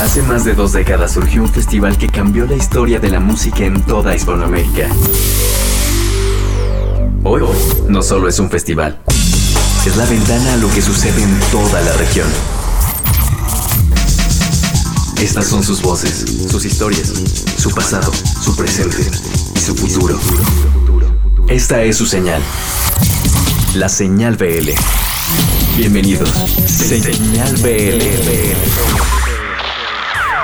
Hace 0.00 0.22
más 0.22 0.44
de 0.44 0.54
dos 0.54 0.72
décadas 0.72 1.12
surgió 1.12 1.42
un 1.42 1.48
festival 1.48 1.98
que 1.98 2.06
cambió 2.06 2.46
la 2.46 2.54
historia 2.54 3.00
de 3.00 3.10
la 3.10 3.18
música 3.18 3.64
en 3.64 3.82
toda 3.82 4.14
Hispanoamérica. 4.14 4.88
Hoy 7.24 7.42
no 7.88 8.00
solo 8.02 8.28
es 8.28 8.38
un 8.38 8.48
festival, 8.48 9.00
es 9.84 9.96
la 9.96 10.04
ventana 10.06 10.52
a 10.52 10.56
lo 10.58 10.70
que 10.70 10.82
sucede 10.82 11.20
en 11.20 11.40
toda 11.50 11.80
la 11.80 11.92
región. 11.94 12.28
Estas 15.20 15.48
son 15.48 15.64
sus 15.64 15.82
voces, 15.82 16.46
sus 16.48 16.64
historias, 16.64 17.12
su 17.56 17.72
pasado, 17.72 18.12
su 18.40 18.54
presente 18.54 19.04
y 19.56 19.58
su 19.58 19.74
futuro. 19.74 20.16
Esta 21.48 21.82
es 21.82 21.96
su 21.96 22.06
señal. 22.06 22.40
La 23.74 23.88
señal 23.88 24.36
BL. 24.36 24.70
Bienvenidos. 25.76 26.30
Señal 26.68 27.52
BL. 27.56 29.17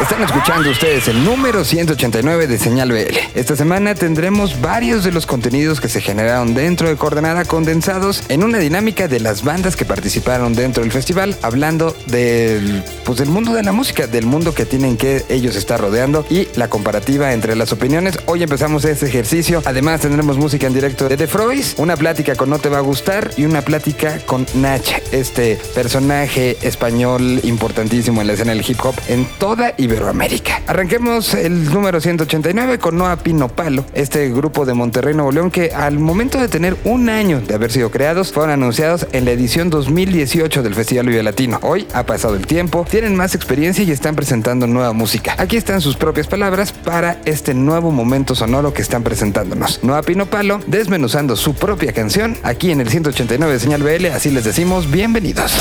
Están 0.01 0.23
escuchando 0.23 0.71
ustedes 0.71 1.07
el 1.09 1.25
número 1.25 1.65
189 1.65 2.47
de 2.49 2.59
Señal 2.59 2.91
BL. 2.91 3.17
Esta 3.35 3.55
semana 3.55 3.95
tendremos 3.95 4.61
varios 4.61 5.05
de 5.05 5.13
los 5.13 5.25
contenidos 5.25 5.81
que 5.81 5.89
se 5.89 6.01
generaron 6.01 6.53
dentro 6.53 6.89
de 6.89 6.97
Coordenada 6.97 7.45
condensados 7.45 8.25
en 8.29 8.43
una 8.43 8.59
dinámica 8.59 9.09
de 9.09 9.21
las 9.21 9.45
bandas 9.45 9.77
que 9.77 9.85
participaron 9.85 10.55
dentro 10.55 10.83
del 10.83 10.93
festival, 10.93 11.37
hablando 11.43 11.97
del, 12.07 12.83
pues, 13.05 13.19
del 13.19 13.29
mundo 13.29 13.55
de 13.55 13.63
la 13.63 13.73
música, 13.73 14.07
del 14.07 14.27
mundo 14.27 14.53
que 14.53 14.67
tienen 14.67 14.97
que 14.97 15.25
ellos 15.29 15.55
estar 15.57 15.81
rodeando 15.81 16.27
y 16.29 16.49
la 16.57 16.69
comparativa 16.69 17.33
entre 17.33 17.55
las 17.55 17.73
opiniones. 17.73 18.19
Hoy 18.27 18.43
empezamos 18.43 18.85
este 18.85 19.07
ejercicio. 19.07 19.63
Además 19.65 20.01
tendremos 20.01 20.37
música 20.37 20.67
en 20.67 20.75
directo 20.75 21.09
de 21.09 21.17
The 21.17 21.29
Froys, 21.29 21.77
una 21.79 21.97
plática 21.97 22.35
con 22.35 22.51
No 22.51 22.59
Te 22.59 22.69
Va 22.69 22.79
a 22.79 22.83
Gustar 22.83 23.31
y 23.37 23.45
una 23.45 23.63
plática 23.63 24.19
con 24.27 24.45
Nach, 24.55 24.87
este 25.13 25.59
personaje 25.75 26.59
español 26.63 27.41
importantísimo 27.45 28.21
en 28.21 28.27
la 28.27 28.33
escena 28.35 28.53
del 28.53 28.65
hip 28.69 28.85
hop 28.85 28.97
en 29.09 29.25
toda 29.39 29.75
y 29.79 29.84
Iberoamérica. 29.85 30.63
Arranquemos 30.67 31.35
el 31.35 31.71
número 31.73 32.01
189 32.01 32.79
con 32.79 32.97
Noa 32.97 33.17
Pino 33.17 33.49
Palo, 33.49 33.85
este 33.95 34.31
grupo 34.31 34.65
de 34.65 34.75
Monterrey, 34.75 35.15
Nuevo 35.15 35.31
León, 35.31 35.51
que 35.51 35.73
al 35.73 35.99
momento 35.99 36.39
de 36.39 36.49
tener 36.49 36.77
un 36.85 37.09
año 37.09 37.41
de 37.41 37.55
haber 37.55 37.71
sido 37.71 37.91
creados, 37.91 38.33
fueron 38.33 38.53
anunciados 38.53 39.07
en 39.13 39.25
la 39.25 39.33
edición 39.33 39.71
2018 39.71 40.63
del 40.63 40.75
Festival 40.75 41.07
Vive 41.07 41.23
Latino. 41.23 41.59
Hoy 41.63 41.87
ha 41.93 42.05
pasado 42.05 42.35
el 42.35 42.47
tiempo, 42.47 42.87
tienen 42.91 43.15
más 43.15 43.35
experiencia 43.35 43.85
y 43.85 43.91
están 43.91 44.17
presentando 44.17 44.67
nueva 44.67 44.93
música. 44.93 45.35
Aquí 45.39 45.57
están 45.57 45.81
sus 45.81 45.97
propias 45.97 46.27
palabras 46.27 46.73
para 46.73 47.21
este 47.25 47.55
nuevo 47.55 47.91
momento 47.91 48.35
sonoro 48.35 48.73
que 48.73 48.83
están 48.83 49.03
presentándonos. 49.03 49.85
Noa 49.85 50.03
Pino 50.03 50.27
Palo 50.27 50.61
desmenuzando 50.67 51.37
su 51.37 51.55
propia 51.55 51.93
canción 51.93 52.37
aquí 52.43 52.71
en 52.71 52.81
el 52.81 52.89
189 52.89 53.53
de 53.53 53.61
Señal 53.61 53.83
BL, 53.83 54.07
así 54.07 54.31
les 54.31 54.45
decimos 54.45 54.91
bienvenidos. 54.91 55.53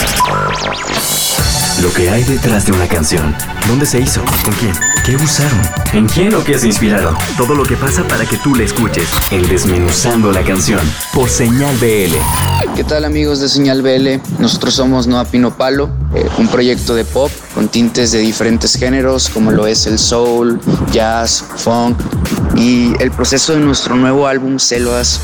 Lo 1.84 1.92
que 1.92 2.10
hay 2.10 2.24
detrás 2.24 2.66
de 2.66 2.72
una 2.72 2.88
canción. 2.88 3.36
¿Dónde 3.68 3.86
se 3.86 4.00
hizo? 4.00 4.24
¿Con 4.46 4.54
quién? 4.54 4.74
¿Qué 5.06 5.18
usaron? 5.18 5.60
¿En 5.92 6.08
quién 6.08 6.34
o 6.34 6.42
qué 6.42 6.58
se 6.58 6.68
inspiraron? 6.68 7.14
Todo 7.36 7.56
lo 7.56 7.64
que 7.66 7.76
pasa 7.76 8.08
para 8.08 8.26
que 8.26 8.38
tú 8.38 8.56
la 8.56 8.64
escuches. 8.64 9.10
En 9.32 9.46
Desmenuzando 9.50 10.32
la 10.32 10.44
canción. 10.44 10.80
Por 11.14 11.28
Señal 11.28 11.76
BL. 11.80 12.16
¿Qué 12.78 12.86
tal 12.86 13.04
amigos 13.04 13.42
de 13.42 13.50
Señal 13.50 13.82
BL? 13.82 14.22
Nosotros 14.40 14.74
somos 14.74 15.08
Noa 15.08 15.26
Pino 15.26 15.58
Palo, 15.58 15.90
eh, 16.16 16.26
un 16.38 16.48
proyecto 16.48 16.96
de 16.96 17.04
pop 17.04 17.30
con 17.54 17.68
tintes 17.68 18.14
de 18.14 18.20
diferentes 18.20 18.76
géneros 18.76 19.30
como 19.30 19.52
lo 19.52 19.68
es 19.68 19.86
el 19.86 20.00
soul, 20.00 20.62
jazz, 20.92 21.44
funk 21.58 22.00
y 22.56 22.94
el 23.02 23.12
proceso 23.12 23.54
de 23.54 23.60
nuestro 23.60 23.96
nuevo 23.96 24.28
álbum 24.28 24.58
Selvas 24.58 25.20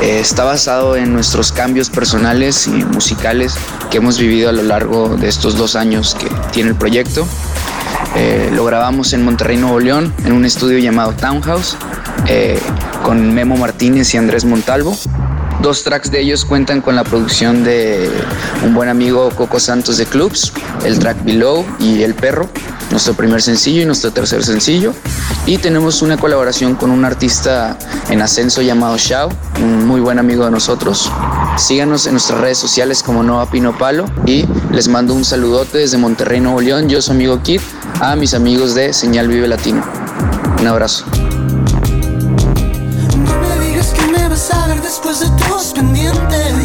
eh, 0.00 0.18
está 0.20 0.44
basado 0.44 0.96
en 0.96 1.12
nuestros 1.12 1.52
cambios 1.52 1.90
personales 1.90 2.66
y 2.66 2.84
musicales 2.84 3.54
que 3.90 3.98
hemos 3.98 4.18
vivido 4.18 4.48
a 4.48 4.52
lo 4.52 4.62
largo 4.62 5.16
de 5.16 5.28
estos 5.28 5.56
dos 5.56 5.76
años 5.76 6.03
que 6.12 6.28
tiene 6.52 6.70
el 6.70 6.76
proyecto. 6.76 7.26
Eh, 8.16 8.50
lo 8.52 8.64
grabamos 8.64 9.12
en 9.14 9.24
Monterrey, 9.24 9.56
Nuevo 9.56 9.80
León, 9.80 10.12
en 10.24 10.32
un 10.32 10.44
estudio 10.44 10.78
llamado 10.78 11.12
Townhouse, 11.12 11.76
eh, 12.28 12.58
con 13.02 13.32
Memo 13.32 13.56
Martínez 13.56 14.12
y 14.14 14.18
Andrés 14.18 14.44
Montalvo. 14.44 14.94
Dos 15.62 15.82
tracks 15.82 16.10
de 16.10 16.20
ellos 16.20 16.44
cuentan 16.44 16.82
con 16.82 16.94
la 16.94 17.04
producción 17.04 17.64
de 17.64 18.10
un 18.64 18.74
buen 18.74 18.88
amigo 18.88 19.30
Coco 19.30 19.58
Santos 19.58 19.96
de 19.96 20.04
Clubs, 20.04 20.52
el 20.84 20.98
track 20.98 21.24
Below 21.24 21.64
y 21.78 22.02
El 22.02 22.14
Perro, 22.14 22.50
nuestro 22.90 23.14
primer 23.14 23.40
sencillo 23.40 23.80
y 23.82 23.86
nuestro 23.86 24.12
tercer 24.12 24.44
sencillo. 24.44 24.92
Y 25.46 25.58
tenemos 25.58 26.02
una 26.02 26.16
colaboración 26.16 26.74
con 26.74 26.90
un 26.90 27.04
artista 27.04 27.78
en 28.10 28.20
ascenso 28.20 28.62
llamado 28.62 28.96
Shao, 28.98 29.30
un 29.62 29.86
muy 29.86 30.00
buen 30.00 30.18
amigo 30.18 30.44
de 30.44 30.50
nosotros. 30.50 31.10
Síganos 31.56 32.06
en 32.06 32.12
nuestras 32.12 32.40
redes 32.40 32.58
sociales 32.58 33.02
como 33.02 33.22
Nova 33.22 33.48
Pino 33.48 33.78
Palo 33.78 34.06
y 34.26 34.44
les 34.72 34.88
mando 34.88 35.14
un 35.14 35.24
saludote 35.24 35.78
desde 35.78 35.96
Monterrey, 35.98 36.40
Nuevo 36.40 36.60
León. 36.60 36.88
Yo, 36.88 37.00
su 37.00 37.12
amigo 37.12 37.40
Kid, 37.42 37.60
a 38.00 38.16
mis 38.16 38.34
amigos 38.34 38.74
de 38.74 38.92
Señal 38.92 39.28
Vive 39.28 39.46
Latino. 39.46 39.82
Un 40.60 40.66
abrazo. 40.66 41.04
No 43.16 43.40
me 43.40 43.66
digas 43.66 43.88
que 43.88 44.06
me 44.06 44.28
vas 44.28 44.50
a 44.52 44.66
ver 44.66 44.82
después 44.82 45.20
de 45.20 45.26
tus 45.46 45.72
pendientes. 45.74 46.63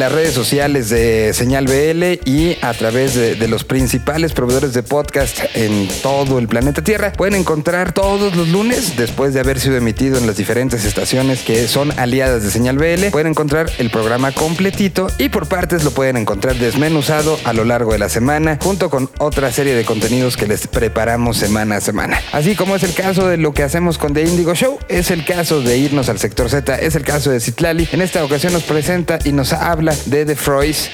Las 0.00 0.12
redes 0.12 0.32
sociales 0.32 0.88
de 0.88 1.34
Señal 1.34 1.66
BL 1.66 2.26
y 2.26 2.56
a 2.62 2.72
través 2.72 3.14
de, 3.14 3.36
los 3.48 3.64
principales 3.64 4.32
proveedores 4.32 4.72
de 4.72 4.82
podcast 4.82 5.40
en 5.54 5.88
todo 6.02 6.38
el 6.38 6.48
planeta 6.48 6.82
Tierra. 6.82 7.12
Pueden 7.12 7.34
encontrar 7.34 7.92
todos 7.92 8.34
los 8.34 8.48
lunes, 8.48 8.96
después 8.96 9.34
de 9.34 9.40
haber 9.40 9.60
sido 9.60 9.76
emitido 9.76 10.16
en 10.16 10.26
las 10.26 10.38
diferentes 10.38 10.86
estaciones 10.86 11.42
que 11.42 11.68
son 11.68 11.92
aliadas 11.98 12.42
de 12.42 12.50
Señal 12.50 12.78
BL, 12.78 13.10
pueden 13.10 13.26
encontrar 13.26 13.70
el 13.76 13.90
programa 13.90 14.32
completito 14.32 15.08
y 15.18 15.28
por 15.28 15.48
partes 15.48 15.84
lo 15.84 15.90
pueden 15.90 16.16
encontrar 16.16 16.56
desmenuzado 16.56 17.38
a 17.44 17.52
lo 17.52 17.66
largo 17.66 17.92
de 17.92 17.98
la 17.98 18.08
semana, 18.08 18.58
junto 18.62 18.88
con 18.88 19.10
otra 19.18 19.52
serie 19.52 19.74
de 19.74 19.84
contenidos 19.84 20.38
que 20.38 20.46
les 20.46 20.66
preparamos 20.66 21.36
semana 21.36 21.76
a 21.76 21.80
semana. 21.82 22.18
Así 22.32 22.56
como 22.56 22.74
es 22.74 22.84
el 22.84 22.94
caso 22.94 23.28
de 23.28 23.36
lo 23.36 23.52
que 23.52 23.64
hacemos 23.64 23.98
con 23.98 24.14
The 24.14 24.22
Indigo 24.22 24.54
Show, 24.54 24.78
es 24.88 25.10
el 25.10 25.26
caso 25.26 25.60
de 25.60 25.76
irnos 25.76 26.08
al 26.08 26.18
sector 26.18 26.48
Z, 26.48 26.76
es 26.76 26.94
el 26.94 27.02
caso 27.02 27.30
de 27.30 27.40
Citlali. 27.40 27.86
En 27.92 28.00
esta 28.00 28.24
ocasión 28.24 28.54
nos 28.54 28.62
presenta 28.62 29.18
y 29.26 29.32
nos 29.32 29.52
habla 29.52 29.89
de 30.06 30.26
The. 30.26 30.36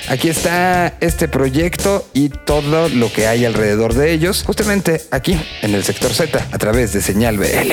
Aquí 0.08 0.28
está 0.28 0.94
este 1.00 1.28
proyecto 1.28 2.06
y 2.12 2.28
todo 2.28 2.88
lo 2.88 3.12
que 3.12 3.26
hay 3.26 3.44
alrededor 3.44 3.94
de 3.94 4.12
ellos, 4.12 4.44
justamente 4.46 5.02
aquí 5.10 5.40
en 5.62 5.74
el 5.74 5.84
sector 5.84 6.12
Z, 6.12 6.46
a 6.50 6.58
través 6.58 6.92
de 6.92 7.00
Señal 7.00 7.38
BL. 7.38 7.72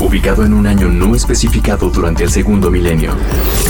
Ubicado 0.00 0.44
en 0.44 0.52
un 0.52 0.66
año 0.66 0.88
no 0.88 1.14
especificado 1.14 1.88
durante 1.88 2.22
el 2.24 2.30
segundo 2.30 2.70
milenio, 2.70 3.16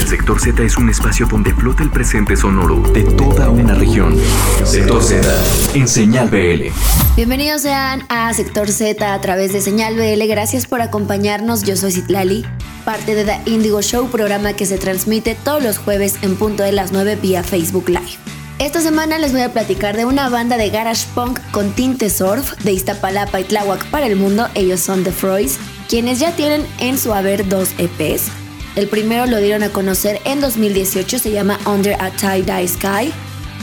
el 0.00 0.08
sector 0.08 0.40
Z 0.40 0.61
es 0.64 0.76
un 0.76 0.90
espacio 0.90 1.26
donde 1.26 1.55
flota 1.55 1.84
el 1.84 1.90
presente 1.90 2.37
sonoro 2.37 2.81
de 2.93 3.05
toda 3.05 3.49
una 3.49 3.75
región. 3.75 4.19
Sector 4.64 5.02
Z, 5.02 5.28
en 5.75 5.87
Señal 5.87 6.28
BL. 6.28 6.73
Bienvenidos 7.14 7.62
sean 7.62 8.05
a 8.08 8.34
Sector 8.34 8.69
Z 8.69 9.14
a 9.14 9.20
través 9.20 9.52
de 9.52 9.61
Señal 9.61 9.94
BL. 9.94 10.26
Gracias 10.26 10.67
por 10.67 10.81
acompañarnos. 10.82 11.62
Yo 11.62 11.76
soy 11.76 11.93
Citlali, 11.93 12.44
parte 12.84 13.14
de 13.14 13.25
The 13.25 13.50
Indigo 13.50 13.81
Show, 13.81 14.08
programa 14.08 14.55
que 14.55 14.67
se 14.67 14.79
transmite 14.79 15.37
todos 15.37 15.62
los 15.62 15.79
jueves 15.79 16.17
en 16.22 16.34
punto 16.34 16.64
de 16.64 16.72
las 16.72 16.90
9 16.90 17.19
vía 17.22 17.44
Facebook 17.44 17.88
Live. 17.88 18.19
Esta 18.58 18.81
semana 18.81 19.19
les 19.19 19.32
voy 19.32 19.43
a 19.43 19.52
platicar 19.52 19.96
de 19.96 20.06
una 20.06 20.29
banda 20.31 20.56
de 20.56 20.70
garage 20.70 21.06
punk 21.14 21.38
con 21.50 21.72
tinte 21.72 22.08
surf 22.08 22.56
de 22.64 22.72
Iztapalapa 22.72 23.38
y 23.38 23.44
Tláhuac 23.44 23.84
para 23.90 24.06
el 24.06 24.17
mundo. 24.17 24.49
Ellos 24.55 24.81
son 24.81 25.05
The 25.05 25.12
Froys, 25.12 25.58
quienes 25.88 26.18
ya 26.18 26.34
tienen 26.34 26.66
en 26.78 26.98
su 26.98 27.12
haber 27.12 27.48
dos 27.48 27.70
EPs. 27.78 28.28
El 28.74 28.88
primero 28.88 29.26
lo 29.26 29.38
dieron 29.38 29.62
a 29.62 29.70
conocer 29.70 30.20
en 30.24 30.40
2018, 30.40 31.18
se 31.18 31.30
llama 31.30 31.58
Under 31.64 31.94
a 31.94 32.10
Tie-Dye 32.10 32.68
Sky. 32.68 33.12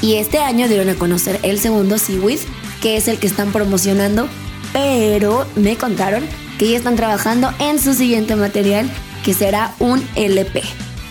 Y 0.01 0.15
este 0.15 0.39
año 0.39 0.67
dieron 0.67 0.89
a 0.89 0.95
conocer 0.95 1.39
el 1.43 1.59
segundo, 1.59 1.97
Seaweed, 1.97 2.39
que 2.81 2.97
es 2.97 3.07
el 3.07 3.19
que 3.19 3.27
están 3.27 3.51
promocionando. 3.51 4.27
Pero 4.73 5.45
me 5.55 5.77
contaron 5.77 6.23
que 6.57 6.69
ya 6.69 6.77
están 6.77 6.95
trabajando 6.95 7.53
en 7.59 7.79
su 7.79 7.93
siguiente 7.93 8.35
material, 8.35 8.89
que 9.23 9.33
será 9.33 9.73
un 9.79 10.03
LP. 10.15 10.63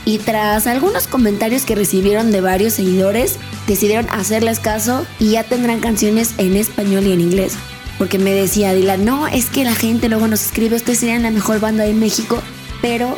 Y 0.04 0.18
tras 0.18 0.66
algunos 0.66 1.06
comentarios 1.06 1.62
que 1.62 1.76
recibieron 1.76 2.32
de 2.32 2.40
varios 2.40 2.72
seguidores, 2.74 3.36
decidieron 3.68 4.08
hacerles 4.10 4.58
caso 4.58 5.06
y 5.20 5.30
ya 5.30 5.44
tendrán 5.44 5.78
canciones 5.78 6.34
en 6.38 6.56
español 6.56 7.06
y 7.06 7.12
en 7.12 7.20
inglés. 7.20 7.54
Porque 7.98 8.18
me 8.18 8.32
decía 8.32 8.74
Dylan, 8.74 9.04
no, 9.04 9.26
es 9.26 9.46
que 9.46 9.64
la 9.64 9.74
gente 9.74 10.08
luego 10.08 10.26
nos 10.26 10.44
escribe, 10.44 10.76
ustedes 10.76 11.00
serían 11.00 11.22
la 11.22 11.30
mejor 11.30 11.60
banda 11.60 11.84
de 11.84 11.94
México, 11.94 12.42
pero 12.80 13.16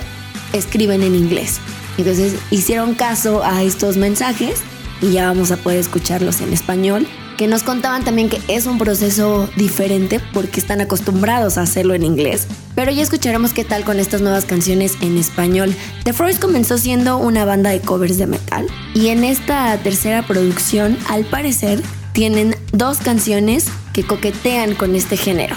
escriben 0.52 1.02
en 1.02 1.14
inglés. 1.14 1.60
Entonces 1.98 2.34
hicieron 2.50 2.94
caso 2.94 3.44
a 3.44 3.62
estos 3.62 3.96
mensajes 3.96 4.60
y 5.00 5.12
ya 5.12 5.26
vamos 5.26 5.50
a 5.50 5.56
poder 5.56 5.78
escucharlos 5.78 6.40
en 6.40 6.52
español. 6.52 7.06
Que 7.36 7.48
nos 7.48 7.64
contaban 7.64 8.04
también 8.04 8.28
que 8.28 8.40
es 8.46 8.66
un 8.66 8.78
proceso 8.78 9.48
diferente 9.56 10.20
porque 10.32 10.60
están 10.60 10.80
acostumbrados 10.80 11.58
a 11.58 11.62
hacerlo 11.62 11.94
en 11.94 12.04
inglés. 12.04 12.46
Pero 12.76 12.92
ya 12.92 13.02
escucharemos 13.02 13.52
qué 13.52 13.64
tal 13.64 13.84
con 13.84 13.98
estas 13.98 14.20
nuevas 14.20 14.44
canciones 14.44 14.96
en 15.00 15.18
español. 15.18 15.74
The 16.04 16.12
Froys 16.12 16.38
comenzó 16.38 16.78
siendo 16.78 17.18
una 17.18 17.44
banda 17.44 17.70
de 17.70 17.80
covers 17.80 18.18
de 18.18 18.28
metal 18.28 18.66
y 18.94 19.08
en 19.08 19.24
esta 19.24 19.76
tercera 19.78 20.24
producción, 20.24 20.96
al 21.08 21.24
parecer, 21.24 21.82
tienen 22.12 22.54
dos 22.72 22.98
canciones 22.98 23.66
que 23.94 24.04
coquetean 24.04 24.74
con 24.74 24.94
este 24.94 25.16
género. 25.16 25.56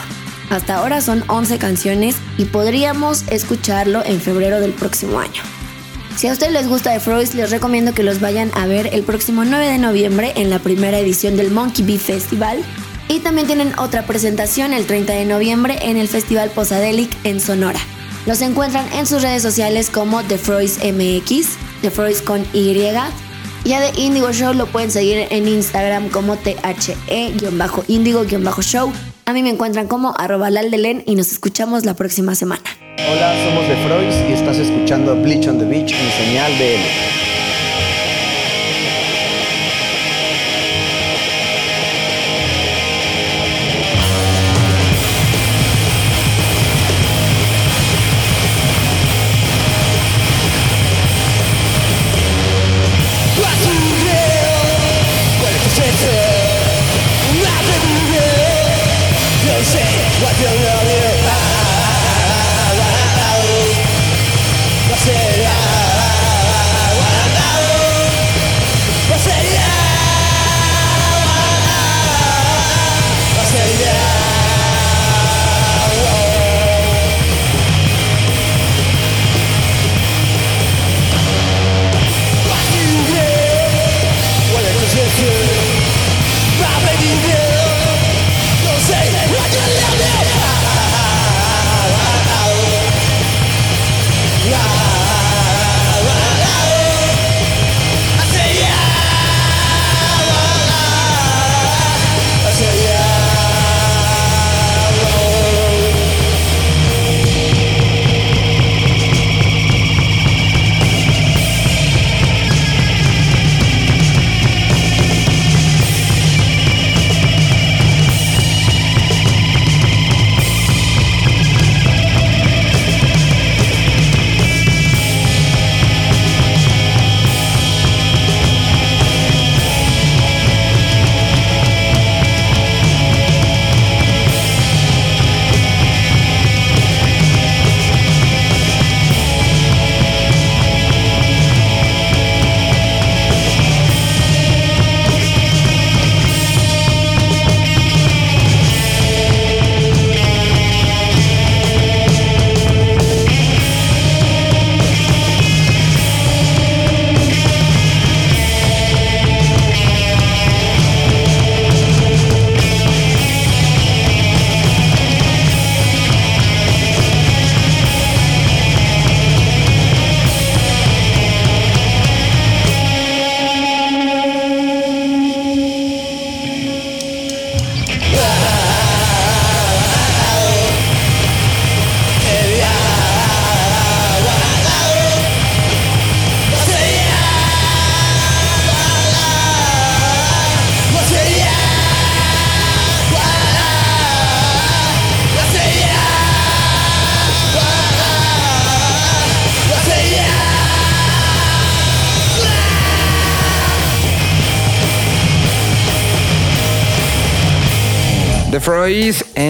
Hasta 0.49 0.75
ahora 0.75 1.01
son 1.01 1.25
11 1.27 1.57
canciones 1.57 2.15
y 2.37 2.45
podríamos 2.45 3.25
escucharlo 3.27 4.01
en 4.05 4.21
febrero 4.21 4.61
del 4.61 4.71
próximo 4.71 5.19
año. 5.19 5.43
Si 6.15 6.27
a 6.27 6.31
ustedes 6.31 6.53
les 6.53 6.67
gusta 6.67 6.93
The 6.93 6.99
Froys, 6.99 7.35
les 7.35 7.51
recomiendo 7.51 7.93
que 7.93 8.03
los 8.03 8.21
vayan 8.21 8.49
a 8.55 8.65
ver 8.65 8.89
el 8.93 9.03
próximo 9.03 9.43
9 9.43 9.67
de 9.67 9.77
noviembre 9.77 10.33
en 10.35 10.49
la 10.49 10.59
primera 10.59 10.97
edición 10.97 11.35
del 11.35 11.51
Monkey 11.51 11.85
Bee 11.85 11.99
Festival. 11.99 12.63
Y 13.09 13.19
también 13.19 13.47
tienen 13.47 13.77
otra 13.77 14.05
presentación 14.05 14.73
el 14.73 14.85
30 14.85 15.13
de 15.13 15.25
noviembre 15.25 15.77
en 15.81 15.97
el 15.97 16.07
Festival 16.07 16.49
Posadelic 16.49 17.15
en 17.23 17.39
Sonora. 17.39 17.79
Los 18.25 18.41
encuentran 18.41 18.91
en 18.93 19.05
sus 19.05 19.21
redes 19.21 19.43
sociales 19.43 19.89
como 19.89 20.23
The 20.23 20.37
Froys 20.37 20.79
MX, 20.79 21.49
The 21.81 21.91
Froys 21.91 22.21
con 22.21 22.45
Y. 22.51 22.73
Ya 23.63 23.79
de 23.81 23.91
Indigo 23.99 24.31
Show 24.31 24.53
lo 24.53 24.67
pueden 24.67 24.91
seguir 24.91 25.25
en 25.29 25.47
Instagram 25.47 26.09
como 26.09 26.35
THE-Indigo-Show. 26.37 28.93
A 29.25 29.33
mí 29.33 29.41
me 29.43 29.49
encuentran 29.49 29.87
como 29.87 30.13
arroba 30.17 30.49
laldelen 30.49 31.03
y 31.05 31.15
nos 31.15 31.31
escuchamos 31.31 31.85
la 31.85 31.93
próxima 31.95 32.35
semana. 32.35 32.63
Hola, 33.11 33.33
somos 33.45 33.67
The 33.67 33.75
Froys 33.85 34.15
y 34.29 34.33
estás 34.33 34.57
escuchando 34.57 35.15
Bleach 35.21 35.47
on 35.47 35.59
the 35.59 35.65
Beach 35.65 35.91
en 35.91 36.11
Señal 36.25 36.51
BL. 36.53 36.59
Será 36.59 37.16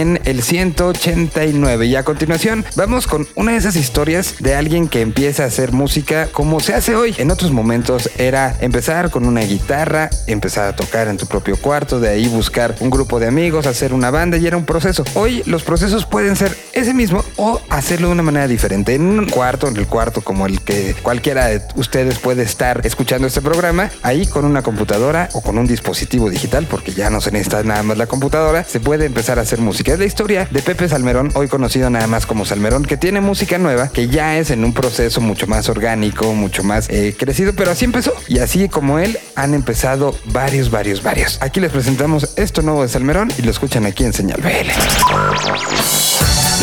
Frois 0.08 0.16
en 0.16 0.17
el 0.28 0.44
189. 0.44 1.86
Y 1.86 1.96
a 1.96 2.04
continuación, 2.04 2.66
vamos 2.76 3.08
con 3.08 3.26
una 3.36 3.54
de 3.54 3.60
esas 3.60 3.78
historias 3.78 4.36
de 4.40 4.56
alguien 4.56 4.90
que 4.90 5.00
empieza 5.00 5.44
a 5.44 5.48
hacer 5.48 5.72
música 5.72 6.28
como 6.34 6.60
se 6.60 6.74
hace 6.74 6.96
hoy. 6.96 7.16
En 7.18 7.32
otros 7.32 7.52
momentos 7.52 8.10
era 8.18 8.54
empezar 8.60 9.10
con 9.10 9.26
una 9.26 9.42
guitarra, 9.42 10.10
empezar 10.28 10.68
a 10.68 10.76
tocar 10.76 11.08
en 11.08 11.16
tu 11.16 11.28
propio 11.28 11.56
cuarto, 11.56 12.02
de 12.02 12.10
ahí 12.10 12.28
buscar 12.28 12.76
un 12.82 12.90
grupo 12.90 13.22
de 13.22 13.28
amigos, 13.28 13.68
hacer 13.68 13.94
una 13.94 14.12
banda 14.12 14.36
y 14.36 14.46
era 14.46 14.58
un 14.58 14.66
proceso. 14.66 15.06
Hoy 15.14 15.44
los 15.46 15.64
procesos 15.64 16.06
pueden 16.06 16.36
ser 16.36 16.58
ese 16.74 16.94
mismo 16.94 17.24
o 17.38 17.62
hacerlo 17.70 18.08
de 18.08 18.14
una 18.14 18.24
manera 18.24 18.50
diferente. 18.50 18.96
En 18.96 19.04
un 19.04 19.28
cuarto, 19.28 19.70
en 19.70 19.78
el 19.78 19.88
cuarto 19.88 20.20
como 20.22 20.46
el 20.46 20.60
que 20.60 20.94
cualquiera 21.02 21.46
de 21.46 21.62
ustedes 21.76 22.20
puede 22.20 22.44
estar 22.44 22.82
escuchando 22.86 23.28
este 23.28 23.42
programa, 23.42 23.92
ahí 24.04 24.28
con 24.28 24.44
una 24.44 24.62
computadora 24.62 25.30
o 25.32 25.42
con 25.42 25.58
un 25.58 25.68
dispositivo 25.68 26.30
digital, 26.30 26.68
porque 26.70 26.92
ya 26.92 27.10
no 27.10 27.22
se 27.22 27.32
necesita 27.32 27.64
nada 27.64 27.84
más 27.84 27.98
la 27.98 28.08
computadora, 28.08 28.66
se 28.66 28.82
puede 28.82 29.06
empezar 29.06 29.40
a 29.40 29.44
hacer 29.44 29.60
música. 29.60 29.96
Historia 30.18 30.48
de 30.50 30.64
Pepe 30.64 30.90
Salmerón, 30.90 31.30
hoy 31.36 31.48
conocido 31.48 31.92
nada 31.92 32.08
más 32.08 32.26
como 32.26 32.44
Salmerón, 32.44 32.86
que 32.86 32.98
tiene 32.98 33.22
música 33.22 33.60
nueva, 33.60 33.90
que 33.90 34.08
ya 34.08 34.40
es 34.40 34.50
en 34.50 34.64
un 34.64 34.74
proceso 34.74 35.22
mucho 35.22 35.46
más 35.46 35.70
orgánico, 35.70 36.34
mucho 36.34 36.64
más 36.64 36.90
eh, 36.90 37.16
crecido, 37.16 37.54
pero 37.54 37.70
así 37.70 37.86
empezó. 37.86 38.16
Y 38.28 38.40
así 38.40 38.68
como 38.68 38.98
él, 38.98 39.20
han 39.36 39.54
empezado 39.54 40.18
varios, 40.26 40.72
varios, 40.72 41.04
varios. 41.04 41.38
Aquí 41.40 41.60
les 41.60 41.72
presentamos 41.72 42.34
esto 42.36 42.64
nuevo 42.64 42.82
de 42.82 42.90
Salmerón 42.90 43.32
y 43.38 43.44
lo 43.44 43.52
escuchan 43.52 43.86
aquí 43.86 44.06
en 44.06 44.14
Señal 44.14 44.42
BL. 44.42 44.72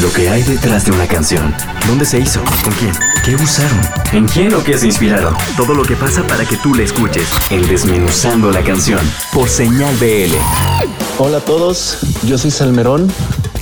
Lo 0.03 0.13
que 0.13 0.29
hay 0.29 0.43
detrás 0.43 0.87
de 0.87 0.91
una 0.91 1.07
canción. 1.07 1.55
¿Dónde 1.87 2.07
se 2.07 2.19
hizo? 2.19 2.41
¿Con 2.65 2.73
quién? 2.73 2.93
¿Qué 3.25 3.37
usaron? 3.37 3.81
¿En 4.13 4.27
quién 4.27 4.53
o 4.53 4.65
qué 4.65 4.77
se 4.77 4.87
inspiraron? 4.87 5.33
Todo 5.57 5.75
lo 5.75 5.85
que 5.85 5.95
pasa 5.95 6.27
para 6.27 6.45
que 6.45 6.57
tú 6.57 6.75
la 6.75 6.83
escuches. 6.83 7.29
En 7.51 7.65
Desmenuzando 7.69 8.51
la 8.51 8.65
canción. 8.65 8.99
Por 9.33 9.49
Señal 9.49 9.95
BL. 9.99 10.35
Hola 11.19 11.37
a 11.37 11.41
todos, 11.41 11.99
yo 12.25 12.37
soy 12.37 12.51
Salmerón. 12.51 13.09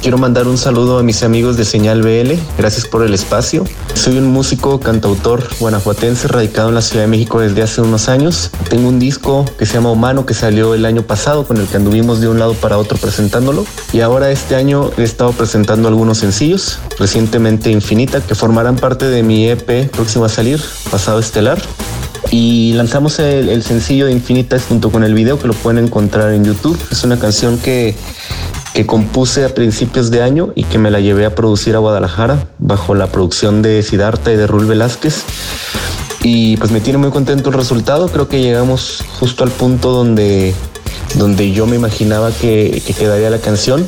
Quiero 0.02 0.18
mandar 0.18 0.48
un 0.48 0.58
saludo 0.58 0.98
a 0.98 1.04
mis 1.04 1.22
amigos 1.22 1.56
de 1.56 1.64
Señal 1.64 2.02
BL. 2.02 2.32
Gracias 2.58 2.88
por 2.88 3.04
el 3.04 3.14
espacio. 3.14 3.64
Soy 3.94 4.18
un 4.18 4.26
músico, 4.26 4.80
cantautor 4.80 5.48
guanajuatense 5.60 6.26
radicado 6.26 6.70
en 6.70 6.74
la 6.74 6.82
Ciudad 6.82 7.04
de 7.04 7.06
México 7.06 7.38
desde 7.38 7.62
hace 7.62 7.82
unos 7.82 8.08
años. 8.08 8.50
Tengo 8.68 8.88
un 8.88 8.98
disco 8.98 9.44
que 9.56 9.64
se 9.64 9.74
llama 9.74 9.92
Humano 9.92 10.26
que 10.26 10.34
salió 10.34 10.74
el 10.74 10.86
año 10.86 11.02
pasado 11.02 11.46
con 11.46 11.58
el 11.58 11.68
que 11.68 11.76
anduvimos 11.76 12.20
de 12.20 12.26
un 12.26 12.40
lado 12.40 12.54
para 12.54 12.78
otro 12.78 12.98
presentándolo. 12.98 13.64
Y 13.92 14.00
ahora 14.00 14.32
este 14.32 14.56
año 14.56 14.90
he 14.96 15.04
estado 15.04 15.30
presentando 15.30 15.86
algunos 15.86 16.18
sencillos. 16.18 16.80
Recientemente 16.98 17.70
Infinita 17.70 18.20
que 18.20 18.34
formarán 18.34 18.74
parte 18.74 19.06
de 19.06 19.22
mi 19.22 19.48
EP 19.48 19.88
próximo 19.88 20.24
a 20.24 20.28
salir, 20.28 20.60
Pasado 20.90 21.20
Estelar 21.20 21.62
y 22.32 22.72
lanzamos 22.72 23.18
el, 23.18 23.62
sencillo 23.62 24.06
de 24.06 24.12
Infinita 24.12 24.58
junto 24.58 24.90
con 24.90 25.04
el 25.04 25.12
video 25.12 25.38
que 25.38 25.46
lo 25.46 25.52
pueden 25.52 25.84
encontrar 25.84 26.32
en 26.32 26.44
YouTube. 26.44 26.78
Es 26.90 27.04
una 27.04 27.18
canción 27.18 27.58
que, 27.58 27.94
que 28.74 28.86
compuse 28.86 29.44
a 29.44 29.54
principios 29.54 30.10
de 30.10 30.22
año 30.22 30.52
y 30.54 30.64
que 30.64 30.78
me 30.78 30.90
la 30.90 31.00
llevé 31.00 31.26
a 31.26 31.34
producir 31.34 31.74
a 31.74 31.78
Guadalajara 31.78 32.46
bajo 32.58 32.94
la 32.94 33.08
producción 33.08 33.62
de 33.62 33.82
Siddhartha 33.82 34.32
y 34.32 34.36
de 34.36 34.46
Rul 34.46 34.66
Velázquez. 34.66 35.24
Y 36.22 36.56
pues 36.56 36.70
me 36.70 36.80
tiene 36.80 36.98
muy 36.98 37.10
contento 37.10 37.50
el 37.50 37.56
resultado. 37.56 38.08
Creo 38.08 38.28
que 38.28 38.40
llegamos 38.40 39.04
justo 39.18 39.44
al 39.44 39.50
punto 39.50 39.90
donde, 39.90 40.54
donde 41.16 41.52
yo 41.52 41.66
me 41.66 41.76
imaginaba 41.76 42.30
que, 42.30 42.82
que 42.86 42.94
quedaría 42.94 43.28
la 43.28 43.38
canción 43.38 43.86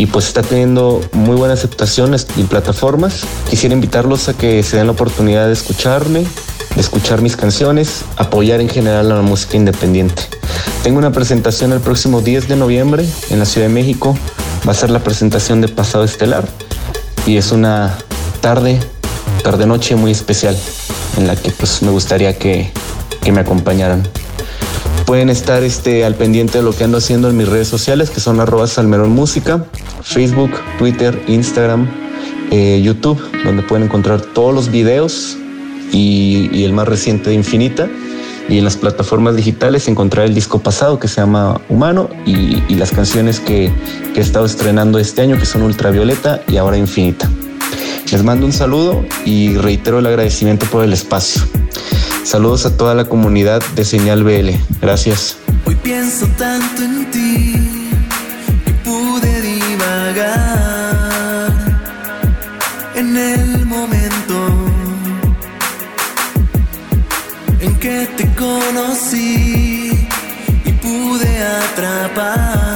y 0.00 0.06
pues 0.06 0.28
está 0.28 0.42
teniendo 0.42 1.02
muy 1.12 1.36
buena 1.36 1.52
aceptación 1.52 2.14
en 2.14 2.46
plataformas. 2.46 3.20
Quisiera 3.50 3.74
invitarlos 3.74 4.30
a 4.30 4.32
que 4.34 4.62
se 4.62 4.78
den 4.78 4.86
la 4.86 4.92
oportunidad 4.92 5.46
de 5.46 5.52
escucharme, 5.52 6.24
escuchar 6.76 7.22
mis 7.22 7.36
canciones, 7.36 8.04
apoyar 8.16 8.60
en 8.60 8.68
general 8.68 9.10
a 9.12 9.16
la 9.16 9.22
música 9.22 9.56
independiente. 9.56 10.22
Tengo 10.82 10.98
una 10.98 11.12
presentación 11.12 11.72
el 11.72 11.80
próximo 11.80 12.20
10 12.20 12.48
de 12.48 12.56
noviembre 12.56 13.06
en 13.30 13.38
la 13.38 13.44
Ciudad 13.44 13.68
de 13.68 13.72
México. 13.72 14.16
Va 14.66 14.72
a 14.72 14.74
ser 14.74 14.90
la 14.90 15.00
presentación 15.00 15.60
de 15.60 15.68
Pasado 15.68 16.04
Estelar 16.04 16.48
y 17.26 17.36
es 17.36 17.52
una 17.52 17.96
tarde, 18.40 18.78
tarde 19.42 19.66
noche 19.66 19.96
muy 19.96 20.10
especial 20.10 20.56
en 21.16 21.26
la 21.26 21.36
que 21.36 21.50
pues 21.50 21.82
me 21.82 21.90
gustaría 21.90 22.38
que, 22.38 22.70
que 23.22 23.32
me 23.32 23.40
acompañaran. 23.40 24.06
Pueden 25.04 25.28
estar 25.28 25.64
este, 25.64 26.04
al 26.04 26.14
pendiente 26.14 26.58
de 26.58 26.64
lo 26.64 26.72
que 26.72 26.84
ando 26.84 26.98
haciendo 26.98 27.28
en 27.28 27.36
mis 27.36 27.48
redes 27.48 27.68
sociales, 27.68 28.10
que 28.10 28.20
son 28.20 28.40
arroba 28.40 28.66
Salmerón 28.66 29.10
Música, 29.10 29.64
Facebook, 30.02 30.52
Twitter, 30.78 31.20
Instagram, 31.26 31.88
eh, 32.50 32.80
YouTube, 32.82 33.20
donde 33.44 33.62
pueden 33.62 33.86
encontrar 33.86 34.20
todos 34.20 34.54
los 34.54 34.70
videos 34.70 35.36
y, 35.92 36.64
el 36.64 36.72
más 36.72 36.88
reciente 36.88 37.30
de 37.30 37.36
Infinita. 37.36 37.88
Y 38.48 38.58
en 38.58 38.64
las 38.64 38.76
plataformas 38.76 39.36
digitales 39.36 39.86
encontrar 39.86 40.26
el 40.26 40.34
disco 40.34 40.58
pasado 40.58 40.98
que 40.98 41.06
se 41.06 41.20
llama 41.20 41.60
Humano 41.68 42.10
y, 42.26 42.62
y 42.68 42.74
las 42.74 42.90
canciones 42.90 43.38
que, 43.38 43.70
que 44.12 44.20
he 44.20 44.22
estado 44.22 44.44
estrenando 44.44 44.98
este 44.98 45.22
año, 45.22 45.38
que 45.38 45.46
son 45.46 45.62
Ultravioleta 45.62 46.42
y 46.48 46.56
ahora 46.56 46.76
Infinita. 46.76 47.30
Les 48.10 48.24
mando 48.24 48.44
un 48.44 48.52
saludo 48.52 49.04
y 49.24 49.56
reitero 49.56 50.00
el 50.00 50.06
agradecimiento 50.06 50.66
por 50.66 50.82
el 50.82 50.92
espacio. 50.92 51.42
Saludos 52.24 52.66
a 52.66 52.76
toda 52.76 52.94
la 52.94 53.04
comunidad 53.04 53.62
de 53.76 53.84
Señal 53.84 54.24
BL. 54.24 54.50
Gracias. 54.80 55.36
Hoy 55.64 55.76
pienso 55.76 56.26
tanto 56.36 56.82
en 56.82 57.10
ti 57.10 57.54
que 58.64 58.72
pude 58.84 59.42
divagar 59.42 60.40
en 62.96 63.16
el 63.16 63.49
que 67.90 68.06
te 68.18 68.26
conocí 68.34 69.90
y 70.64 70.72
pude 70.80 71.42
atrapar 71.42 72.69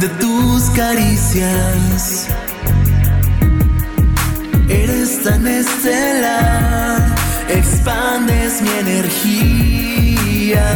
de 0.00 0.08
tus 0.20 0.62
caricias. 0.70 2.26
Eres 4.68 5.22
tan 5.22 5.46
estelar, 5.46 7.14
expandes 7.48 8.60
mi 8.62 8.70
energía. 8.70 10.66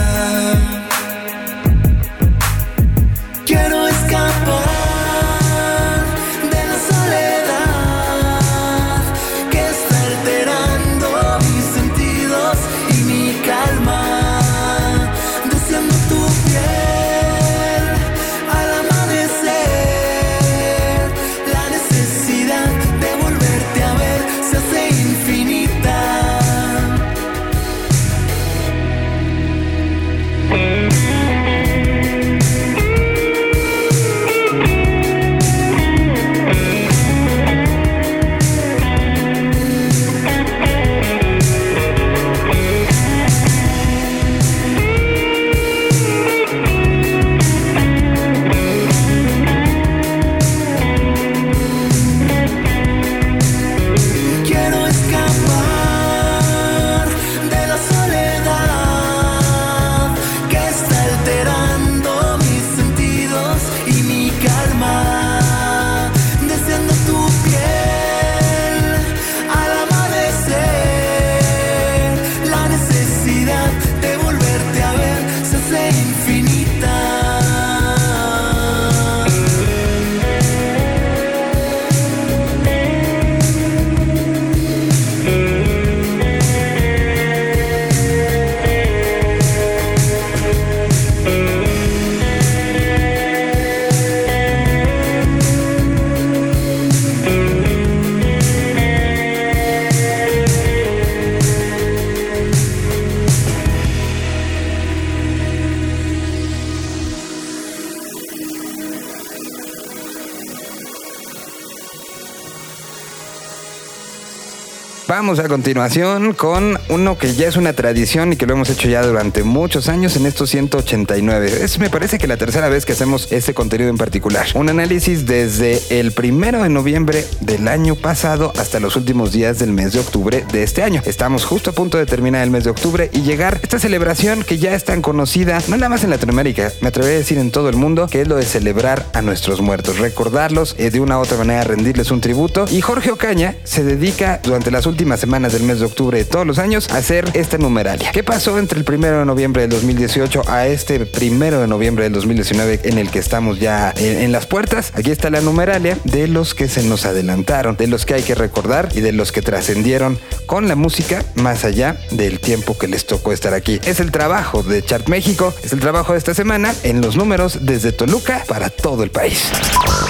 Vamos 115.10 115.40
a 115.40 115.48
continuación 115.48 116.34
con 116.34 116.78
uno 116.88 117.18
que 117.18 117.34
ya 117.34 117.48
es 117.48 117.56
una 117.56 117.72
tradición 117.72 118.32
y 118.32 118.36
que 118.36 118.46
lo 118.46 118.52
hemos 118.52 118.70
hecho 118.70 118.88
ya 118.88 119.02
durante 119.02 119.42
muchos 119.42 119.88
años 119.88 120.14
en 120.14 120.24
estos 120.24 120.50
189. 120.50 121.64
Es, 121.64 121.80
me 121.80 121.90
parece 121.90 122.16
que 122.16 122.28
la 122.28 122.36
tercera 122.36 122.68
vez 122.68 122.86
que 122.86 122.92
hacemos 122.92 123.32
este 123.32 123.52
contenido 123.52 123.90
en 123.90 123.96
particular. 123.96 124.46
Un 124.54 124.68
análisis 124.68 125.26
desde 125.26 125.82
el 125.98 126.12
primero 126.12 126.62
de 126.62 126.68
noviembre 126.68 127.26
del 127.40 127.66
año 127.66 127.96
pasado 127.96 128.52
hasta 128.56 128.78
los 128.78 128.94
últimos 128.94 129.32
días 129.32 129.58
del 129.58 129.72
mes 129.72 129.94
de 129.94 129.98
octubre 129.98 130.44
de 130.52 130.62
este 130.62 130.84
año. 130.84 131.02
Estamos 131.04 131.44
justo 131.44 131.70
a 131.70 131.72
punto 131.72 131.98
de 131.98 132.06
terminar 132.06 132.44
el 132.44 132.50
mes 132.50 132.62
de 132.62 132.70
octubre 132.70 133.10
y 133.12 133.22
llegar 133.22 133.54
a 133.54 133.60
esta 133.64 133.80
celebración 133.80 134.44
que 134.44 134.58
ya 134.58 134.76
es 134.76 134.84
tan 134.84 135.02
conocida, 135.02 135.58
no 135.66 135.76
nada 135.76 135.88
más 135.88 136.04
en 136.04 136.10
Latinoamérica, 136.10 136.70
me 136.82 136.86
atrevería 136.86 137.16
a 137.16 137.18
decir 137.18 137.38
en 137.38 137.50
todo 137.50 137.68
el 137.68 137.74
mundo, 137.74 138.06
que 138.06 138.20
es 138.20 138.28
lo 138.28 138.36
de 138.36 138.44
celebrar 138.44 139.04
a 139.12 139.22
nuestros 139.22 139.60
muertos, 139.60 139.98
recordarlos 139.98 140.76
eh, 140.78 140.92
de 140.92 141.00
una 141.00 141.18
u 141.18 141.22
otra 141.22 141.36
manera, 141.36 141.64
rendirles 141.64 142.12
un 142.12 142.20
tributo. 142.20 142.66
Y 142.70 142.80
Jorge 142.80 143.10
Ocaña 143.10 143.56
se 143.64 143.82
dedica 143.82 144.38
durante 144.44 144.70
las 144.70 144.86
últimas 144.86 144.99
semanas 145.00 145.52
del 145.54 145.62
mes 145.62 145.80
de 145.80 145.86
octubre 145.86 146.18
de 146.18 146.24
todos 146.24 146.46
los 146.46 146.58
años 146.58 146.90
hacer 146.90 147.30
esta 147.32 147.56
numeralia. 147.56 148.12
¿Qué 148.12 148.22
pasó 148.22 148.58
entre 148.58 148.78
el 148.78 148.84
primero 148.84 149.18
de 149.18 149.24
noviembre 149.24 149.62
del 149.62 149.70
2018 149.70 150.42
a 150.46 150.66
este 150.66 151.06
primero 151.06 151.58
de 151.60 151.66
noviembre 151.66 152.04
del 152.04 152.12
2019 152.12 152.80
en 152.84 152.98
el 152.98 153.10
que 153.10 153.18
estamos 153.18 153.58
ya 153.58 153.94
en, 153.96 154.18
en 154.18 154.32
las 154.32 154.46
puertas? 154.46 154.92
Aquí 154.94 155.10
está 155.10 155.30
la 155.30 155.40
numeralia 155.40 155.96
de 156.04 156.28
los 156.28 156.54
que 156.54 156.68
se 156.68 156.82
nos 156.82 157.06
adelantaron, 157.06 157.76
de 157.76 157.86
los 157.86 158.04
que 158.04 158.14
hay 158.14 158.22
que 158.22 158.34
recordar 158.34 158.90
y 158.94 159.00
de 159.00 159.12
los 159.12 159.32
que 159.32 159.40
trascendieron 159.40 160.18
con 160.44 160.68
la 160.68 160.76
música 160.76 161.24
más 161.36 161.64
allá 161.64 161.98
del 162.10 162.38
tiempo 162.38 162.76
que 162.76 162.86
les 162.86 163.06
tocó 163.06 163.32
estar 163.32 163.54
aquí. 163.54 163.80
Es 163.84 164.00
el 164.00 164.10
trabajo 164.10 164.62
de 164.62 164.84
Chart 164.84 165.08
México, 165.08 165.54
es 165.62 165.72
el 165.72 165.80
trabajo 165.80 166.12
de 166.12 166.18
esta 166.18 166.34
semana 166.34 166.74
en 166.82 167.00
los 167.00 167.16
números 167.16 167.60
desde 167.62 167.92
Toluca 167.92 168.44
para 168.46 168.68
todo 168.68 169.02
el 169.02 169.10
país. 169.10 169.44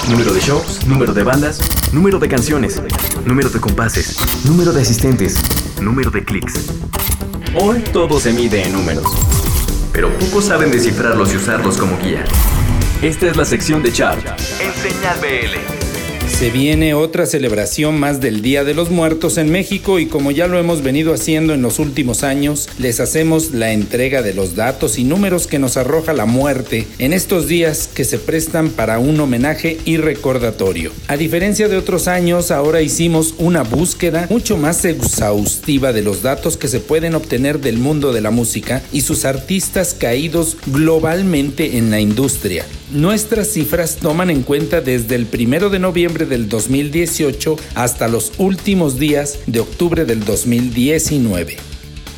Número 0.09 0.33
de 0.33 0.41
shows, 0.41 0.85
número 0.87 1.15
de 1.15 1.23
bandas, 1.23 1.61
número 1.93 2.19
de 2.19 2.29
canciones, 2.29 2.83
número 3.25 3.51
de 3.51 3.61
compases, 3.61 4.17
número 4.45 4.73
de 4.73 4.80
asistentes, 4.81 5.37
número 5.81 6.11
de 6.11 6.25
clics. 6.25 6.73
Hoy 7.55 7.81
todo 7.93 8.19
se 8.19 8.33
mide 8.33 8.65
en 8.65 8.73
números, 8.73 9.05
pero 9.93 10.09
pocos 10.19 10.47
saben 10.47 10.71
descifrarlos 10.71 11.33
y 11.33 11.37
usarlos 11.37 11.77
como 11.77 11.99
guía. 11.99 12.25
Esta 13.03 13.27
es 13.27 13.37
la 13.37 13.45
sección 13.45 13.83
de 13.83 13.93
Chart 13.93 14.21
en 14.61 14.73
Señal 14.75 15.19
BL. 15.21 15.90
Se 16.41 16.49
viene 16.49 16.95
otra 16.95 17.27
celebración 17.27 18.01
más 18.01 18.23
del 18.23 18.41
Día 18.41 18.65
de 18.65 18.73
los 18.73 18.89
Muertos 18.89 19.37
en 19.37 19.53
México 19.53 19.99
y 19.99 20.07
como 20.07 20.31
ya 20.31 20.47
lo 20.47 20.59
hemos 20.59 20.83
venido 20.83 21.13
haciendo 21.13 21.53
en 21.53 21.61
los 21.61 21.79
últimos 21.79 22.23
años, 22.23 22.67
les 22.79 22.99
hacemos 22.99 23.51
la 23.51 23.73
entrega 23.73 24.23
de 24.23 24.33
los 24.33 24.57
datos 24.57 24.99
y 24.99 25.05
números 25.05 25.47
que 25.47 25.59
nos 25.59 25.77
arroja 25.77 26.15
la 26.15 26.25
muerte 26.25 26.87
en 26.99 27.13
estos 27.13 27.47
días 27.47 27.89
que 27.89 28.07
se 28.07 28.19
prestan 28.19 28.71
para 28.71 28.99
un 28.99 29.21
homenaje 29.21 29.77
y 29.85 29.99
recordatorio. 29.99 30.93
A 31.09 31.19
diferencia 31.19 31.69
de 31.69 31.77
otros 31.77 32.09
años, 32.09 32.51
ahora 32.51 32.81
hicimos 32.81 33.35
una 33.37 33.63
búsqueda 33.63 34.27
mucho 34.31 34.57
más 34.57 34.87
exhaustiva 34.87 35.93
de 35.93 36.01
los 36.01 36.23
datos 36.23 36.57
que 36.57 36.69
se 36.69 36.81
pueden 36.81 37.17
obtener 37.17 37.61
del 37.61 37.77
mundo 37.77 38.15
de 38.15 38.23
la 38.23 38.31
música 38.31 38.81
y 38.93 39.03
sus 39.03 39.27
artistas 39.27 39.93
caídos 39.93 40.57
globalmente 40.69 41.77
en 41.77 41.91
la 41.91 42.01
industria. 42.01 42.65
Nuestras 42.93 43.47
cifras 43.53 43.99
toman 43.99 44.31
en 44.31 44.43
cuenta 44.43 44.81
desde 44.81 45.15
el 45.15 45.27
primero 45.27 45.71
de 45.71 45.79
noviembre 45.79 46.27
del 46.27 46.49
2018 46.49 47.57
hasta 47.77 48.09
los 48.09 48.33
últimos 48.39 48.99
días 48.99 49.39
de 49.47 49.61
octubre 49.61 50.05
del 50.05 50.25
2019. 50.25 51.70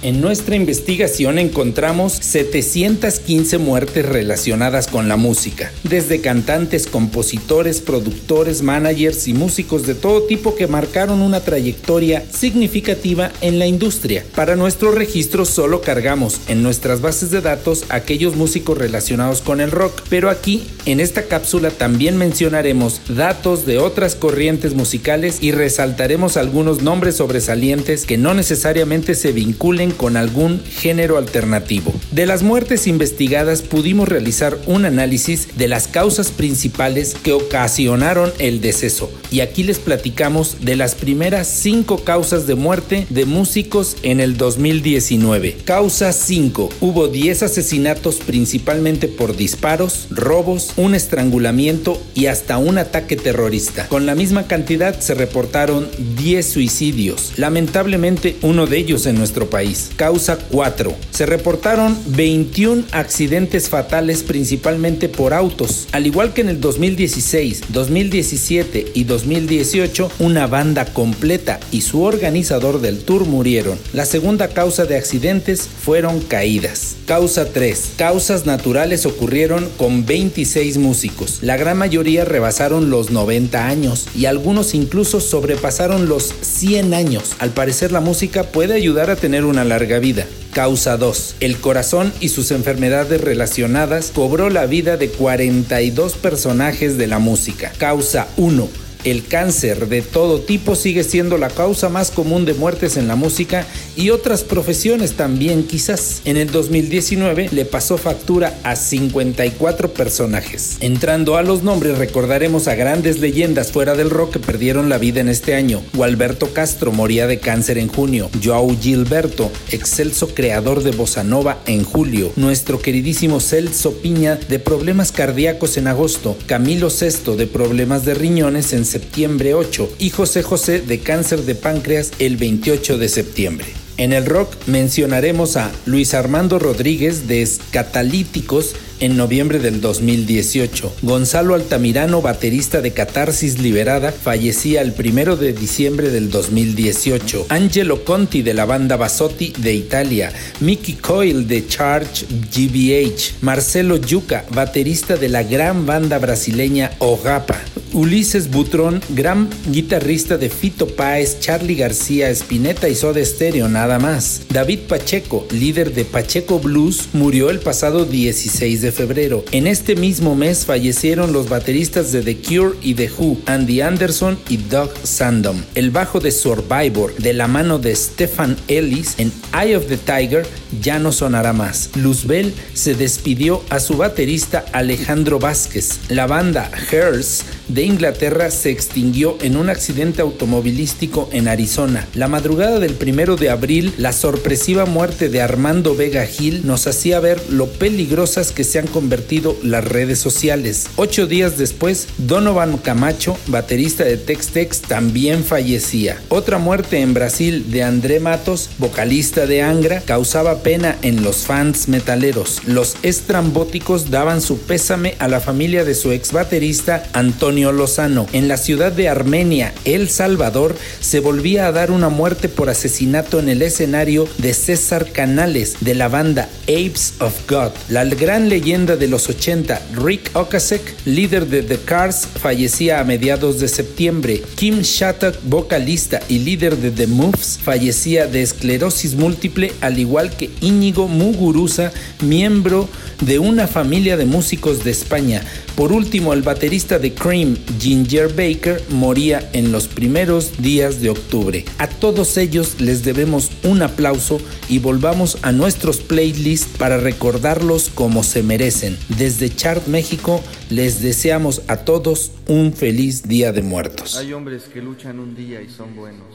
En 0.03 0.21
nuestra 0.21 0.57
investigación 0.57 1.39
encontramos 1.39 2.15
715 2.15 3.59
muertes 3.59 4.05
relacionadas 4.05 4.89
con 4.89 5.07
la 5.07 5.17
música, 5.17 5.71
desde 5.85 6.21
cantantes, 6.21 6.89
compositores, 6.89 7.81
productores, 7.81 8.63
managers 8.63 9.29
y 9.29 9.33
músicos 9.33 9.87
de 9.87 9.95
todo 9.95 10.25
tipo 10.25 10.57
que 10.57 10.67
marcaron 10.67 11.23
una 11.23 11.39
trayectoria 11.39 12.25
significativa 12.29 13.31
en 13.43 13.61
la 13.61 13.67
industria. 13.67 14.25
Para 14.35 14.57
nuestro 14.57 14.91
registro 14.91 15.45
solo 15.45 15.83
cargamos 15.83 16.41
en 16.49 16.65
nuestras 16.65 17.01
bases 17.01 17.31
de 17.31 17.41
datos 17.41 17.85
aquellos 17.89 18.35
músicos 18.35 18.77
relacionados 18.77 19.41
con 19.41 19.61
el 19.61 19.71
rock, 19.71 20.03
pero 20.09 20.31
aquí 20.31 20.65
en 20.85 20.99
esta 20.99 21.29
cápsula 21.29 21.71
también 21.71 22.17
mencionaremos 22.17 23.03
datos 23.09 23.67
de 23.67 23.79
otras 23.79 24.17
corrientes 24.17 24.75
musicales 24.75 25.39
y 25.41 25.53
resaltaremos 25.53 26.37
algunos 26.37 26.83
nombres 26.83 27.15
sobresalientes 27.15 28.05
que 28.05 28.19
no 28.19 28.35
necesariamente 28.35 29.15
se 29.15 29.31
vinculen 29.31 29.92
con 29.95 30.17
algún 30.17 30.63
género 30.65 31.19
alternativo. 31.19 31.93
De 32.11 32.27
las 32.27 32.43
muertes 32.43 32.87
investigadas 32.87 33.63
pudimos 33.63 34.09
realizar 34.09 34.59
un 34.67 34.85
análisis 34.85 35.57
de 35.57 35.69
las 35.69 35.89
causas 35.89 36.31
principales 36.31 37.15
que 37.23 37.33
ocasionaron 37.33 38.33
el 38.39 38.61
deceso 38.61 39.11
y 39.33 39.41
aquí 39.41 39.63
les 39.63 39.79
platicamos 39.79 40.59
de 40.61 40.77
las 40.77 40.95
primeras 40.95 41.49
cinco 41.49 42.05
causas 42.05 42.47
de 42.47 42.55
muerte 42.55 43.07
de 43.09 43.25
músicos 43.25 43.97
en 44.03 44.21
el 44.21 44.37
2019. 44.37 45.57
Causa 45.65 46.13
5. 46.13 46.69
Hubo 46.81 47.09
10 47.09 47.43
asesinatos 47.43 48.17
principalmente 48.17 49.09
por 49.09 49.35
disparos, 49.37 50.07
robos, 50.11 50.73
un 50.77 50.95
estrangulamiento 50.95 52.01
y 52.15 52.27
hasta 52.27 52.59
un 52.59 52.79
ataque 52.79 53.17
terrorista. 53.17 53.89
Con 53.89 54.05
la 54.05 54.15
misma 54.15 54.47
cantidad 54.47 55.01
se 55.01 55.15
reportaron 55.15 55.89
10 56.17 56.47
suicidios, 56.47 57.33
lamentablemente 57.37 58.37
uno 58.43 58.67
de 58.67 58.79
ellos 58.79 59.07
en 59.07 59.17
nuestro 59.17 59.49
país. 59.49 59.82
Causa 59.97 60.39
4. 60.51 60.95
Se 61.11 61.27
reportaron 61.27 61.97
21 62.07 62.85
accidentes 62.93 63.69
fatales 63.69 64.23
principalmente 64.23 65.09
por 65.09 65.35
autos. 65.35 65.89
Al 65.93 66.07
igual 66.07 66.33
que 66.33 66.43
en 66.43 66.49
el 66.49 66.61
2016, 66.61 67.63
2017 67.69 68.93
y 68.95 69.05
2018, 69.05 70.11
una 70.19 70.47
banda 70.47 70.85
completa 70.87 71.61
y 71.71 71.83
su 71.83 72.03
organizador 72.03 72.81
del 72.81 72.99
tour 73.05 73.27
murieron. 73.27 73.79
La 73.93 74.05
segunda 74.05 74.49
causa 74.49 74.85
de 74.85 74.97
accidentes 74.97 75.69
fueron 75.69 76.21
caídas. 76.21 76.97
Causa 77.07 77.47
3. 77.47 77.93
Causas 77.97 78.47
naturales 78.47 79.07
ocurrieron 79.07 79.69
con 79.77 80.07
26 80.07 80.79
músicos. 80.79 81.39
La 81.43 81.57
gran 81.57 81.77
mayoría 81.77 82.25
rebasaron 82.25 82.91
los 82.91 83.11
90 83.11 83.67
años 83.67 84.09
y 84.15 84.27
algunos 84.27 84.75
incluso 84.75 85.21
sobrepasaron 85.21 86.09
los 86.09 86.33
100 86.41 86.95
años. 86.95 87.33
Al 87.39 87.51
parecer 87.51 87.93
la 87.93 88.01
música 88.01 88.45
puede 88.45 88.75
ayudar 88.75 89.11
a 89.11 89.17
tener 89.17 89.45
una 89.45 89.65
larga 89.73 89.99
vida. 90.01 90.27
Causa 90.53 90.99
2. 90.99 91.37
El 91.41 91.57
corazón 91.57 92.13
y 92.21 92.29
sus 92.29 92.51
enfermedades 92.51 93.23
relacionadas 93.23 94.11
cobró 94.15 94.51
la 94.51 94.67
vida 94.67 94.99
de 94.99 95.09
42 95.09 96.13
personajes 96.17 96.99
de 96.99 97.07
la 97.07 97.19
música. 97.19 97.73
Causa 97.79 98.29
1 98.37 98.82
el 99.05 99.27
cáncer 99.27 99.89
de 99.89 100.03
todo 100.03 100.41
tipo 100.41 100.75
sigue 100.75 101.05
siendo 101.05 101.39
la 101.39 101.51
causa 101.51 101.89
más 101.89 102.11
común 102.11 102.45
de 102.45 102.55
muertes 102.55 102.97
en 102.97 103.09
la 103.09 103.17
música 103.17 103.67
y 103.97 104.11
otras 104.11 104.45
profesiones 104.45 105.13
también 105.13 105.65
quizás. 105.65 106.23
En 106.25 106.37
el 106.37 106.51
2019 106.51 107.49
le 107.53 107.65
pasó 107.65 107.99
factura 107.99 108.59
a 108.63 108.77
54 108.77 109.93
personajes. 109.93 110.77
Entrando 110.81 111.37
a 111.37 111.43
los 111.43 111.63
nombres 111.63 111.99
recordaremos 111.99 112.69
a 112.69 112.75
grandes 112.75 113.19
leyendas 113.21 113.73
fuera 113.73 113.95
del 113.95 114.11
rock 114.11 114.35
que 114.35 114.39
perdieron 114.39 114.89
la 114.89 114.99
vida 114.99 115.21
en 115.21 115.29
este 115.29 115.55
año. 115.55 115.83
Gualberto 115.95 116.53
Castro 116.53 116.93
moría 116.93 117.27
de 117.27 117.39
cáncer 117.39 117.79
en 117.79 117.89
junio. 117.89 118.31
Joao 118.43 118.77
Gilberto, 118.81 119.51
excelso 119.71 120.29
creador 120.29 120.83
de 120.83 120.93
bossa 120.93 121.25
nova 121.25 121.61
en 121.67 121.85
julio. 121.85 122.33
Nuestro 122.37 122.81
queridísimo 122.81 123.41
Celso 123.41 123.93
Piña 123.95 124.37
de 124.49 124.59
problemas 124.59 125.13
cardíacos 125.13 125.77
en 125.77 125.87
agosto. 125.87 126.37
Camilo 126.47 126.91
Sesto 126.91 127.37
de 127.37 127.47
problemas 127.47 128.05
de 128.05 128.15
riñones 128.15 128.73
en 128.73 128.85
septiembre 128.93 129.55
8 129.55 129.95
y 129.99 130.11
José 130.11 130.43
José 130.43 130.81
de 130.81 130.99
cáncer 131.01 131.43
de 131.45 131.55
páncreas 131.55 132.13
el 132.19 132.37
28 132.37 132.99
de 132.99 133.09
septiembre. 133.09 133.67
En 133.97 134.13
el 134.13 134.27
rock 134.27 134.53
mencionaremos 134.67 135.57
a 135.57 135.71
Luis 135.87 136.13
Armando 136.13 136.59
Rodríguez 136.59 137.27
de 137.29 137.49
Catalíticos 137.71 138.75
en 139.01 139.17
noviembre 139.17 139.59
del 139.59 139.81
2018. 139.81 140.97
Gonzalo 141.03 141.55
Altamirano, 141.55 142.21
baterista 142.21 142.81
de 142.81 142.93
Catarsis 142.93 143.61
Liberada, 143.61 144.13
fallecía 144.13 144.83
el 144.83 144.93
primero 144.93 145.37
de 145.37 145.53
diciembre 145.53 146.11
del 146.11 146.31
2018. 146.31 147.47
Angelo 147.49 148.05
Conti 148.05 148.43
de 148.43 148.55
la 148.55 148.65
banda 148.65 148.97
Basotti 148.97 149.53
de 149.59 149.75
Italia. 149.75 150.33
Mickey 150.61 150.95
Coyle 150.95 151.45
de 151.45 151.67
Charge 151.67 152.27
GBH. 152.27 153.43
Marcelo 153.43 153.97
Yuca, 153.97 154.45
baterista 154.51 155.17
de 155.17 155.29
la 155.29 155.43
gran 155.43 155.87
banda 155.87 156.19
brasileña 156.19 156.93
Ogapa. 156.99 157.59
Ulises 157.95 158.51
Butrón, 158.51 159.03
gran 159.11 159.51
guitarrista 159.69 160.39
de 160.39 160.49
Fito 160.49 160.87
Páez, 160.87 161.41
Charlie 161.41 161.75
García, 161.75 162.31
Spinetta 162.31 162.89
y 162.89 162.95
Soda 162.95 163.23
Stereo, 163.25 163.69
nada 163.69 163.99
más. 163.99 164.43
David 164.49 164.81
Pacheco, 164.89 165.47
líder 165.51 165.93
de 165.93 166.05
Pacheco 166.05 166.59
Blues, 166.59 167.09
murió 167.13 167.51
el 167.51 167.59
pasado 167.59 168.05
16 168.05 168.81
de 168.81 168.93
febrero. 168.93 169.45
En 169.53 169.67
este 169.67 169.95
mismo 169.95 170.35
mes 170.35 170.65
fallecieron 170.65 171.33
los 171.33 171.49
bateristas 171.49 172.13
de 172.13 172.23
The 172.23 172.37
Cure 172.37 172.79
y 172.83 172.95
The 172.95 173.11
Who, 173.19 173.39
Andy 173.47 173.83
Anderson 173.83 174.39
y 174.49 174.57
Doug 174.57 174.91
Sandom. 175.03 175.63
El 175.75 175.91
bajo 175.91 176.21
de 176.21 176.31
Survivor, 176.31 177.15
de 177.17 177.35
la 177.35 177.47
mano 177.47 177.79
de 177.79 177.95
Stefan 177.95 178.57
Ellis 178.69 179.15
en 179.19 179.33
Eye 179.53 179.77
of 179.77 179.87
the 179.87 179.99
Tiger, 179.99 180.47
ya 180.81 180.99
no 180.99 181.13
sonará 181.13 181.53
más. 181.53 181.91
Luzbel 181.97 182.55
se 182.73 182.95
despidió 182.95 183.63
a 183.69 183.81
su 183.81 183.99
baterista 183.99 184.65
Alejandro 184.73 185.39
Vázquez. 185.39 186.01
La 186.09 186.27
banda 186.27 186.71
Hers 186.91 187.45
de 187.73 187.85
Inglaterra 187.85 188.51
se 188.51 188.71
extinguió 188.71 189.39
en 189.41 189.57
un 189.57 189.71
accidente 189.71 190.21
automovilístico 190.21 191.31
en 191.33 191.49
Arizona. 191.49 192.07
La 192.15 192.29
madrugada 192.29 192.79
del 192.79 192.95
primero 192.95 193.37
de 193.37 193.49
abril, 193.49 193.95
la 193.97 194.13
sorpresiva 194.13 194.85
muerte 194.85 195.31
de 195.31 195.41
Armando 195.41 195.97
Vega 195.97 196.27
Gil 196.27 196.67
nos 196.67 196.87
hacía 196.87 197.19
ver 197.21 197.41
lo 197.49 197.67
peligrosas 197.67 198.53
que 198.53 198.65
se 198.65 198.79
han 198.79 198.87
convertido 198.87 199.57
las 199.63 199.85
redes 199.85 200.19
sociales. 200.19 200.87
Ocho 200.97 201.27
días 201.27 201.57
después, 201.57 202.09
Donovan 202.19 202.77
Camacho, 202.77 203.39
baterista 203.47 204.05
de 204.05 204.19
Tex 204.19 204.49
Tex, 204.49 204.83
también 204.83 205.43
fallecía. 205.43 206.21
Otra 206.29 206.59
muerte 206.59 207.01
en 207.01 207.15
Brasil 207.15 207.71
de 207.71 207.85
André 207.85 208.21
Matos, 208.21 208.69
vocalista 208.79 209.47
de 209.47 209.63
Angra, 209.63 210.03
causaba 210.03 210.63
pena 210.63 210.99
en 211.01 211.23
los 211.23 211.47
fans 211.47 211.89
metaleros. 211.89 212.61
Los 212.67 212.97
estrambóticos 213.03 214.11
daban 214.11 214.43
su 214.43 214.59
pésame 214.59 215.15
a 215.19 215.29
la 215.29 215.41
familia 215.41 215.85
de 215.85 215.95
su 215.95 216.13
ex 216.13 216.33
baterista 216.33 217.05
Antonio 217.15 217.62
Lozano. 217.71 218.27
En 218.33 218.49
la 218.49 218.57
ciudad 218.57 218.91
de 218.91 219.09
Armenia, 219.09 219.73
El 219.85 220.09
Salvador, 220.09 220.75
se 221.01 221.21
volvía 221.21 221.67
a 221.67 221.73
dar 221.73 221.93
una 221.93 222.09
muerte 222.09 222.49
por 222.49 222.71
asesinato 222.71 223.39
en 223.39 223.49
el 223.49 223.63
escenario 223.63 224.27
de 224.39 224.55
César 224.55 225.13
Canales 225.13 225.77
de 225.81 225.95
la 225.95 226.09
banda 226.09 226.49
Apes 226.63 227.15
of 227.21 227.35
God. 227.49 227.71
La 227.89 228.05
gran 228.05 228.49
leyenda 228.49 228.97
de 228.97 229.09
los 229.09 229.29
80, 229.29 229.81
Rick 229.95 230.31
Ocasek, 230.35 230.83
líder 231.05 231.47
de 231.47 231.63
The 231.63 231.79
Cars, 231.79 232.27
fallecía 232.27 233.01
a 233.01 233.05
mediados 233.05 233.61
de 233.61 233.69
septiembre. 233.69 234.43
Kim 234.57 234.81
Shattuck, 234.81 235.37
vocalista 235.45 236.21
y 236.29 236.39
líder 236.39 236.77
de 236.79 236.91
The 236.91 237.07
Moves, 237.07 237.59
fallecía 237.63 238.27
de 238.27 238.43
esclerosis 238.43 239.15
múltiple, 239.15 239.73
al 239.81 239.99
igual 239.99 240.31
que 240.31 240.51
Íñigo 240.61 241.09
Muguruza, 241.09 241.93
miembro 242.21 242.89
de 243.21 243.39
una 243.39 243.67
familia 243.67 244.17
de 244.17 244.25
músicos 244.25 244.85
de 244.85 244.91
España. 244.91 245.43
Por 245.75 245.93
último, 245.93 246.33
el 246.33 246.43
baterista 246.43 246.99
de 246.99 247.13
Cream, 247.13 247.52
Ginger 247.79 248.29
Baker, 248.29 248.83
moría 248.91 249.49
en 249.53 249.73
los 249.73 249.89
primeros 249.89 250.63
días 250.63 251.01
de 251.01 251.11
octubre. 251.11 251.65
A 251.79 251.87
todos 251.87 252.37
ellos 252.37 252.81
les 252.81 253.05
debemos 253.05 253.51
un 253.63 253.83
aplauso 253.83 254.41
y 254.69 254.79
volvamos 254.79 255.39
a 255.43 255.53
nuestros 255.53 255.99
playlists 255.99 256.77
para 256.79 256.99
recordarlos 256.99 257.91
como 257.95 258.23
se 258.23 258.43
merecen. 258.43 258.99
Desde 259.09 259.55
Chart 259.55 259.87
México 259.87 260.43
les 260.71 261.03
deseamos 261.03 261.63
a 261.69 261.79
todos 261.79 262.33
un 262.49 262.73
feliz 262.73 263.23
Día 263.25 263.53
de 263.53 263.63
Muertos. 263.63 264.17
Hay 264.17 264.33
hombres 264.33 264.65
que 264.65 264.81
luchan 264.81 265.19
un 265.19 265.35
día 265.35 265.61
y 265.61 265.69
son 265.69 265.95
buenos. 265.95 266.27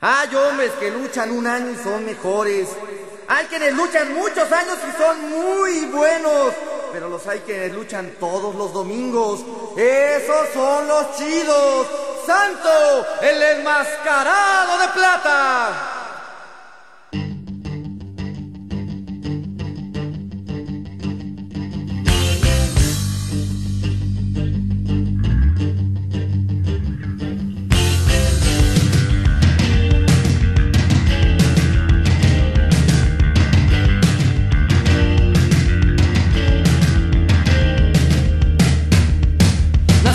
Hay 0.00 0.34
hombres 0.34 0.72
que 0.80 0.90
luchan 0.90 1.30
un 1.30 1.46
año 1.46 1.70
y 1.70 1.76
son 1.82 2.04
mejores. 2.04 2.68
Hay 3.28 3.46
quienes 3.46 3.74
luchan 3.74 4.12
muchos 4.14 4.50
años 4.50 4.76
y 4.88 5.00
son 5.00 5.30
muy 5.30 5.86
buenos. 5.92 6.52
Pero 6.92 7.08
los 7.08 7.26
hay 7.26 7.40
quienes 7.40 7.72
luchan 7.72 8.16
todos 8.20 8.54
los 8.54 8.72
domingos. 8.72 9.40
Esos 9.76 10.48
son 10.52 10.86
los 10.86 11.16
chidos. 11.16 11.86
Santo, 12.26 13.06
el 13.22 13.42
enmascarado 13.42 14.78
de 14.78 14.88
plata. 14.88 16.01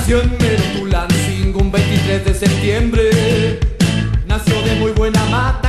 Nació 0.07 0.21
en 0.21 1.53
un 1.53 1.69
23 1.69 2.23
de 2.23 2.33
septiembre. 2.33 3.59
Nació 4.25 4.61
de 4.61 4.75
muy 4.75 4.91
buena 4.91 5.21
mata 5.25 5.66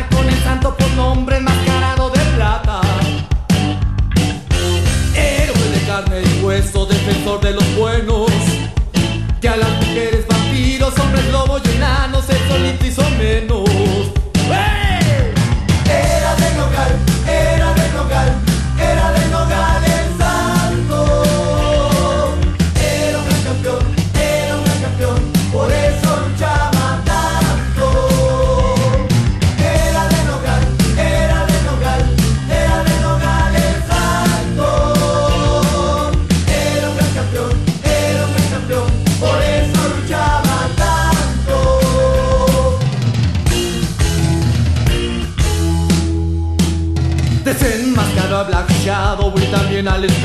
Shadow 49.79 50.18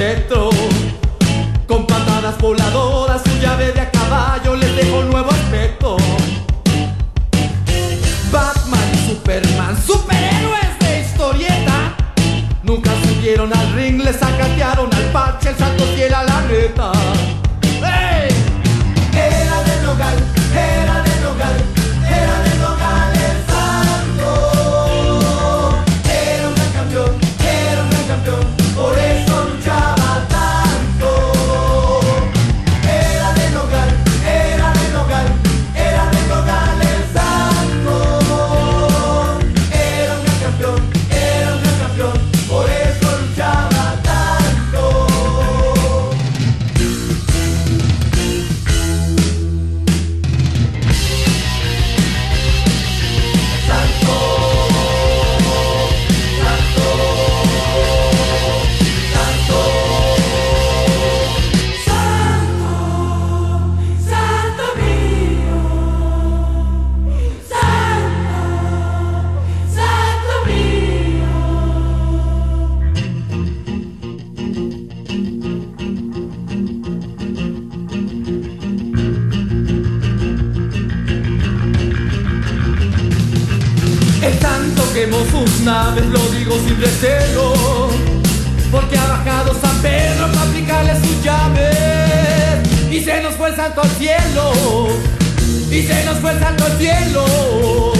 cielo, 96.83 97.93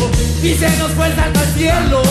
y 0.43 0.55
se 0.55 0.69
nos 0.77 0.91
fue 0.91 1.07
el 1.07 1.15
santo 1.15 1.39
al 1.39 1.47
cielo. 1.53 2.01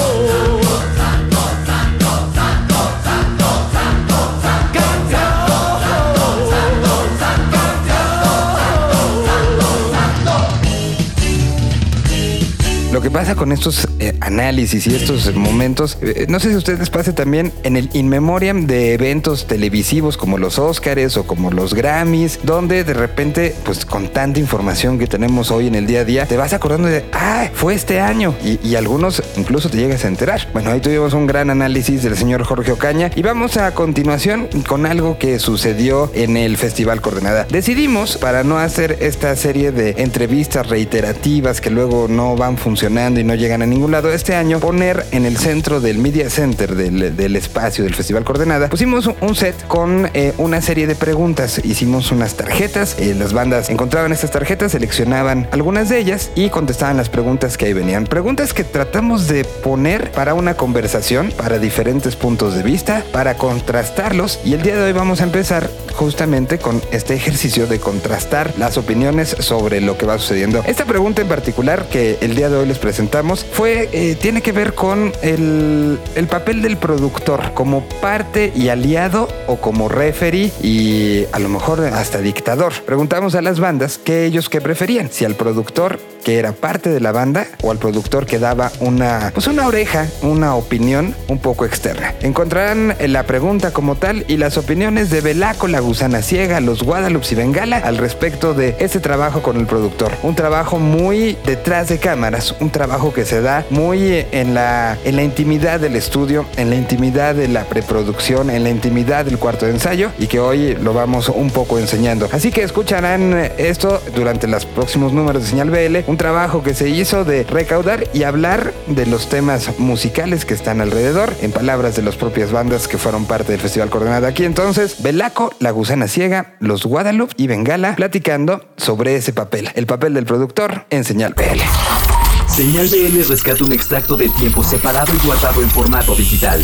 Pasa 13.12 13.34
con 13.34 13.52
estos 13.52 13.86
eh, 13.98 14.14
análisis 14.20 14.86
y 14.86 14.94
estos 14.94 15.34
momentos, 15.34 15.98
eh, 16.00 16.24
no 16.28 16.40
sé 16.40 16.48
si 16.48 16.54
a 16.54 16.58
ustedes 16.58 16.78
les 16.78 16.88
pase 16.88 17.12
también 17.12 17.52
en 17.62 17.76
el 17.76 17.90
in 17.92 18.08
memoriam 18.08 18.66
de 18.66 18.94
eventos 18.94 19.46
televisivos 19.46 20.16
como 20.16 20.38
los 20.38 20.58
Oscars 20.58 21.18
o 21.18 21.24
como 21.24 21.50
los 21.50 21.74
Grammys, 21.74 22.40
donde 22.42 22.84
de 22.84 22.94
repente, 22.94 23.54
pues 23.64 23.84
con 23.84 24.08
tanta 24.08 24.40
información 24.40 24.98
que 24.98 25.06
tenemos 25.06 25.50
hoy 25.50 25.66
en 25.66 25.74
el 25.74 25.86
día 25.86 26.00
a 26.00 26.04
día, 26.04 26.26
te 26.26 26.38
vas 26.38 26.54
acordando 26.54 26.88
de, 26.88 27.04
ah, 27.12 27.50
fue 27.52 27.74
este 27.74 28.00
año. 28.00 28.34
Y, 28.42 28.58
y 28.66 28.76
algunos 28.76 29.22
incluso 29.36 29.68
te 29.68 29.76
llegas 29.76 30.06
a 30.06 30.08
enterar. 30.08 30.48
Bueno, 30.54 30.70
ahí 30.70 30.80
tuvimos 30.80 31.12
un 31.12 31.26
gran 31.26 31.50
análisis 31.50 32.02
del 32.02 32.16
señor 32.16 32.44
Jorge 32.44 32.72
Ocaña 32.72 33.10
y 33.14 33.20
vamos 33.20 33.58
a 33.58 33.74
continuación 33.74 34.48
con 34.66 34.86
algo 34.86 35.18
que 35.18 35.38
sucedió 35.38 36.10
en 36.14 36.38
el 36.38 36.56
Festival 36.56 37.02
Coordenada. 37.02 37.46
Decidimos, 37.50 38.16
para 38.16 38.42
no 38.42 38.58
hacer 38.58 38.96
esta 39.00 39.36
serie 39.36 39.70
de 39.70 39.96
entrevistas 39.98 40.66
reiterativas 40.68 41.60
que 41.60 41.68
luego 41.68 42.06
no 42.08 42.36
van 42.36 42.56
funcionando 42.56 43.01
y 43.10 43.24
no 43.24 43.34
llegan 43.34 43.62
a 43.62 43.66
ningún 43.66 43.90
lado, 43.90 44.12
este 44.12 44.36
año 44.36 44.60
poner 44.60 45.04
en 45.10 45.26
el 45.26 45.36
centro 45.36 45.80
del 45.80 45.98
Media 45.98 46.30
Center 46.30 46.76
del, 46.76 47.16
del 47.16 47.34
espacio 47.34 47.82
del 47.82 47.96
Festival 47.96 48.22
Coordenada, 48.22 48.68
pusimos 48.68 49.10
un 49.20 49.34
set 49.34 49.66
con 49.66 50.08
eh, 50.14 50.32
una 50.38 50.62
serie 50.62 50.86
de 50.86 50.94
preguntas. 50.94 51.60
Hicimos 51.64 52.12
unas 52.12 52.36
tarjetas, 52.36 52.96
eh, 53.00 53.14
las 53.18 53.32
bandas 53.32 53.70
encontraban 53.70 54.12
estas 54.12 54.30
tarjetas, 54.30 54.72
seleccionaban 54.72 55.48
algunas 55.50 55.88
de 55.88 55.98
ellas 55.98 56.30
y 56.36 56.48
contestaban 56.50 56.96
las 56.96 57.08
preguntas 57.08 57.58
que 57.58 57.66
ahí 57.66 57.72
venían. 57.72 58.04
Preguntas 58.06 58.54
que 58.54 58.62
tratamos 58.62 59.26
de 59.26 59.44
poner 59.44 60.12
para 60.12 60.34
una 60.34 60.54
conversación, 60.54 61.32
para 61.36 61.58
diferentes 61.58 62.14
puntos 62.14 62.54
de 62.54 62.62
vista, 62.62 63.02
para 63.10 63.36
contrastarlos 63.36 64.38
y 64.44 64.54
el 64.54 64.62
día 64.62 64.76
de 64.76 64.84
hoy 64.84 64.92
vamos 64.92 65.20
a 65.20 65.24
empezar 65.24 65.68
justamente 65.92 66.58
con 66.58 66.80
este 66.92 67.14
ejercicio 67.14 67.66
de 67.66 67.80
contrastar 67.80 68.52
las 68.58 68.78
opiniones 68.78 69.36
sobre 69.40 69.80
lo 69.80 69.98
que 69.98 70.06
va 70.06 70.18
sucediendo. 70.18 70.62
Esta 70.66 70.84
pregunta 70.84 71.22
en 71.22 71.28
particular 71.28 71.88
que 71.88 72.18
el 72.20 72.34
día 72.34 72.48
de 72.48 72.56
hoy 72.56 72.66
les 72.66 72.78
presentamos 72.92 73.42
fue, 73.42 73.88
eh, 73.94 74.16
tiene 74.20 74.42
que 74.42 74.52
ver 74.52 74.74
con 74.74 75.12
el, 75.22 75.98
el 76.14 76.26
papel 76.26 76.60
del 76.60 76.76
productor 76.76 77.54
como 77.54 77.88
parte 78.02 78.52
y 78.54 78.68
aliado 78.68 79.28
o 79.46 79.56
como 79.56 79.88
referee 79.88 80.52
y 80.62 81.24
a 81.32 81.38
lo 81.38 81.48
mejor 81.48 81.80
hasta 81.80 82.18
dictador. 82.18 82.74
Preguntamos 82.84 83.34
a 83.34 83.40
las 83.40 83.60
bandas 83.60 83.96
que 83.96 84.26
ellos 84.26 84.50
qué 84.50 84.60
preferían, 84.60 85.10
si 85.10 85.24
al 85.24 85.36
productor 85.36 86.00
que 86.22 86.38
era 86.38 86.52
parte 86.52 86.90
de 86.90 87.00
la 87.00 87.12
banda 87.12 87.46
o 87.62 87.70
al 87.70 87.78
productor 87.78 88.26
que 88.26 88.38
daba 88.38 88.70
una 88.80 89.30
pues 89.34 89.46
una 89.46 89.66
oreja, 89.66 90.06
una 90.22 90.54
opinión 90.54 91.14
un 91.28 91.38
poco 91.38 91.64
externa. 91.64 92.14
Encontrarán 92.20 92.94
la 93.08 93.24
pregunta 93.24 93.72
como 93.72 93.96
tal 93.96 94.24
y 94.28 94.36
las 94.36 94.56
opiniones 94.56 95.10
de 95.10 95.20
Belaco, 95.20 95.66
la 95.66 95.80
gusana 95.80 96.22
ciega, 96.22 96.60
los 96.60 96.82
Guadalupe 96.82 97.26
y 97.30 97.34
Bengala 97.34 97.78
al 97.78 97.98
respecto 97.98 98.54
de 98.54 98.76
este 98.78 99.00
trabajo 99.00 99.42
con 99.42 99.56
el 99.56 99.66
productor. 99.66 100.12
Un 100.22 100.34
trabajo 100.34 100.78
muy 100.78 101.36
detrás 101.44 101.88
de 101.88 101.98
cámaras, 101.98 102.54
un 102.60 102.70
trabajo 102.70 102.81
que 103.14 103.24
se 103.24 103.40
da 103.40 103.64
muy 103.70 104.24
en 104.32 104.54
la 104.54 104.98
en 105.04 105.16
la 105.16 105.22
intimidad 105.22 105.80
del 105.80 105.96
estudio, 105.96 106.46
en 106.56 106.68
la 106.68 106.76
intimidad 106.76 107.34
de 107.34 107.48
la 107.48 107.64
preproducción, 107.64 108.50
en 108.50 108.64
la 108.64 108.70
intimidad 108.70 109.24
del 109.24 109.38
cuarto 109.38 109.66
ensayo 109.66 110.10
y 110.18 110.26
que 110.26 110.40
hoy 110.40 110.74
lo 110.74 110.92
vamos 110.92 111.28
un 111.28 111.50
poco 111.50 111.78
enseñando. 111.78 112.28
Así 112.32 112.50
que 112.50 112.62
escucharán 112.62 113.34
esto 113.56 114.02
durante 114.14 114.46
los 114.48 114.66
próximos 114.66 115.12
números 115.12 115.42
de 115.42 115.48
Señal 115.48 115.70
BL, 115.70 115.98
un 116.06 116.16
trabajo 116.16 116.62
que 116.62 116.74
se 116.74 116.88
hizo 116.88 117.24
de 117.24 117.44
recaudar 117.44 118.08
y 118.12 118.24
hablar 118.24 118.72
de 118.88 119.06
los 119.06 119.28
temas 119.28 119.78
musicales 119.78 120.44
que 120.44 120.54
están 120.54 120.80
alrededor, 120.80 121.32
en 121.40 121.52
palabras 121.52 121.96
de 121.96 122.02
las 122.02 122.16
propias 122.16 122.52
bandas 122.52 122.88
que 122.88 122.98
fueron 122.98 123.26
parte 123.26 123.52
del 123.52 123.60
Festival 123.60 123.90
Coordenada 123.90 124.28
aquí. 124.28 124.44
Entonces, 124.44 125.02
Belaco, 125.02 125.52
La 125.60 125.70
Gusana 125.70 126.08
Ciega, 126.08 126.54
Los 126.58 126.84
Guadalupe 126.84 127.34
y 127.36 127.46
Bengala 127.46 127.94
platicando 127.96 128.64
sobre 128.76 129.16
ese 129.16 129.32
papel, 129.32 129.70
el 129.74 129.86
papel 129.86 130.14
del 130.14 130.24
productor 130.24 130.84
en 130.90 131.04
Señal 131.04 131.34
BL. 131.34 132.11
Señal 132.54 132.86
BL 132.86 133.26
rescata 133.28 133.64
un 133.64 133.72
extracto 133.72 134.14
de 134.14 134.28
tiempo 134.28 134.62
separado 134.62 135.10
y 135.14 135.26
guardado 135.26 135.62
en 135.62 135.70
formato 135.70 136.14
digital. 136.14 136.62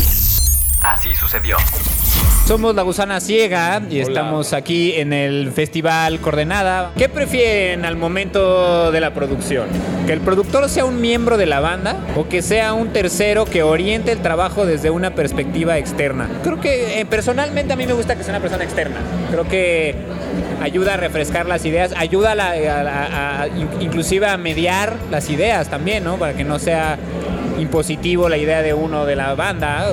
Así 0.83 1.13
sucedió. 1.15 1.57
Somos 2.47 2.73
La 2.73 2.81
Gusana 2.81 3.19
Ciega 3.19 3.81
y 3.91 3.99
estamos 3.99 4.53
aquí 4.53 4.93
en 4.95 5.13
el 5.13 5.51
Festival 5.51 6.19
Coordenada. 6.19 6.91
¿Qué 6.97 7.07
prefieren 7.07 7.85
al 7.85 7.95
momento 7.95 8.91
de 8.91 8.99
la 9.01 9.13
producción? 9.13 9.67
¿Que 10.07 10.13
el 10.13 10.21
productor 10.21 10.67
sea 10.67 10.85
un 10.85 10.99
miembro 10.99 11.37
de 11.37 11.45
la 11.45 11.59
banda 11.59 11.97
o 12.15 12.27
que 12.27 12.41
sea 12.41 12.73
un 12.73 12.91
tercero 12.91 13.45
que 13.45 13.61
oriente 13.61 14.11
el 14.11 14.19
trabajo 14.19 14.65
desde 14.65 14.89
una 14.89 15.13
perspectiva 15.13 15.77
externa? 15.77 16.27
Creo 16.43 16.59
que 16.59 16.99
eh, 16.99 17.05
personalmente 17.05 17.73
a 17.73 17.75
mí 17.75 17.85
me 17.85 17.93
gusta 17.93 18.15
que 18.15 18.23
sea 18.23 18.31
una 18.33 18.41
persona 18.41 18.63
externa. 18.63 18.97
Creo 19.29 19.47
que 19.47 19.93
ayuda 20.63 20.95
a 20.95 20.97
refrescar 20.97 21.45
las 21.45 21.65
ideas, 21.65 21.93
ayuda 21.97 22.31
a 22.31 22.35
la- 22.35 22.51
a- 22.51 22.81
a- 22.81 23.41
a- 23.43 23.47
in- 23.49 23.69
inclusive 23.81 24.25
a 24.27 24.37
mediar 24.37 24.95
las 25.11 25.29
ideas 25.29 25.69
también, 25.69 26.03
¿no? 26.03 26.17
Para 26.17 26.33
que 26.33 26.43
no 26.45 26.57
sea 26.57 26.97
impositivo 27.59 28.29
la 28.29 28.37
idea 28.37 28.61
de 28.61 28.73
uno 28.73 29.05
de 29.05 29.15
la 29.15 29.35
banda. 29.35 29.87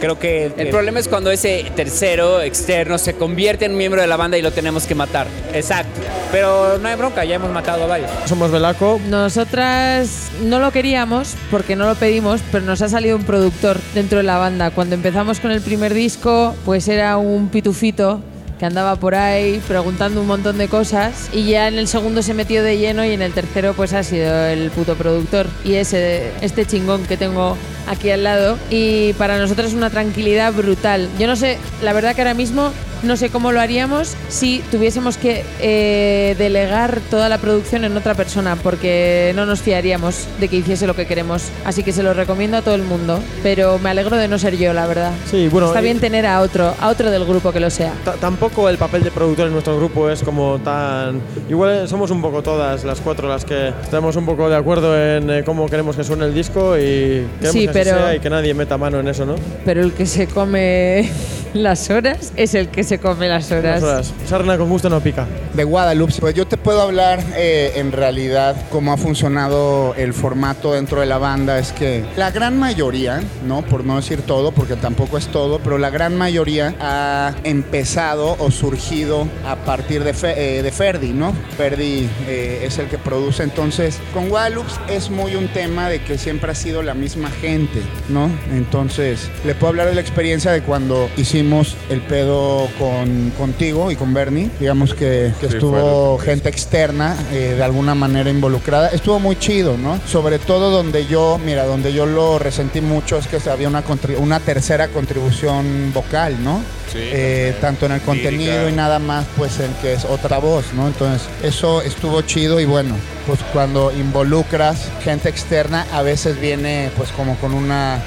Creo 0.00 0.18
que 0.18 0.52
El 0.56 0.68
problema 0.70 0.98
es 0.98 1.06
cuando 1.06 1.30
ese 1.30 1.64
tercero 1.76 2.42
externo 2.42 2.98
se 2.98 3.14
convierte 3.14 3.66
en 3.66 3.76
miembro 3.76 4.00
de 4.00 4.08
la 4.08 4.16
banda 4.16 4.36
y 4.36 4.42
lo 4.42 4.50
tenemos 4.50 4.84
que 4.84 4.96
matar. 4.96 5.28
Exacto. 5.54 6.00
Pero 6.32 6.78
no 6.78 6.88
hay 6.88 6.96
bronca, 6.96 7.24
ya 7.24 7.36
hemos 7.36 7.52
matado 7.52 7.84
a 7.84 7.86
varios. 7.86 8.10
Somos 8.26 8.50
Belaco. 8.50 9.00
Nosotras 9.08 10.32
no 10.42 10.58
lo 10.58 10.72
queríamos 10.72 11.36
porque 11.52 11.76
no 11.76 11.86
lo 11.86 11.94
pedimos, 11.94 12.40
pero 12.50 12.64
nos 12.64 12.82
ha 12.82 12.88
salido 12.88 13.16
un 13.16 13.22
productor 13.22 13.78
dentro 13.94 14.18
de 14.18 14.24
la 14.24 14.38
banda. 14.38 14.72
Cuando 14.72 14.96
empezamos 14.96 15.38
con 15.38 15.52
el 15.52 15.60
primer 15.60 15.94
disco, 15.94 16.56
pues 16.64 16.88
era 16.88 17.16
un 17.16 17.48
pitufito 17.48 18.20
que 18.62 18.66
andaba 18.66 18.94
por 18.94 19.16
ahí 19.16 19.60
preguntando 19.66 20.20
un 20.20 20.28
montón 20.28 20.56
de 20.56 20.68
cosas 20.68 21.30
y 21.32 21.46
ya 21.46 21.66
en 21.66 21.78
el 21.78 21.88
segundo 21.88 22.22
se 22.22 22.32
metió 22.32 22.62
de 22.62 22.78
lleno 22.78 23.04
y 23.04 23.10
en 23.10 23.20
el 23.20 23.32
tercero 23.32 23.74
pues 23.74 23.92
ha 23.92 24.04
sido 24.04 24.46
el 24.46 24.70
puto 24.70 24.94
productor 24.94 25.48
y 25.64 25.74
ese 25.74 26.30
este 26.42 26.64
chingón 26.64 27.02
que 27.02 27.16
tengo 27.16 27.56
aquí 27.88 28.10
al 28.10 28.22
lado 28.22 28.56
y 28.70 29.14
para 29.14 29.36
nosotros 29.36 29.66
es 29.66 29.74
una 29.74 29.90
tranquilidad 29.90 30.52
brutal. 30.52 31.08
Yo 31.18 31.26
no 31.26 31.34
sé, 31.34 31.58
la 31.82 31.92
verdad 31.92 32.14
que 32.14 32.20
ahora 32.20 32.34
mismo 32.34 32.70
no 33.02 33.16
sé 33.16 33.30
cómo 33.30 33.52
lo 33.52 33.60
haríamos 33.60 34.16
si 34.28 34.62
tuviésemos 34.70 35.16
que 35.16 35.44
eh, 35.60 36.34
delegar 36.38 37.00
toda 37.10 37.28
la 37.28 37.38
producción 37.38 37.84
en 37.84 37.96
otra 37.96 38.14
persona, 38.14 38.56
porque 38.56 39.32
no 39.34 39.46
nos 39.46 39.60
fiaríamos 39.60 40.26
de 40.40 40.48
que 40.48 40.56
hiciese 40.56 40.86
lo 40.86 40.94
que 40.94 41.06
queremos. 41.06 41.44
Así 41.64 41.82
que 41.82 41.92
se 41.92 42.02
lo 42.02 42.14
recomiendo 42.14 42.56
a 42.56 42.62
todo 42.62 42.74
el 42.74 42.82
mundo, 42.82 43.20
pero 43.42 43.78
me 43.78 43.90
alegro 43.90 44.16
de 44.16 44.28
no 44.28 44.38
ser 44.38 44.56
yo, 44.56 44.72
la 44.72 44.86
verdad. 44.86 45.12
Sí, 45.30 45.48
bueno, 45.48 45.68
Está 45.68 45.80
y- 45.80 45.84
bien 45.84 46.00
tener 46.00 46.26
a 46.26 46.40
otro, 46.40 46.74
a 46.80 46.88
otro 46.88 47.10
del 47.10 47.24
grupo 47.24 47.52
que 47.52 47.60
lo 47.60 47.70
sea. 47.70 47.92
Ta- 48.04 48.12
Tampoco 48.14 48.68
el 48.68 48.78
papel 48.78 49.02
de 49.02 49.10
productor 49.10 49.46
en 49.46 49.52
nuestro 49.52 49.76
grupo 49.76 50.08
es 50.08 50.22
como 50.22 50.58
tan... 50.60 51.20
Igual 51.48 51.88
somos 51.88 52.10
un 52.10 52.22
poco 52.22 52.42
todas 52.42 52.84
las 52.84 53.00
cuatro 53.00 53.28
las 53.28 53.44
que 53.44 53.68
estamos 53.82 54.16
un 54.16 54.26
poco 54.26 54.48
de 54.48 54.56
acuerdo 54.56 54.96
en 54.96 55.28
eh, 55.30 55.42
cómo 55.44 55.66
queremos 55.68 55.96
que 55.96 56.04
suene 56.04 56.24
el 56.26 56.34
disco 56.34 56.76
y 56.78 57.26
queremos 57.38 57.52
Sí, 57.52 57.66
que 57.66 57.72
pero- 57.72 57.96
sea 57.96 58.14
y 58.14 58.20
que 58.20 58.30
nadie 58.30 58.54
meta 58.54 58.78
mano 58.78 59.00
en 59.00 59.08
eso, 59.08 59.26
¿no? 59.26 59.34
Pero 59.64 59.82
el 59.82 59.92
que 59.92 60.06
se 60.06 60.26
come 60.28 61.10
las 61.54 61.90
horas 61.90 62.32
es 62.36 62.54
el 62.54 62.68
que 62.68 62.82
se 62.84 62.98
come 62.98 63.28
las 63.28 63.50
horas. 63.50 63.80
Las 63.80 63.82
horas. 63.82 64.12
Sarna 64.26 64.56
con 64.56 64.68
gusto 64.70 64.88
no 64.88 65.00
pica. 65.00 65.26
De 65.54 65.64
Guadalupe, 65.64 66.14
pues 66.18 66.34
yo 66.34 66.46
te 66.46 66.56
puedo 66.56 66.80
hablar 66.80 67.22
eh, 67.36 67.72
en 67.76 67.92
realidad 67.92 68.56
cómo 68.70 68.92
ha 68.92 68.96
funcionado 68.96 69.94
el 69.96 70.14
formato 70.14 70.72
dentro 70.72 71.00
de 71.00 71.06
la 71.06 71.18
banda. 71.18 71.58
Es 71.58 71.72
que 71.72 72.04
la 72.16 72.30
gran 72.30 72.58
mayoría, 72.58 73.22
¿no? 73.46 73.62
Por 73.62 73.84
no 73.84 73.96
decir 73.96 74.22
todo, 74.22 74.52
porque 74.52 74.76
tampoco 74.76 75.18
es 75.18 75.26
todo, 75.28 75.58
pero 75.58 75.76
la 75.76 75.90
gran 75.90 76.16
mayoría 76.16 76.74
ha 76.80 77.34
empezado 77.44 78.36
o 78.38 78.50
surgido 78.50 79.26
a 79.46 79.56
partir 79.56 80.04
de, 80.04 80.14
Fe- 80.14 80.58
eh, 80.58 80.62
de 80.62 80.72
Ferdi, 80.72 81.12
¿no? 81.12 81.34
Ferdi 81.58 82.08
eh, 82.28 82.62
es 82.64 82.78
el 82.78 82.86
que 82.86 82.96
produce. 82.98 83.42
Entonces, 83.42 83.98
con 84.14 84.30
Guadalupe 84.30 84.70
es 84.88 85.10
muy 85.10 85.34
un 85.34 85.48
tema 85.48 85.88
de 85.90 86.02
que 86.02 86.16
siempre 86.16 86.50
ha 86.50 86.54
sido 86.54 86.82
la 86.82 86.94
misma 86.94 87.30
gente, 87.30 87.80
¿no? 88.08 88.30
Entonces, 88.52 89.28
le 89.44 89.54
puedo 89.54 89.68
hablar 89.70 89.88
de 89.88 89.94
la 89.94 90.00
experiencia 90.00 90.50
de 90.52 90.62
cuando 90.62 91.10
hicimos 91.16 91.41
el 91.90 92.00
pedo 92.02 92.68
con, 92.78 93.30
contigo 93.36 93.90
y 93.90 93.96
con 93.96 94.14
Bernie. 94.14 94.50
Digamos 94.60 94.94
que, 94.94 95.32
que 95.40 95.48
Sí, 95.48 95.54
estuvo 95.54 96.18
gente 96.18 96.48
externa 96.48 97.16
eh, 97.32 97.54
de 97.56 97.62
alguna 97.62 97.94
manera 97.94 98.30
involucrada. 98.30 98.88
Estuvo 98.88 99.18
muy 99.18 99.36
chido, 99.36 99.76
¿no? 99.76 99.98
Sobre 100.06 100.38
todo 100.38 100.70
donde 100.70 101.06
yo, 101.06 101.38
mira, 101.44 101.64
donde 101.64 101.92
yo 101.92 102.06
lo 102.06 102.38
resentí 102.38 102.80
mucho 102.80 103.18
es 103.18 103.26
que 103.26 103.38
había 103.50 103.68
una, 103.68 103.82
una 104.18 104.40
tercera 104.40 104.88
contribución 104.88 105.92
vocal, 105.92 106.42
¿no? 106.42 106.60
Sí, 106.92 106.98
Eh, 107.00 107.56
tanto 107.60 107.86
en 107.86 107.92
el 107.92 108.00
contenido 108.02 108.52
Lírica. 108.52 108.70
y 108.70 108.72
nada 108.76 108.98
más, 108.98 109.24
pues 109.36 109.58
en 109.60 109.72
que 109.80 109.94
es 109.94 110.04
otra 110.04 110.38
voz, 110.38 110.72
¿no? 110.74 110.86
Entonces, 110.86 111.26
eso 111.42 111.80
estuvo 111.82 112.20
chido 112.22 112.60
y 112.60 112.66
bueno, 112.66 112.94
pues 113.26 113.40
cuando 113.52 113.90
involucras 113.92 114.88
gente 115.02 115.28
externa, 115.28 115.86
a 115.92 116.02
veces 116.02 116.38
viene 116.40 116.90
pues 116.96 117.10
como 117.12 117.36
con 117.36 117.54
una 117.54 118.00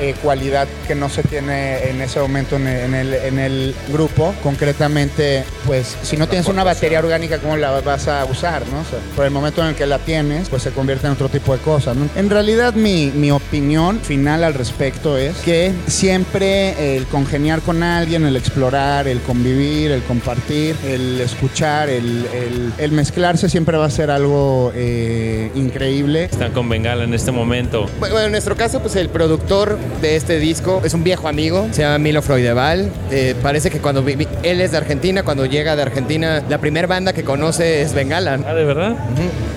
eh, 0.00 0.14
cualidad 0.22 0.66
que 0.86 0.94
no 0.94 1.08
se 1.08 1.22
tiene 1.22 1.88
en 1.90 2.00
ese 2.00 2.20
momento 2.20 2.56
en 2.56 2.66
el, 2.66 2.80
en 2.84 2.94
el- 2.94 3.14
en 3.14 3.38
el 3.38 3.74
grupo. 3.92 4.34
Concretamente, 4.42 5.44
pues 5.66 5.96
si 6.02 6.16
no 6.16 6.26
tienes 6.28 6.46
una 6.48 6.64
batería 6.64 6.98
orgánica, 6.98 7.38
¿cómo 7.38 7.56
la 7.56 7.70
vas 7.80 8.08
a 8.08 8.24
usar? 8.24 8.62
¿no? 8.68 8.80
O 8.80 8.84
sea, 8.84 8.98
por 9.14 9.24
el 9.24 9.30
momento 9.30 9.60
en 9.62 9.68
el 9.68 9.74
que 9.74 9.86
la 9.86 9.98
tienes, 9.98 10.48
pues 10.48 10.62
se 10.62 10.70
convierte 10.70 11.06
en 11.06 11.12
otro 11.12 11.28
tipo 11.28 11.52
de 11.52 11.60
cosas. 11.60 11.96
¿no? 11.96 12.08
En 12.16 12.30
realidad 12.30 12.74
mi, 12.74 13.12
mi 13.14 13.30
opinión 13.30 14.00
final 14.00 14.44
al 14.44 14.54
respecto 14.54 15.16
es 15.18 15.36
que 15.38 15.72
siempre 15.86 16.96
el 16.96 17.06
congeniar 17.06 17.60
con 17.60 17.82
alguien, 17.82 18.24
el 18.26 18.36
explorar, 18.36 19.08
el 19.08 19.20
convivir, 19.20 19.90
el 19.90 20.02
compartir, 20.02 20.76
el 20.86 21.20
escuchar, 21.20 21.88
el, 21.88 22.26
el- 22.32 22.72
el 22.78 22.92
mezclarse 22.92 23.48
siempre 23.48 23.76
va 23.76 23.86
a 23.86 23.90
ser 23.90 24.10
algo 24.10 24.72
eh, 24.74 25.50
increíble. 25.54 26.24
Están 26.24 26.52
con 26.52 26.68
Bengala 26.68 27.04
en 27.04 27.14
este 27.14 27.30
momento. 27.32 27.86
Bueno, 27.98 28.18
en 28.20 28.30
nuestro 28.32 28.56
caso, 28.56 28.80
pues 28.80 28.96
el 28.96 29.08
productor 29.08 29.78
de 30.00 30.16
este 30.16 30.38
disco 30.38 30.82
es 30.84 30.94
un 30.94 31.04
viejo 31.04 31.28
amigo, 31.28 31.68
se 31.72 31.82
llama 31.82 31.98
Milo 31.98 32.22
Freudeval. 32.22 32.90
Eh, 33.10 33.34
parece 33.42 33.70
que 33.70 33.78
cuando 33.78 34.02
vi- 34.02 34.26
él 34.42 34.60
es 34.60 34.72
de 34.72 34.76
Argentina, 34.76 35.22
cuando 35.22 35.46
llega 35.46 35.76
de 35.76 35.82
Argentina, 35.82 36.42
la 36.48 36.58
primera 36.58 36.86
banda 36.86 37.12
que 37.12 37.22
conoce 37.24 37.82
es 37.82 37.92
Bengala. 37.94 38.38
Ah, 38.46 38.54
¿de 38.54 38.64
verdad? 38.64 38.96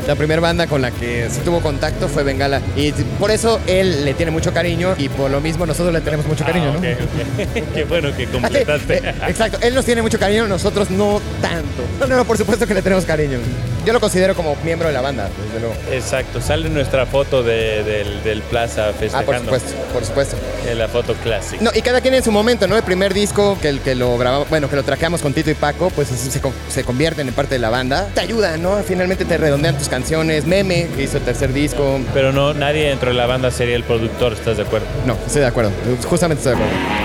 La 0.08 0.16
primera 0.16 0.40
banda 0.40 0.68
con 0.68 0.82
la 0.82 0.92
que 0.92 1.28
sí 1.32 1.40
tuvo 1.44 1.62
contacto 1.62 2.08
fue 2.08 2.24
Bengala. 2.24 2.62
Y 2.76 2.92
por 3.20 3.32
eso 3.32 3.60
él 3.68 4.06
le 4.06 4.14
tiene 4.14 4.32
mucho 4.32 4.54
cariño 4.54 4.94
y 4.98 5.10
por 5.10 5.32
lo 5.32 5.42
mismo 5.42 5.66
nosotros 5.66 5.94
le 5.94 6.02
tenemos 6.02 6.28
mucho 6.28 6.46
cariño, 6.46 6.74
¿no? 6.74 6.80
Ah, 6.80 6.94
ok, 6.94 7.58
ok. 7.58 7.64
Qué 7.74 7.84
bueno 7.86 8.16
que 8.16 8.26
completaste. 8.28 8.98
Exacto, 9.28 9.58
él 9.62 9.74
nos 9.74 9.86
tiene 9.86 10.02
mucho 10.02 10.20
cariño, 10.20 10.48
nosotros 10.48 10.92
no 10.92 11.20
tanto. 11.42 11.84
No, 12.08 12.18
no, 12.18 12.26
por 12.26 12.38
supuesto 12.38 12.68
que 12.68 12.74
le 12.76 12.82
tenemos 12.82 13.06
cariño. 13.06 13.40
Yo 13.86 13.94
lo 13.94 14.00
considero 14.00 14.36
como 14.36 14.56
miembro 14.64 14.88
de 14.88 14.94
la 14.94 15.02
banda, 15.02 15.30
desde 15.46 15.60
luego. 15.60 15.76
Exacto, 15.92 16.42
sale 16.42 16.70
nuestra 16.70 17.06
foto 17.06 17.44
de- 17.44 17.84
del, 17.84 18.24
del 18.24 18.42
Plaza 18.42 18.90
Ah, 18.90 18.94
festejando. 19.00 19.26
por 19.28 19.60
supuesto, 19.60 19.72
por 19.94 20.06
supuesto. 20.06 20.36
En 20.68 20.80
la 20.80 20.88
foto 20.88 21.14
clásica. 21.16 21.64
No, 21.64 21.70
y 21.74 21.82
cada 21.82 22.02
quien 22.02 22.14
en 22.16 22.24
su 22.24 22.32
momento, 22.32 22.68
¿no? 22.68 22.76
El 22.78 22.84
primer 22.84 23.14
disco 23.14 23.58
que, 23.62 23.70
el 23.70 23.82
que 23.82 23.94
lo 23.96 24.18
grabamos, 24.18 24.50
bueno, 24.50 24.70
que 24.70 24.76
lo 24.76 24.84
traqueamos 24.84 25.22
con 25.22 25.34
Tito 25.34 25.52
y 25.52 25.54
Paco, 25.54 25.92
pues 25.92 26.08
se, 26.08 26.42
se 26.70 26.84
convierten 26.84 27.28
en 27.28 27.34
parte 27.36 27.56
de 27.56 27.60
la 27.60 27.70
banda. 27.70 28.08
Te 28.14 28.22
ayuda, 28.22 28.58
¿no? 28.58 28.78
Finalmente 28.84 29.24
te 29.26 29.38
redondean 29.38 29.78
tus 29.78 29.88
canciones. 29.88 30.46
Meme, 30.46 30.88
que 30.96 31.04
hizo 31.04 31.18
el 31.18 31.24
tercer 31.24 31.54
disco. 31.54 32.00
Pero 32.14 32.32
no, 32.32 32.54
nadie 32.56 32.90
dentro 32.90 33.10
de 33.10 33.16
la 33.16 33.28
banda 33.28 33.52
sería 33.52 33.76
el 33.76 33.84
productor, 33.84 34.34
¿estás 34.34 34.58
de 34.58 34.64
acuerdo? 34.64 34.88
No, 35.06 35.16
estoy 35.28 35.42
de 35.42 35.48
acuerdo. 35.48 35.72
Justamente 36.10 36.40
estoy 36.50 36.58
de 36.58 36.64
acuerdo. 36.64 37.05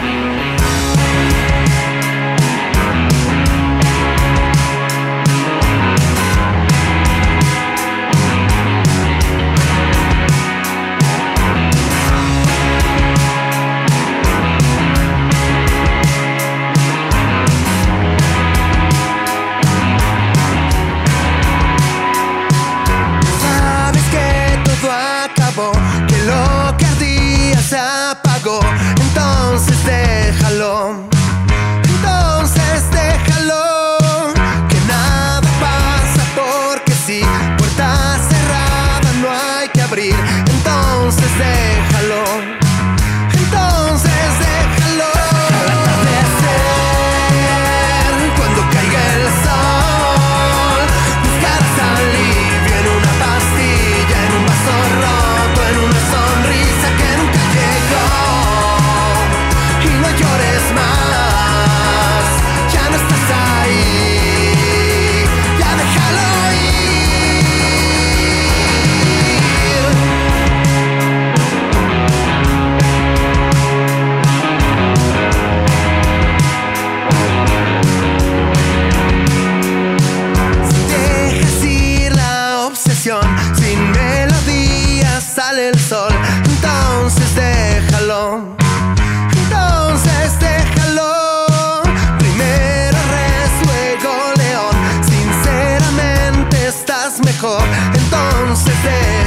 Entonces 97.59 99.20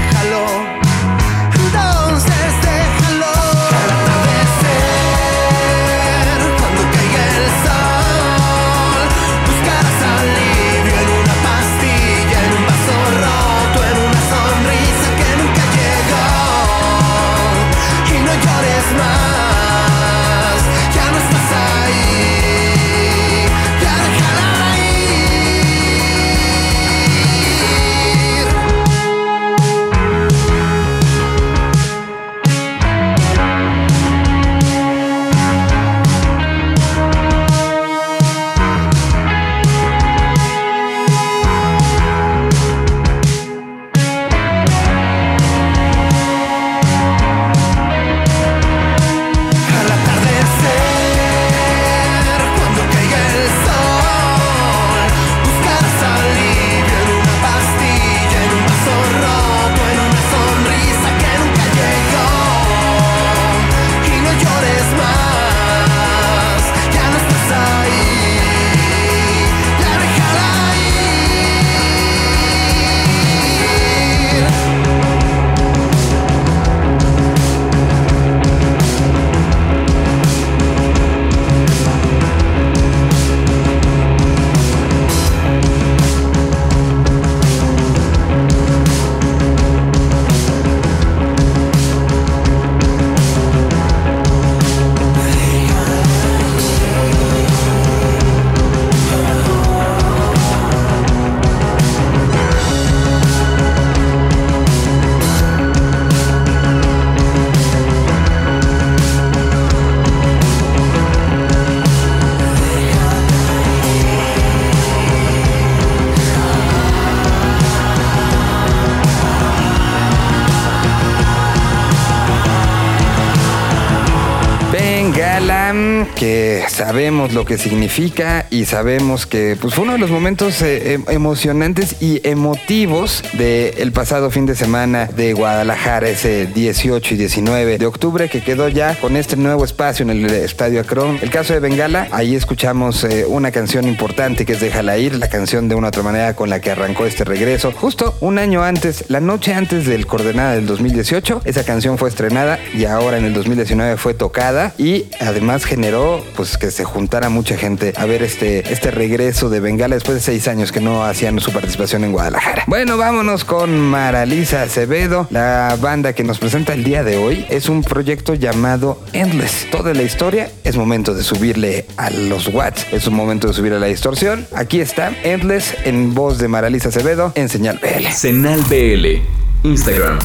Que 126.15 126.63
sabemos 126.69 127.33
lo 127.33 127.45
que 127.45 127.57
significa 127.57 128.45
y 128.49 128.65
sabemos 128.65 129.25
que 129.25 129.57
pues, 129.59 129.73
fue 129.73 129.83
uno 129.83 129.93
de 129.93 129.99
los 129.99 130.11
momentos 130.11 130.61
eh, 130.61 130.93
em- 130.93 131.05
emocionantes 131.09 132.01
y 132.01 132.21
emotivos 132.27 133.23
del 133.33 133.91
pasado 133.91 134.31
fin 134.31 134.45
de 134.45 134.55
semana 134.55 135.05
de 135.05 135.33
Guadalajara, 135.33 136.09
ese 136.09 136.47
18 136.47 137.13
y 137.13 137.17
19 137.17 137.77
de 137.77 137.85
octubre, 137.85 138.29
que 138.29 138.41
quedó 138.41 138.69
ya 138.69 138.95
con 138.95 139.15
este 139.15 139.35
nuevo 139.35 139.65
espacio 139.65 140.03
en 140.03 140.09
el 140.09 140.25
Estadio 140.25 140.81
Acron. 140.81 141.19
El 141.21 141.29
caso 141.29 141.53
de 141.53 141.59
Bengala, 141.59 142.07
ahí 142.11 142.35
escuchamos 142.35 143.03
eh, 143.03 143.25
una 143.27 143.51
canción 143.51 143.87
importante 143.87 144.45
que 144.45 144.53
es 144.53 144.59
Déjala 144.59 144.97
ir, 144.97 145.15
la 145.15 145.29
canción 145.29 145.67
de 145.69 145.75
una 145.75 145.89
otra 145.89 146.03
manera 146.03 146.35
con 146.35 146.49
la 146.49 146.59
que 146.59 146.71
arrancó 146.71 147.05
este 147.05 147.23
regreso. 147.23 147.71
Justo 147.71 148.15
un 148.21 148.37
año 148.37 148.63
antes, 148.63 149.05
la 149.09 149.19
noche 149.19 149.53
antes 149.53 149.85
del 149.85 150.05
Coordenada 150.05 150.55
del 150.55 150.65
2018, 150.65 151.41
esa 151.45 151.63
canción 151.63 151.97
fue 151.97 152.09
estrenada 152.09 152.59
y 152.73 152.85
ahora 152.85 153.17
en 153.17 153.25
el 153.25 153.33
2019 153.33 153.97
fue 153.97 154.13
tocada 154.13 154.73
y 154.77 155.05
además 155.19 155.65
generó 155.65 155.92
pues 156.35 156.57
que 156.57 156.71
se 156.71 156.83
juntara 156.83 157.29
mucha 157.29 157.57
gente 157.57 157.93
a 157.95 158.05
ver 158.05 158.23
este, 158.23 158.71
este 158.71 158.91
regreso 158.91 159.49
de 159.49 159.59
Bengala 159.59 159.95
después 159.95 160.15
de 160.15 160.21
seis 160.21 160.47
años 160.47 160.71
que 160.71 160.79
no 160.79 161.03
hacían 161.03 161.39
su 161.39 161.51
participación 161.51 162.03
en 162.03 162.11
Guadalajara. 162.11 162.63
Bueno, 162.67 162.97
vámonos 162.97 163.43
con 163.45 163.79
Maralisa 163.79 164.63
Acevedo, 164.63 165.27
la 165.29 165.77
banda 165.79 166.13
que 166.13 166.23
nos 166.23 166.39
presenta 166.39 166.73
el 166.73 166.83
día 166.83 167.03
de 167.03 167.17
hoy. 167.17 167.45
Es 167.49 167.69
un 167.69 167.83
proyecto 167.83 168.33
llamado 168.33 169.01
Endless. 169.13 169.67
Toda 169.71 169.93
la 169.93 170.03
historia 170.03 170.51
es 170.63 170.77
momento 170.77 171.13
de 171.13 171.23
subirle 171.23 171.85
a 171.97 172.09
los 172.09 172.47
watts, 172.47 172.87
es 172.91 173.07
un 173.07 173.13
momento 173.13 173.47
de 173.47 173.53
subirle 173.53 173.77
a 173.77 173.81
la 173.81 173.87
distorsión. 173.87 174.47
Aquí 174.55 174.79
está 174.79 175.11
Endless 175.23 175.75
en 175.85 176.13
voz 176.13 176.37
de 176.39 176.47
Maralisa 176.47 176.89
Acevedo 176.89 177.31
en 177.35 177.49
Señal 177.49 177.79
BL. 177.81 178.07
Señal 178.11 178.61
BL. 178.63 179.67
Instagram. 179.67 180.19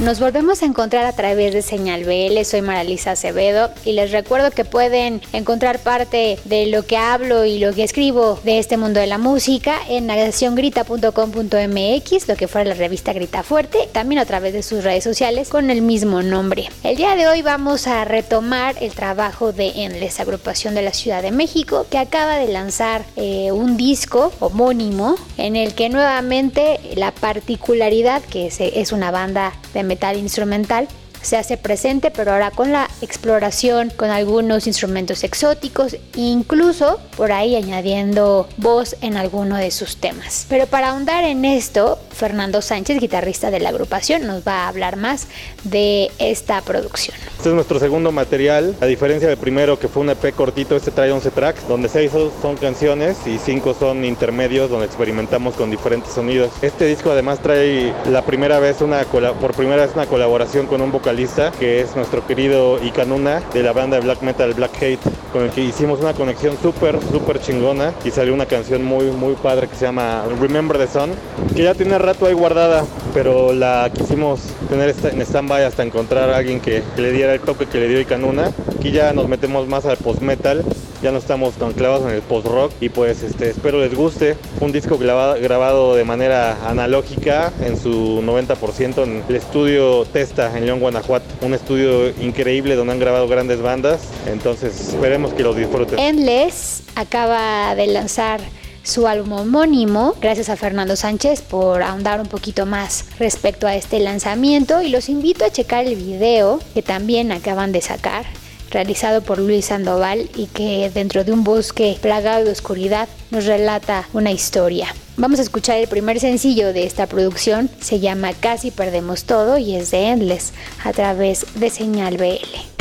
Nos 0.00 0.18
volvemos 0.18 0.60
a 0.62 0.66
encontrar 0.66 1.04
a 1.06 1.12
través 1.12 1.54
de 1.54 1.62
Señal 1.62 2.02
BL, 2.04 2.42
soy 2.44 2.62
Maralisa 2.62 3.12
Acevedo 3.12 3.70
y 3.84 3.92
les 3.92 4.10
recuerdo 4.10 4.50
que 4.50 4.64
pueden 4.64 5.22
encontrar 5.32 5.78
parte 5.78 6.36
de 6.44 6.66
lo 6.66 6.82
que 6.84 6.96
hablo 6.96 7.44
y 7.44 7.60
lo 7.60 7.72
que 7.72 7.84
escribo 7.84 8.40
de 8.42 8.58
este 8.58 8.76
mundo 8.76 8.98
de 8.98 9.06
la 9.06 9.18
música 9.18 9.76
en 9.88 10.08
naciongrita.com.mx, 10.08 12.28
lo 12.28 12.34
que 12.36 12.48
fuera 12.48 12.68
la 12.70 12.74
revista 12.74 13.12
Grita 13.12 13.44
Fuerte, 13.44 13.88
también 13.92 14.18
a 14.18 14.26
través 14.26 14.52
de 14.52 14.64
sus 14.64 14.82
redes 14.82 15.04
sociales 15.04 15.48
con 15.48 15.70
el 15.70 15.80
mismo 15.80 16.22
nombre. 16.22 16.68
El 16.82 16.96
día 16.96 17.14
de 17.14 17.28
hoy 17.28 17.42
vamos 17.42 17.86
a 17.86 18.04
retomar 18.04 18.74
el 18.82 18.90
trabajo 18.92 19.52
de 19.52 19.68
Endless, 19.84 20.18
agrupación 20.18 20.74
de 20.74 20.82
la 20.82 20.92
Ciudad 20.92 21.22
de 21.22 21.30
México, 21.30 21.86
que 21.88 21.98
acaba 21.98 22.36
de 22.36 22.48
lanzar 22.48 23.04
eh, 23.14 23.52
un 23.52 23.76
disco 23.76 24.32
homónimo 24.40 25.14
en 25.38 25.54
el 25.54 25.74
que 25.74 25.88
nuevamente 25.88 26.80
la 26.96 27.12
particularidad 27.12 28.22
que 28.22 28.50
se- 28.50 28.80
es 28.80 28.90
una 28.90 29.12
banda 29.12 29.52
de 29.72 29.83
metal 29.84 30.16
instrumental 30.16 30.86
se 31.24 31.36
hace 31.36 31.56
presente, 31.56 32.10
pero 32.10 32.32
ahora 32.32 32.50
con 32.50 32.72
la 32.72 32.88
exploración, 33.00 33.90
con 33.96 34.10
algunos 34.10 34.66
instrumentos 34.66 35.24
exóticos, 35.24 35.96
incluso 36.14 37.00
por 37.16 37.32
ahí 37.32 37.56
añadiendo 37.56 38.48
voz 38.58 38.96
en 39.00 39.16
alguno 39.16 39.56
de 39.56 39.70
sus 39.70 39.96
temas. 39.96 40.46
Pero 40.48 40.66
para 40.66 40.90
ahondar 40.90 41.24
en 41.24 41.44
esto, 41.44 41.98
Fernando 42.12 42.62
Sánchez, 42.62 43.00
guitarrista 43.00 43.50
de 43.50 43.60
la 43.60 43.70
agrupación, 43.70 44.26
nos 44.26 44.46
va 44.46 44.64
a 44.64 44.68
hablar 44.68 44.96
más 44.96 45.26
de 45.64 46.10
esta 46.18 46.60
producción. 46.60 47.16
Este 47.36 47.48
es 47.48 47.54
nuestro 47.54 47.78
segundo 47.78 48.12
material, 48.12 48.76
a 48.80 48.86
diferencia 48.86 49.28
del 49.28 49.38
primero 49.38 49.78
que 49.78 49.88
fue 49.88 50.02
un 50.02 50.10
EP 50.10 50.34
cortito, 50.34 50.76
este 50.76 50.90
trae 50.90 51.10
11 51.10 51.30
tracks, 51.30 51.66
donde 51.68 51.88
6 51.88 52.12
son 52.42 52.56
canciones 52.56 53.16
y 53.26 53.38
5 53.38 53.74
son 53.78 54.04
intermedios 54.04 54.70
donde 54.70 54.86
experimentamos 54.86 55.54
con 55.54 55.70
diferentes 55.70 56.12
sonidos. 56.12 56.50
Este 56.62 56.86
disco 56.86 57.10
además 57.10 57.40
trae 57.40 57.92
la 58.10 58.22
primera 58.22 58.58
vez 58.58 58.80
una 58.80 59.04
por 59.04 59.54
primera 59.54 59.86
vez 59.86 59.94
una 59.94 60.06
colaboración 60.06 60.66
con 60.66 60.80
un 60.80 60.92
vocalista 60.92 61.13
que 61.60 61.80
es 61.80 61.94
nuestro 61.94 62.26
querido 62.26 62.82
Ikanuna 62.82 63.40
de 63.52 63.62
la 63.62 63.72
banda 63.72 63.96
de 63.98 64.02
black 64.02 64.22
metal 64.22 64.52
Black 64.52 64.82
Hate, 64.82 64.98
con 65.32 65.44
el 65.44 65.50
que 65.50 65.60
hicimos 65.60 66.00
una 66.00 66.12
conexión 66.12 66.56
súper, 66.60 66.98
súper 67.12 67.40
chingona 67.40 67.92
y 68.04 68.10
salió 68.10 68.34
una 68.34 68.46
canción 68.46 68.84
muy, 68.84 69.06
muy 69.12 69.34
padre 69.34 69.68
que 69.68 69.76
se 69.76 69.84
llama 69.84 70.24
Remember 70.40 70.76
the 70.76 70.88
Sun, 70.88 71.12
que 71.54 71.62
ya 71.62 71.74
tiene 71.74 71.98
rato 71.98 72.26
ahí 72.26 72.34
guardada, 72.34 72.84
pero 73.14 73.52
la 73.52 73.90
quisimos 73.94 74.40
tener 74.68 74.92
en 75.04 75.22
stand-by 75.22 75.64
hasta 75.64 75.84
encontrar 75.84 76.30
a 76.30 76.36
alguien 76.36 76.60
que, 76.60 76.82
le 76.96 77.12
diera 77.12 77.32
el 77.32 77.40
toque 77.40 77.66
que 77.66 77.78
le 77.78 77.88
dio 77.88 78.00
Ikanuna. 78.00 78.50
Aquí 78.76 78.90
ya 78.90 79.12
nos 79.12 79.28
metemos 79.28 79.68
más 79.68 79.86
al 79.86 79.96
post-metal, 79.96 80.64
ya 81.00 81.12
no 81.12 81.18
estamos 81.18 81.54
tan 81.54 81.72
clavados 81.72 82.10
en 82.10 82.16
el 82.16 82.22
post-rock 82.22 82.72
y 82.80 82.88
pues 82.88 83.22
este, 83.22 83.50
espero 83.50 83.78
les 83.80 83.94
guste. 83.94 84.36
Un 84.60 84.72
disco 84.72 84.98
grabado, 84.98 85.40
grabado 85.40 85.94
de 85.94 86.04
manera 86.04 86.68
analógica 86.68 87.52
en 87.62 87.78
su 87.78 88.20
90% 88.22 89.04
en 89.04 89.22
el 89.28 89.36
estudio 89.36 90.04
Testa 90.06 90.56
en 90.58 90.66
León, 90.66 90.80
Guanajuato. 90.80 91.26
Un 91.40 91.54
estudio 91.54 92.08
increíble 92.20 92.74
donde 92.74 92.94
han 92.94 92.98
grabado 92.98 93.28
grandes 93.28 93.62
bandas, 93.62 94.00
entonces 94.26 94.88
esperemos 94.88 95.32
que 95.34 95.44
los 95.44 95.56
disfruten. 95.56 96.00
Endless 96.00 96.82
acaba 96.96 97.76
de 97.76 97.86
lanzar 97.86 98.40
su 98.84 99.08
álbum 99.08 99.32
homónimo, 99.32 100.14
gracias 100.20 100.50
a 100.50 100.56
Fernando 100.56 100.94
Sánchez 100.94 101.42
por 101.42 101.82
ahondar 101.82 102.20
un 102.20 102.28
poquito 102.28 102.66
más 102.66 103.06
respecto 103.18 103.66
a 103.66 103.74
este 103.74 103.98
lanzamiento 103.98 104.82
y 104.82 104.90
los 104.90 105.08
invito 105.08 105.44
a 105.44 105.50
checar 105.50 105.86
el 105.86 105.96
video 105.96 106.60
que 106.74 106.82
también 106.82 107.32
acaban 107.32 107.72
de 107.72 107.80
sacar 107.80 108.26
realizado 108.70 109.22
por 109.22 109.38
Luis 109.38 109.66
Sandoval 109.66 110.28
y 110.34 110.46
que 110.46 110.90
dentro 110.92 111.24
de 111.24 111.32
un 111.32 111.44
bosque 111.44 111.96
plagado 112.00 112.44
de 112.44 112.50
oscuridad 112.50 113.08
nos 113.30 113.46
relata 113.46 114.06
una 114.12 114.32
historia. 114.32 114.88
Vamos 115.16 115.38
a 115.38 115.42
escuchar 115.42 115.78
el 115.78 115.88
primer 115.88 116.18
sencillo 116.18 116.72
de 116.72 116.84
esta 116.84 117.06
producción, 117.06 117.70
se 117.80 118.00
llama 118.00 118.32
Casi 118.32 118.72
Perdemos 118.72 119.24
Todo 119.24 119.58
y 119.58 119.76
es 119.76 119.92
de 119.92 120.08
Endless 120.08 120.52
a 120.84 120.92
través 120.92 121.46
de 121.54 121.70
Señal 121.70 122.16
BL. 122.16 122.73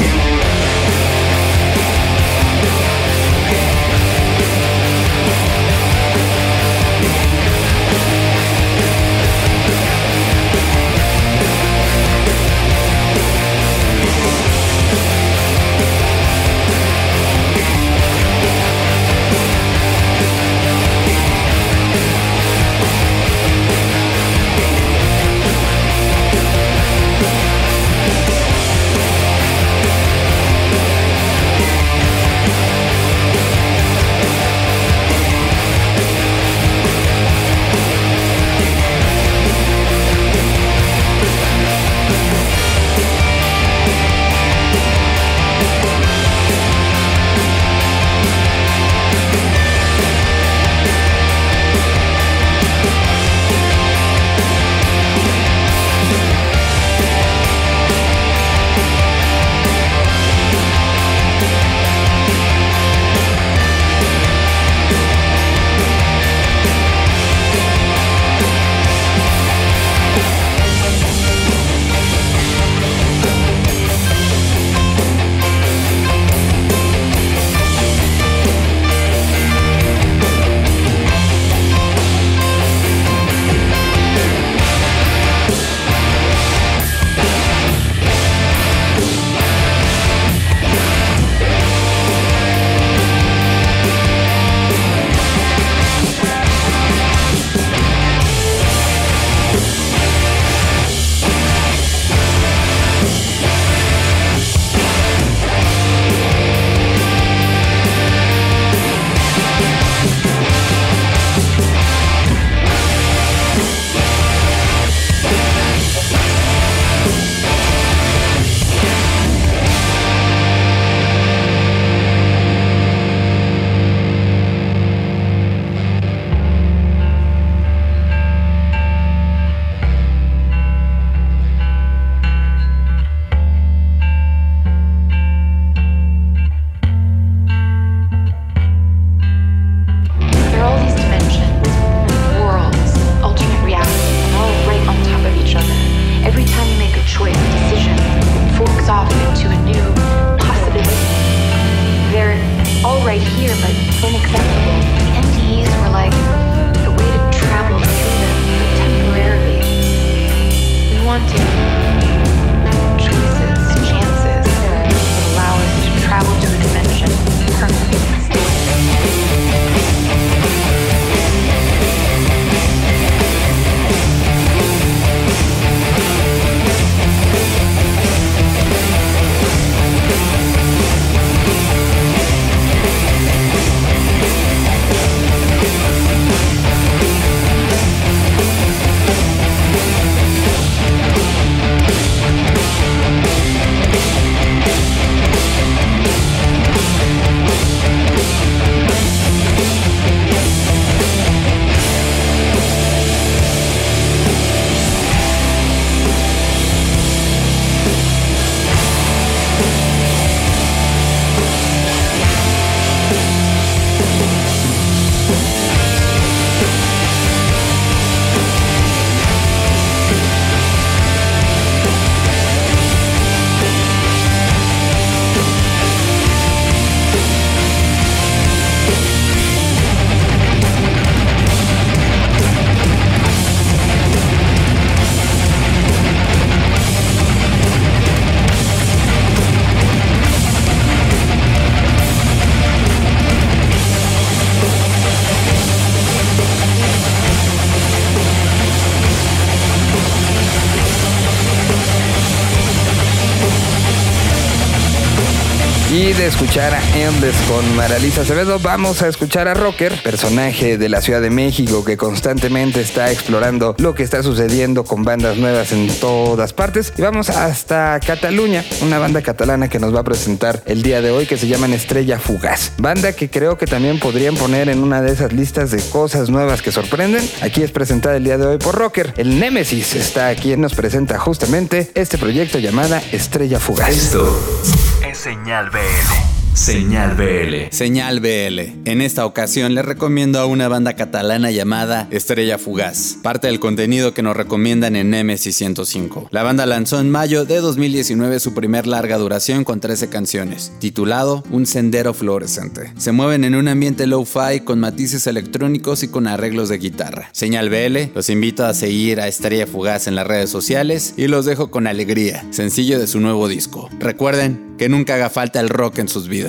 De 256.18 256.28
escuchar 256.28 256.76
a 256.76 256.98
Endless 256.98 257.36
con 257.48 257.76
Maralisa 257.76 258.22
Acevedo, 258.22 258.60
vamos 258.60 259.02
a 259.02 259.08
escuchar 259.08 259.48
a 259.48 259.56
Rocker, 259.56 260.00
personaje 260.04 260.78
de 260.78 260.88
la 260.88 261.02
Ciudad 261.02 261.22
de 261.22 261.32
México 261.32 261.84
que 261.84 261.98
constantemente 261.98 262.82
está 262.82 263.12
explorando 263.12 263.76
lo 263.80 263.96
que 263.96 264.04
está 264.04 264.22
sucediendo 264.22 264.84
con 264.84 265.04
bandas 265.04 265.38
nuevas 265.38 265.72
en 265.72 265.88
todas 266.00 266.54
partes. 266.54 266.94
Y 266.98 267.02
vamos 267.02 267.32
hasta 267.32 268.00
Cataluña, 268.00 268.64
una 268.82 269.00
banda 269.00 269.24
catalana 269.24 269.70
que 269.70 269.80
nos 269.80 269.94
va 269.94 270.02
a 270.02 270.04
presentar 270.04 270.62
el 270.68 270.84
día 270.84 271.02
de 271.02 271.10
hoy 271.10 271.26
que 271.26 271.36
se 271.36 271.48
llaman 271.48 271.74
Estrella 271.74 272.20
Fugaz. 272.20 272.74
Banda 272.78 273.14
que 273.14 273.32
creo 273.32 273.58
que 273.58 273.66
también 273.66 273.98
podrían 273.98 274.36
poner 274.36 274.70
en 274.70 274.84
una 274.84 275.02
de 275.02 275.12
esas 275.12 275.34
listas 275.34 275.72
de 275.72 275.82
cosas 275.82 276.30
nuevas 276.30 276.62
que 276.62 276.72
sorprenden. 276.72 277.28
Aquí 277.42 277.64
es 277.64 277.72
presentada 277.72 278.18
el 278.18 278.24
día 278.24 278.38
de 278.38 278.46
hoy 278.46 278.58
por 278.60 278.76
Rocker. 278.76 279.14
El 279.18 279.40
Nemesis 279.40 279.96
está 279.96 280.28
aquí 280.28 280.54
y 280.54 280.58
nos 280.58 280.76
presenta 280.76 281.18
justamente 281.18 281.92
este 281.96 282.20
proyecto 282.20 282.60
llamada 282.60 283.02
Estrella 283.12 283.60
Fugaz. 283.60 283.90
Esto 283.90 284.40
es 284.64 284.93
Señal 285.24 285.70
BL. 285.70 286.43
Señal 286.54 287.16
BL. 287.16 287.76
Señal 287.76 288.20
BL. 288.20 288.60
En 288.86 289.02
esta 289.02 289.26
ocasión 289.26 289.74
les 289.74 289.84
recomiendo 289.84 290.40
a 290.40 290.46
una 290.46 290.68
banda 290.68 290.94
catalana 290.94 291.50
llamada 291.50 292.08
Estrella 292.12 292.60
Fugaz, 292.60 293.18
parte 293.24 293.48
del 293.48 293.60
contenido 293.60 294.14
que 294.14 294.22
nos 294.22 294.38
recomiendan 294.38 294.96
en 294.96 295.10
Nemesis 295.10 295.56
105. 295.58 296.28
La 296.30 296.44
banda 296.44 296.68
lanzó 296.68 297.00
en 297.00 297.10
mayo 297.10 297.46
de 297.46 297.58
2019 297.58 298.40
su 298.40 298.54
primer 298.54 298.86
larga 298.86 299.18
duración 299.18 299.64
con 299.64 299.80
13 299.80 300.10
canciones, 300.10 300.72
titulado 300.80 301.44
Un 301.50 301.66
sendero 301.66 302.14
fluorescente. 302.14 302.94
Se 302.98 303.12
mueven 303.12 303.46
en 303.46 303.56
un 303.56 303.68
ambiente 303.68 304.06
low-fi 304.06 304.60
con 304.64 304.80
matices 304.80 305.26
electrónicos 305.26 306.04
y 306.04 306.10
con 306.10 306.28
arreglos 306.28 306.70
de 306.70 306.78
guitarra. 306.78 307.30
Señal 307.32 307.70
BL 307.70 308.14
los 308.14 308.30
invito 308.30 308.64
a 308.64 308.76
seguir 308.76 309.20
a 309.20 309.28
Estrella 309.28 309.66
Fugaz 309.66 310.06
en 310.06 310.16
las 310.16 310.28
redes 310.28 310.52
sociales 310.52 311.16
y 311.18 311.28
los 311.28 311.46
dejo 311.46 311.72
con 311.72 311.88
alegría, 311.88 312.46
sencillo 312.52 313.00
de 313.00 313.08
su 313.08 313.20
nuevo 313.20 313.48
disco. 313.48 313.90
Recuerden 314.00 314.74
que 314.78 314.90
nunca 314.90 315.16
haga 315.16 315.30
falta 315.30 315.60
el 315.60 315.70
rock 315.70 316.00
en 316.00 316.10
sus 316.10 316.28
vidas. 316.28 316.43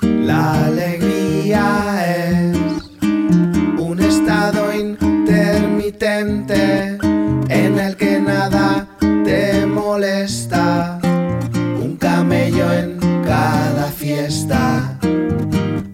La 0.00 0.64
alegría 0.64 2.16
es 2.16 2.56
un 3.78 4.00
estado 4.00 4.74
intermitente 4.74 6.96
en 7.50 7.78
el 7.78 7.94
que 7.96 8.20
nada 8.20 8.88
te 8.98 9.66
molesta. 9.66 10.98
Un 11.52 11.98
camello 12.00 12.72
en 12.72 12.98
cada 13.22 13.88
fiesta 13.88 14.98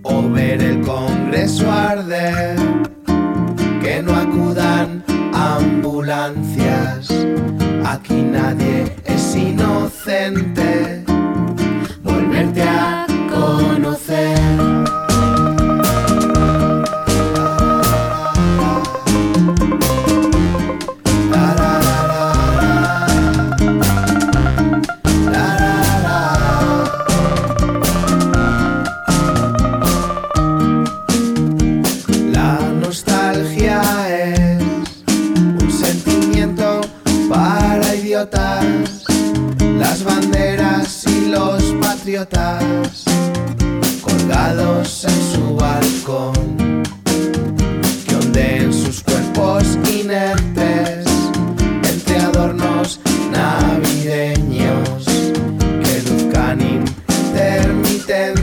o 0.04 0.30
ver 0.30 0.62
el 0.62 0.80
congreso 0.82 1.68
arder. 1.72 2.56
Que 3.82 4.00
no 4.00 4.14
acudan 4.14 5.02
ambulancias. 5.32 7.08
Aquí 7.84 8.22
nadie 8.22 8.94
es 9.04 9.34
inocente 9.34 11.03
し 58.04 58.33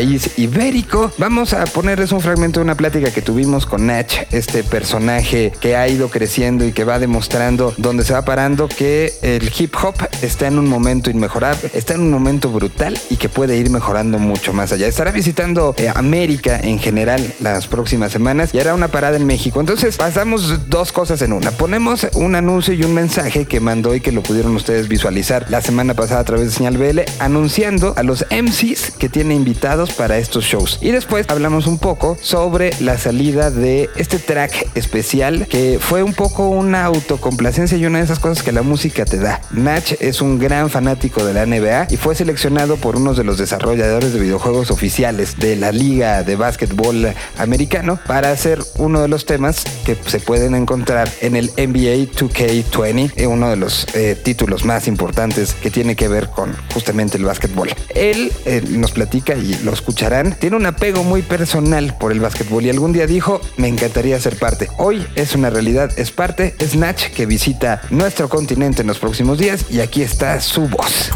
país 0.00 0.30
ibérico. 0.38 1.12
Vamos 1.18 1.52
a 1.52 1.66
ponerles 1.66 2.10
un 2.12 2.22
fragmento 2.22 2.58
de 2.58 2.64
una 2.64 2.74
plática 2.74 3.10
que 3.10 3.20
tuvimos 3.20 3.66
con 3.66 3.86
Nach, 3.86 4.10
este 4.30 4.64
personaje 4.64 5.52
que 5.60 5.76
ha 5.76 5.86
ido 5.88 6.08
creciendo 6.08 6.64
y 6.64 6.72
que 6.72 6.84
va 6.84 6.98
demostrando 6.98 7.74
donde 7.76 8.02
se 8.02 8.14
va 8.14 8.24
parando 8.24 8.66
que 8.66 9.12
el 9.20 9.52
hip 9.58 9.74
hop 9.82 9.96
está 10.22 10.46
en 10.46 10.58
un 10.58 10.70
momento 10.70 11.10
inmejorable, 11.10 11.70
está 11.74 11.92
en 11.92 12.00
un 12.00 12.10
momento 12.10 12.48
brutal 12.48 12.98
y 13.10 13.16
que 13.16 13.28
puede 13.28 13.58
ir 13.58 13.68
mejorando 13.68 14.18
mucho 14.18 14.54
más 14.54 14.72
allá. 14.72 14.86
Estará 14.86 15.10
visitando 15.10 15.74
eh, 15.76 15.92
América 15.94 16.58
en 16.58 16.78
general 16.78 17.34
las 17.40 17.66
próximas 17.66 18.10
semanas 18.10 18.54
y 18.54 18.58
hará 18.58 18.74
una 18.74 18.88
parada 18.88 19.18
en 19.18 19.26
México. 19.26 19.60
Entonces 19.60 19.98
pasamos 19.98 20.70
dos 20.70 20.92
cosas 20.92 21.20
en 21.20 21.34
una. 21.34 21.50
Ponemos 21.50 22.06
un 22.14 22.36
anuncio 22.36 22.72
y 22.72 22.84
un 22.84 22.94
mensaje 22.94 23.44
que 23.44 23.60
mandó 23.60 23.94
y 23.94 24.00
que 24.00 24.12
lo 24.12 24.22
pudieron 24.22 24.56
ustedes 24.56 24.88
visualizar 24.88 25.44
la 25.50 25.60
semana 25.60 25.92
pasada 25.92 26.20
a 26.20 26.24
través 26.24 26.46
de 26.46 26.52
Señal 26.52 26.78
BL 26.78 27.00
anunciando 27.18 27.92
a 27.98 28.02
los 28.02 28.24
MCs 28.30 28.92
que 28.92 29.10
tiene 29.10 29.34
invitados 29.34 29.89
para 29.96 30.18
estos 30.18 30.44
shows. 30.44 30.78
Y 30.80 30.90
después 30.90 31.26
hablamos 31.28 31.66
un 31.66 31.78
poco 31.78 32.16
sobre 32.20 32.70
la 32.80 32.98
salida 32.98 33.50
de 33.50 33.90
este 33.96 34.18
track 34.18 34.68
especial 34.74 35.46
que 35.48 35.78
fue 35.80 36.02
un 36.02 36.14
poco 36.14 36.48
una 36.48 36.84
autocomplacencia 36.84 37.76
y 37.76 37.86
una 37.86 37.98
de 37.98 38.04
esas 38.04 38.18
cosas 38.18 38.42
que 38.42 38.52
la 38.52 38.62
música 38.62 39.04
te 39.04 39.18
da. 39.18 39.40
Nach 39.50 39.92
es 40.00 40.20
un 40.20 40.38
gran 40.38 40.70
fanático 40.70 41.24
de 41.24 41.34
la 41.34 41.46
NBA 41.46 41.88
y 41.90 41.96
fue 41.96 42.14
seleccionado 42.14 42.76
por 42.76 42.96
uno 42.96 43.14
de 43.14 43.24
los 43.24 43.38
desarrolladores 43.38 44.12
de 44.12 44.20
videojuegos 44.20 44.70
oficiales 44.70 45.38
de 45.38 45.56
la 45.56 45.72
liga 45.72 46.22
de 46.22 46.36
básquetbol 46.36 47.14
americano 47.38 47.98
para 48.06 48.30
hacer 48.30 48.60
uno 48.76 49.00
de 49.02 49.08
los 49.08 49.26
temas 49.26 49.64
que 49.84 49.96
se 50.06 50.20
pueden 50.20 50.54
encontrar 50.54 51.10
en 51.20 51.36
el 51.36 51.46
NBA 51.56 52.10
2K20, 52.12 53.12
eh, 53.16 53.26
uno 53.26 53.50
de 53.50 53.56
los 53.56 53.86
eh, 53.94 54.16
títulos 54.22 54.64
más 54.64 54.88
importantes 54.88 55.54
que 55.54 55.70
tiene 55.70 55.96
que 55.96 56.08
ver 56.08 56.28
con 56.28 56.54
justamente 56.72 57.16
el 57.16 57.24
básquetbol. 57.24 57.70
Él 57.94 58.32
eh, 58.44 58.62
nos 58.68 58.92
platica 58.92 59.34
y 59.34 59.54
lo 59.64 59.72
escucharán, 59.80 60.36
tiene 60.38 60.56
un 60.56 60.66
apego 60.66 61.02
muy 61.04 61.22
personal 61.22 61.96
por 61.98 62.12
el 62.12 62.20
básquetbol 62.20 62.64
y 62.64 62.70
algún 62.70 62.92
día 62.92 63.06
dijo, 63.06 63.40
me 63.56 63.66
encantaría 63.66 64.20
ser 64.20 64.38
parte. 64.38 64.68
Hoy 64.76 65.06
es 65.14 65.34
una 65.34 65.48
realidad, 65.48 65.90
es 65.98 66.10
parte, 66.10 66.54
es 66.58 66.76
Nach 66.76 66.98
que 67.12 67.24
visita 67.24 67.80
nuestro 67.90 68.28
continente 68.28 68.82
en 68.82 68.88
los 68.88 68.98
próximos 68.98 69.38
días 69.38 69.64
y 69.70 69.80
aquí 69.80 70.02
está 70.02 70.38
su 70.40 70.68
voz. 70.68 71.10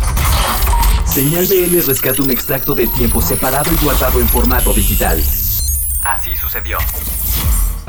Señal 1.06 1.46
BL 1.46 1.86
rescata 1.86 2.22
un 2.22 2.30
extracto 2.30 2.74
de 2.74 2.86
tiempo 2.88 3.20
separado 3.20 3.70
y 3.70 3.84
guardado 3.84 4.18
en 4.18 4.28
formato 4.28 4.72
digital. 4.72 5.22
Así 6.02 6.34
sucedió. 6.34 6.78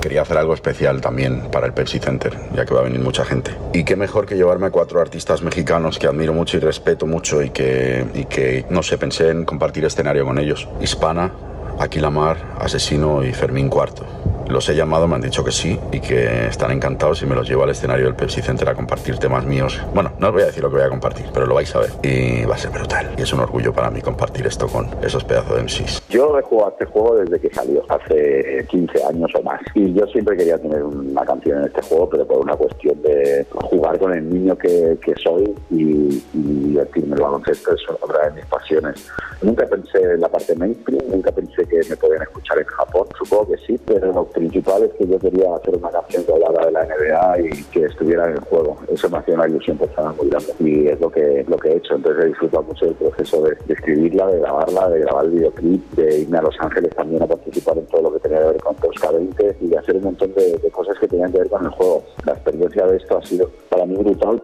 Quería 0.01 0.21
hacer 0.21 0.37
algo 0.37 0.53
especial 0.53 1.01
también 1.01 1.49
para 1.51 1.65
el 1.65 1.73
Pepsi 1.73 1.99
Center, 1.99 2.37
ya 2.53 2.65
que 2.65 2.73
va 2.73 2.81
a 2.81 2.83
venir 2.83 2.99
mucha 2.99 3.25
gente. 3.25 3.51
Y 3.73 3.83
qué 3.83 3.95
mejor 3.95 4.25
que 4.25 4.35
llevarme 4.35 4.67
a 4.67 4.71
cuatro 4.71 5.01
artistas 5.01 5.41
mexicanos 5.41 5.97
que 5.99 6.07
admiro 6.07 6.33
mucho 6.33 6.57
y 6.57 6.59
respeto 6.59 7.07
mucho 7.07 7.41
y 7.41 7.49
que, 7.49 8.05
y 8.13 8.25
que 8.25 8.65
no 8.69 8.83
sé, 8.83 8.97
pensé 8.97 9.29
en 9.29 9.45
compartir 9.45 9.85
escenario 9.85 10.25
con 10.25 10.37
ellos. 10.37 10.67
Hispana, 10.81 11.31
Aquila 11.79 12.09
Mar, 12.09 12.37
Asesino 12.59 13.23
y 13.23 13.33
Fermín 13.33 13.69
Cuarto. 13.69 14.05
Los 14.47 14.69
he 14.69 14.75
llamado, 14.75 15.07
me 15.07 15.15
han 15.15 15.21
dicho 15.21 15.43
que 15.43 15.51
sí 15.51 15.79
y 15.91 15.99
que 15.99 16.47
están 16.47 16.71
encantados 16.71 17.21
y 17.23 17.25
me 17.25 17.35
los 17.35 17.49
llevo 17.49 17.63
al 17.63 17.71
escenario 17.71 18.05
del 18.05 18.15
Pepsi 18.15 18.41
Center 18.41 18.69
a 18.69 18.75
compartir 18.75 19.17
temas 19.17 19.43
míos. 19.43 19.81
Bueno, 19.93 20.13
no 20.19 20.27
os 20.27 20.33
voy 20.33 20.43
a 20.43 20.45
decir 20.45 20.63
lo 20.63 20.69
que 20.69 20.77
voy 20.77 20.85
a 20.85 20.89
compartir, 20.89 21.25
pero 21.33 21.47
lo 21.47 21.55
vais 21.55 21.73
a 21.75 21.79
ver. 21.79 21.91
Y 22.03 22.45
va 22.45 22.55
a 22.55 22.57
ser 22.57 22.71
brutal. 22.71 23.11
Y 23.17 23.23
es 23.23 23.33
un 23.33 23.39
orgullo 23.39 23.73
para 23.73 23.89
mí 23.89 24.01
compartir 24.01 24.45
esto 24.45 24.67
con 24.67 24.87
esos 25.03 25.23
pedazos 25.23 25.55
de 25.55 25.63
MCs. 25.63 26.04
Yo 26.15 26.39
he 26.39 26.41
jugado 26.43 26.69
a 26.69 26.71
este 26.71 26.85
juego 26.85 27.17
desde 27.17 27.37
que 27.41 27.53
salió, 27.53 27.83
hace 27.89 28.65
15 28.69 29.03
años 29.03 29.29
o 29.35 29.43
más. 29.43 29.59
Y 29.73 29.93
yo 29.93 30.07
siempre 30.07 30.37
quería 30.37 30.57
tener 30.57 30.81
una 30.81 31.25
canción 31.25 31.59
en 31.59 31.65
este 31.65 31.81
juego, 31.81 32.09
pero 32.09 32.25
por 32.25 32.37
una 32.37 32.55
cuestión 32.55 33.01
de 33.01 33.45
jugar 33.51 33.99
con 33.99 34.13
el 34.13 34.29
niño 34.29 34.57
que, 34.57 34.97
que 35.03 35.13
soy 35.21 35.53
y, 35.71 36.23
y 36.33 36.41
divertirme. 36.69 37.17
El 37.17 37.21
baloncesto 37.21 37.73
es 37.73 37.81
otra 37.89 38.29
de 38.29 38.35
mis 38.35 38.45
pasiones. 38.45 39.05
Nunca 39.41 39.65
pensé 39.65 40.01
en 40.13 40.21
la 40.21 40.29
parte 40.29 40.55
mainstream, 40.55 41.03
nunca 41.09 41.33
pensé 41.33 41.65
que 41.65 41.81
me 41.89 41.97
podían 41.97 42.21
escuchar 42.21 42.59
en 42.59 42.65
Japón. 42.65 43.07
Supongo 43.17 43.51
que 43.51 43.57
sí, 43.67 43.77
pero 43.85 44.13
lo 44.13 44.23
principal 44.23 44.83
es 44.83 44.93
que 44.93 45.05
yo 45.07 45.19
quería 45.19 45.53
hacer 45.53 45.75
una 45.75 45.89
canción 45.89 46.23
que 46.23 46.31
hablara 46.31 46.65
de 46.67 46.71
la 46.71 46.85
NBA 46.85 47.39
y 47.41 47.63
que 47.73 47.83
estuviera 47.87 48.25
en 48.29 48.35
el 48.35 48.39
juego. 48.39 48.77
Eso 48.87 49.09
me 49.09 49.17
hacía 49.17 49.35
una 49.35 49.49
ilusión 49.49 49.77
personal 49.77 50.15
muy 50.15 50.29
grande 50.29 50.53
y 50.59 50.87
es 50.87 50.99
lo 51.01 51.11
que, 51.11 51.43
lo 51.45 51.57
que 51.57 51.73
he 51.73 51.75
hecho. 51.75 51.95
Entonces 51.95 52.23
he 52.23 52.27
disfrutado 52.29 52.63
mucho 52.63 52.85
del 52.85 52.95
proceso 52.95 53.41
de, 53.41 53.57
de 53.65 53.73
escribirla, 53.73 54.27
de 54.27 54.39
grabarla, 54.39 54.89
de 54.89 54.99
grabar 55.01 55.25
el 55.25 55.31
videoclip, 55.31 55.91
de 55.91 56.04
irme 56.13 56.37
a 56.37 56.41
Los 56.41 56.55
Ángeles 56.59 56.95
también 56.95 57.23
a 57.23 57.27
participar 57.27 57.77
en 57.77 57.85
todo 57.87 58.01
lo 58.03 58.13
que 58.13 58.19
tenía 58.19 58.39
que 58.39 58.45
ver 58.45 58.57
con 58.57 58.75
Tosca 58.75 59.11
20 59.11 59.57
y 59.61 59.67
de 59.67 59.77
hacer 59.77 59.95
un 59.97 60.03
montón 60.03 60.33
de, 60.33 60.57
de 60.57 60.71
cosas 60.71 60.97
que 60.99 61.07
tenían 61.07 61.31
que 61.31 61.39
ver 61.39 61.49
con 61.49 61.63
el 61.65 61.71
juego. 61.71 62.03
La 62.25 62.33
experiencia 62.33 62.85
de 62.85 62.97
esto 62.97 63.17
ha 63.17 63.25
sido 63.25 63.49
para 63.69 63.85
mí 63.85 63.95
brutal. 63.95 64.41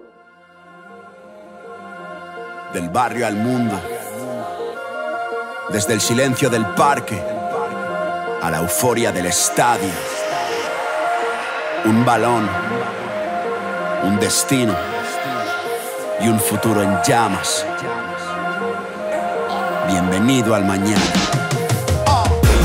Del 2.73 2.89
barrio 2.89 3.27
al 3.27 3.35
mundo. 3.35 3.75
Desde 5.71 5.93
el 5.93 6.01
silencio 6.01 6.49
del 6.49 6.65
parque 6.75 7.17
a 8.41 8.49
la 8.49 8.59
euforia 8.59 9.11
del 9.11 9.27
estadio. 9.27 9.89
Un 11.85 12.03
balón, 12.03 12.49
un 14.03 14.19
destino 14.19 14.75
y 16.19 16.27
un 16.27 16.39
futuro 16.39 16.81
en 16.81 16.97
llamas. 17.03 17.65
Bienvenido 19.87 20.55
al 20.55 20.65
mañana. 20.65 21.40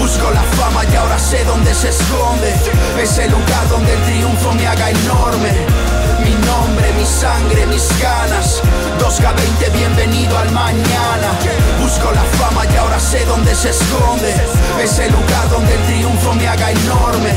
Busco 0.07 0.31
la 0.31 0.43
fama 0.55 0.85
y 0.85 0.95
ahora 0.95 1.19
sé 1.19 1.43
dónde 1.45 1.75
se 1.75 1.89
esconde. 1.89 2.55
Ese 2.97 3.29
lugar 3.29 3.69
donde 3.69 3.93
el 3.93 4.01
triunfo 4.03 4.53
me 4.53 4.65
haga 4.65 4.91
enorme. 4.91 5.51
Mi 6.23 6.31
nombre, 6.47 6.93
mi 6.93 7.05
sangre, 7.05 7.67
mis 7.67 7.89
ganas. 8.01 8.63
2K20, 9.01 9.73
bienvenido 9.73 10.39
al 10.39 10.53
mañana. 10.53 11.29
Busco 11.83 12.13
la 12.13 12.23
fama 12.39 12.63
y 12.73 12.77
ahora 12.77 13.01
sé 13.01 13.25
dónde 13.25 13.53
se 13.53 13.71
esconde. 13.71 14.33
Ese 14.81 15.11
lugar 15.11 15.51
donde 15.51 15.75
el 15.75 15.83
triunfo 15.87 16.35
me 16.35 16.47
haga 16.47 16.71
enorme. 16.71 17.33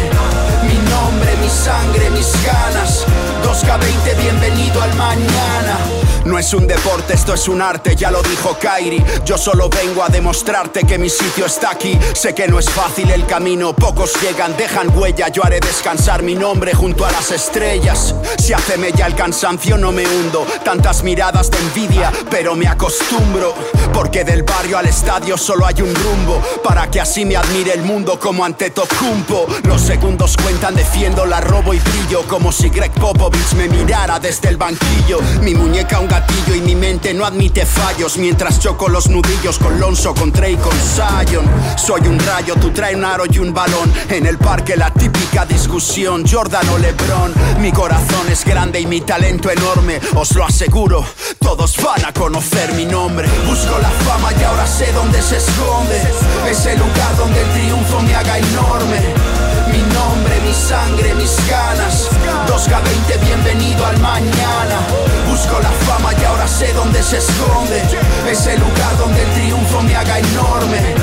Mi 0.62 0.78
nombre, 0.92 1.38
mi 1.42 1.50
sangre, 1.50 2.12
mis 2.12 2.32
ganas. 2.46 3.04
2K20, 3.46 4.16
bienvenido 4.22 4.80
al 4.84 4.94
mañana. 4.94 6.09
No 6.26 6.38
es 6.38 6.54
un 6.54 6.68
deporte, 6.68 7.14
esto 7.14 7.34
es 7.34 7.48
un 7.48 7.62
arte, 7.62 7.96
ya 7.96 8.12
lo 8.12 8.22
dijo 8.22 8.58
Kairi. 8.60 9.04
Yo 9.26 9.38
solo 9.38 9.70
vengo 9.70 10.04
a 10.04 10.10
demostrarte 10.10 10.84
que 10.84 10.98
mi 10.98 11.10
sitio 11.10 11.46
está 11.46 11.72
aquí. 11.72 11.98
Sé 12.14 12.36
que 12.36 12.48
no 12.48 12.60
es 12.60 12.70
fácil 12.70 13.10
el 13.12 13.26
camino, 13.26 13.74
pocos 13.74 14.14
llegan, 14.22 14.56
dejan 14.58 14.96
huella. 14.96 15.30
Yo 15.30 15.44
haré 15.44 15.60
descansar 15.60 16.22
mi 16.22 16.36
nombre 16.36 16.74
junto 16.74 17.06
a 17.06 17.12
las 17.12 17.32
estrellas. 17.32 18.14
Si 18.38 18.54
hace 18.54 18.78
mella 18.78 19.08
el 19.08 19.16
cansancio, 19.16 19.78
no 19.78 19.92
me 19.92 20.06
hundo. 20.06 20.46
Tantas 20.64 21.04
miradas 21.04 21.50
de 21.50 21.58
envidia, 21.58 22.12
pero 22.30 22.56
me 22.56 22.68
acostumbro. 22.68 23.56
Porque 23.94 24.24
del 24.24 24.44
barrio 24.44 24.78
al 24.78 24.88
estadio 24.88 25.38
solo 25.38 25.66
hay 25.66 25.82
un 25.82 25.94
rumbo. 25.96 26.42
Para 26.64 26.92
que 26.92 27.02
así 27.02 27.26
me 27.26 27.38
admire 27.38 27.74
el 27.74 27.82
mundo 27.82 28.20
como 28.20 28.44
ante 28.44 28.70
Tocumpo. 28.70 29.48
Los 29.64 29.82
segundos 29.82 30.36
cuentan, 30.38 30.76
defiendo, 30.76 31.26
la 31.26 31.42
robo 31.42 31.74
y 31.74 31.80
brillo. 31.80 32.24
Como 32.28 32.52
si 32.52 32.70
Greg 32.70 32.92
Popovich 32.92 33.54
me 33.54 33.68
mirara 33.68 34.20
desde 34.20 34.50
el 34.50 34.58
banquillo. 34.58 35.20
Mi 35.42 35.56
muñeca 35.56 36.00
un 36.00 36.09
gatillo 36.10 36.56
y 36.56 36.62
mi 36.62 36.76
mente 36.76 37.14
no 37.14 37.26
admite 37.26 37.66
fallos. 37.66 38.18
Mientras 38.18 38.60
choco 38.60 38.90
los 38.90 39.08
nudillos 39.08 39.58
con 39.60 39.80
Lonzo, 39.80 40.14
con 40.14 40.34
Trey, 40.34 40.58
con 40.58 40.74
Zion. 40.74 41.46
Soy 41.78 42.02
un 42.08 42.20
rayo, 42.20 42.56
tú 42.56 42.72
trae 42.72 42.96
un 42.96 43.06
aro 43.06 43.24
y 43.32 43.40
un 43.40 43.54
balón. 43.54 43.94
En 44.10 44.26
el 44.26 44.38
parque 44.38 44.76
la 44.76 44.92
típica 44.92 45.46
discusión. 45.46 46.26
Jordan 46.30 46.68
o 46.70 46.78
Lebron 46.78 47.34
Mi 47.62 47.72
corazón 47.72 48.28
es 48.30 48.44
grande 48.44 48.82
y 48.82 48.88
mi 48.88 49.02
talento 49.02 49.50
enorme. 49.50 50.02
Os 50.16 50.36
lo 50.36 50.44
aseguro, 50.44 51.06
todos 51.40 51.78
van 51.82 52.04
a 52.04 52.12
conocer 52.12 52.74
mi 52.74 52.86
nombre. 52.86 53.30
Busco 53.48 53.78
la 53.80 53.90
fama 53.90 54.32
y 54.40 54.44
ahora 54.44 54.68
sé 54.68 54.92
dónde 54.92 55.22
se 55.22 55.38
esconde. 55.38 56.02
Ese 56.50 56.76
lugar 56.76 57.16
donde 57.18 57.40
el 57.40 57.50
triunfo 57.52 58.02
me 58.02 58.16
haga 58.16 58.38
enorme. 58.38 59.00
Mi 59.72 59.82
nombre, 59.94 60.42
mi 60.46 60.54
sangre, 60.54 61.14
mis 61.14 61.38
ganas. 61.48 62.10
2K20, 62.48 63.26
bienvenido 63.26 63.86
al 63.86 64.00
mañana 64.00 64.80
Busco 65.40 65.58
la 65.62 65.72
fama 65.72 66.12
y 66.20 66.26
ahora 66.26 66.46
sé 66.46 66.74
dónde 66.74 67.02
se 67.02 67.16
esconde. 67.16 67.82
Ese 68.30 68.58
lugar 68.58 68.98
donde 68.98 69.24
el 69.24 69.32
triunfo 69.32 69.82
me 69.82 69.96
haga 69.96 70.20
enorme 70.20 70.96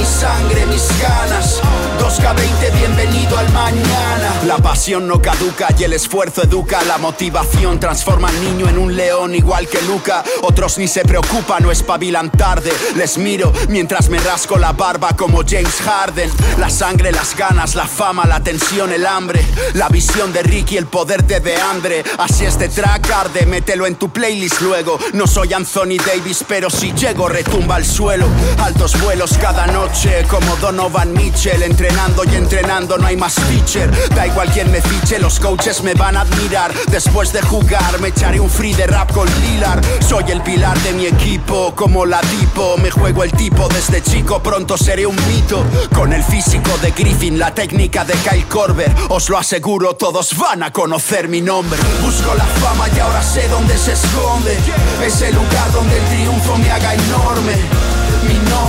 Mi 0.00 0.06
sangre, 0.06 0.64
mis 0.64 0.88
ganas. 0.98 1.60
2K20, 1.98 2.72
bienvenido 2.78 3.36
al 3.36 3.52
mañana. 3.52 4.32
La 4.46 4.56
pasión 4.56 5.06
no 5.06 5.20
caduca 5.20 5.68
y 5.78 5.84
el 5.84 5.92
esfuerzo 5.92 6.42
educa. 6.42 6.82
La 6.84 6.96
motivación 6.96 7.78
transforma 7.78 8.28
al 8.28 8.42
niño 8.42 8.66
en 8.70 8.78
un 8.78 8.96
león 8.96 9.34
igual 9.34 9.68
que 9.68 9.82
Luca. 9.82 10.24
Otros 10.40 10.78
ni 10.78 10.88
se 10.88 11.02
preocupan 11.02 11.66
o 11.66 11.70
espabilan 11.70 12.30
tarde. 12.30 12.72
Les 12.96 13.18
miro 13.18 13.52
mientras 13.68 14.08
me 14.08 14.18
rasco 14.20 14.56
la 14.56 14.72
barba 14.72 15.10
como 15.14 15.42
James 15.46 15.82
Harden. 15.84 16.30
La 16.56 16.70
sangre, 16.70 17.12
las 17.12 17.36
ganas, 17.36 17.74
la 17.74 17.86
fama, 17.86 18.24
la 18.24 18.40
tensión, 18.40 18.92
el 18.92 19.04
hambre. 19.04 19.44
La 19.74 19.90
visión 19.90 20.32
de 20.32 20.42
Ricky, 20.42 20.78
el 20.78 20.86
poder 20.86 21.24
de 21.24 21.40
DeAndre. 21.40 22.04
Así 22.16 22.46
este 22.46 22.70
track 22.70 23.10
arde, 23.10 23.44
mételo 23.44 23.86
en 23.86 23.96
tu 23.96 24.08
playlist 24.08 24.62
luego. 24.62 24.98
No 25.12 25.26
soy 25.26 25.52
Anthony 25.52 25.98
Davis 26.06 26.42
pero 26.48 26.70
si 26.70 26.94
llego 26.94 27.28
retumba 27.28 27.76
al 27.76 27.84
suelo. 27.84 28.26
Altos 28.62 28.98
vuelos 29.02 29.36
cada 29.38 29.66
noche 29.66 29.89
como 30.28 30.56
Donovan 30.56 31.12
Mitchell 31.12 31.62
Entrenando 31.62 32.22
y 32.24 32.34
entrenando 32.34 32.96
no 32.96 33.06
hay 33.06 33.16
más 33.16 33.34
feature 33.34 33.90
Da 34.14 34.26
igual 34.26 34.48
quien 34.50 34.70
me 34.70 34.80
fiche, 34.80 35.18
los 35.18 35.38
coaches 35.40 35.82
me 35.82 35.94
van 35.94 36.16
a 36.16 36.22
admirar. 36.22 36.72
Después 36.90 37.32
de 37.32 37.42
jugar, 37.42 38.00
me 38.00 38.08
echaré 38.08 38.40
un 38.40 38.50
free 38.50 38.74
de 38.74 38.86
rap 38.86 39.12
con 39.12 39.28
Lilar. 39.40 39.80
Soy 40.06 40.24
el 40.30 40.42
pilar 40.42 40.78
de 40.80 40.92
mi 40.92 41.06
equipo, 41.06 41.74
como 41.74 42.06
la 42.06 42.20
tipo. 42.20 42.76
Me 42.78 42.90
juego 42.90 43.24
el 43.24 43.32
tipo 43.32 43.68
desde 43.68 44.02
chico, 44.02 44.42
pronto 44.42 44.76
seré 44.76 45.06
un 45.06 45.16
mito. 45.28 45.64
Con 45.94 46.12
el 46.12 46.22
físico 46.22 46.70
de 46.82 46.90
Griffin, 46.92 47.38
la 47.38 47.54
técnica 47.54 48.04
de 48.04 48.14
Kyle 48.14 48.46
Korver. 48.46 48.92
Os 49.08 49.28
lo 49.28 49.38
aseguro, 49.38 49.94
todos 49.94 50.36
van 50.36 50.62
a 50.62 50.72
conocer 50.72 51.28
mi 51.28 51.40
nombre. 51.40 51.78
Busco 52.02 52.34
la 52.34 52.44
fama 52.44 52.88
y 52.94 52.98
ahora 52.98 53.22
sé 53.22 53.48
dónde 53.48 53.76
se 53.76 53.92
esconde. 53.92 54.56
Es 55.04 55.20
el 55.22 55.34
lugar 55.34 55.72
donde 55.72 55.96
el 55.96 56.04
triunfo 56.04 56.56
me 56.58 56.70
haga 56.70 56.94
enorme. 56.94 57.99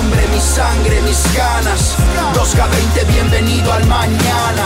Nombre, 0.02 0.28
mi 0.30 0.40
sangre, 0.40 1.00
mis 1.02 1.22
ganas. 1.36 1.96
2K20, 2.34 3.06
bienvenido 3.06 3.72
al 3.72 3.86
mañana. 3.86 4.66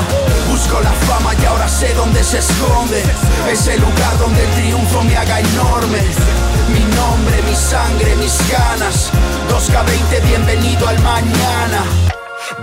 Busco 0.49 0.79
la 0.79 0.91
fama 0.91 1.33
y 1.41 1.43
ahora 1.43 1.67
sé 1.67 1.93
dónde 1.93 2.23
se 2.23 2.37
esconde. 2.37 3.03
Es 3.51 3.67
el 3.67 3.81
lugar 3.81 4.17
donde 4.17 4.41
el 4.41 4.49
triunfo 4.51 5.03
me 5.03 5.17
haga 5.17 5.41
enorme. 5.41 5.99
Mi 6.71 6.79
nombre, 6.95 7.41
mi 7.49 7.53
sangre, 7.53 8.15
mis 8.15 8.37
ganas. 8.49 9.11
2K20, 9.49 10.25
bienvenido 10.25 10.87
al 10.87 10.99
mañana 10.99 11.83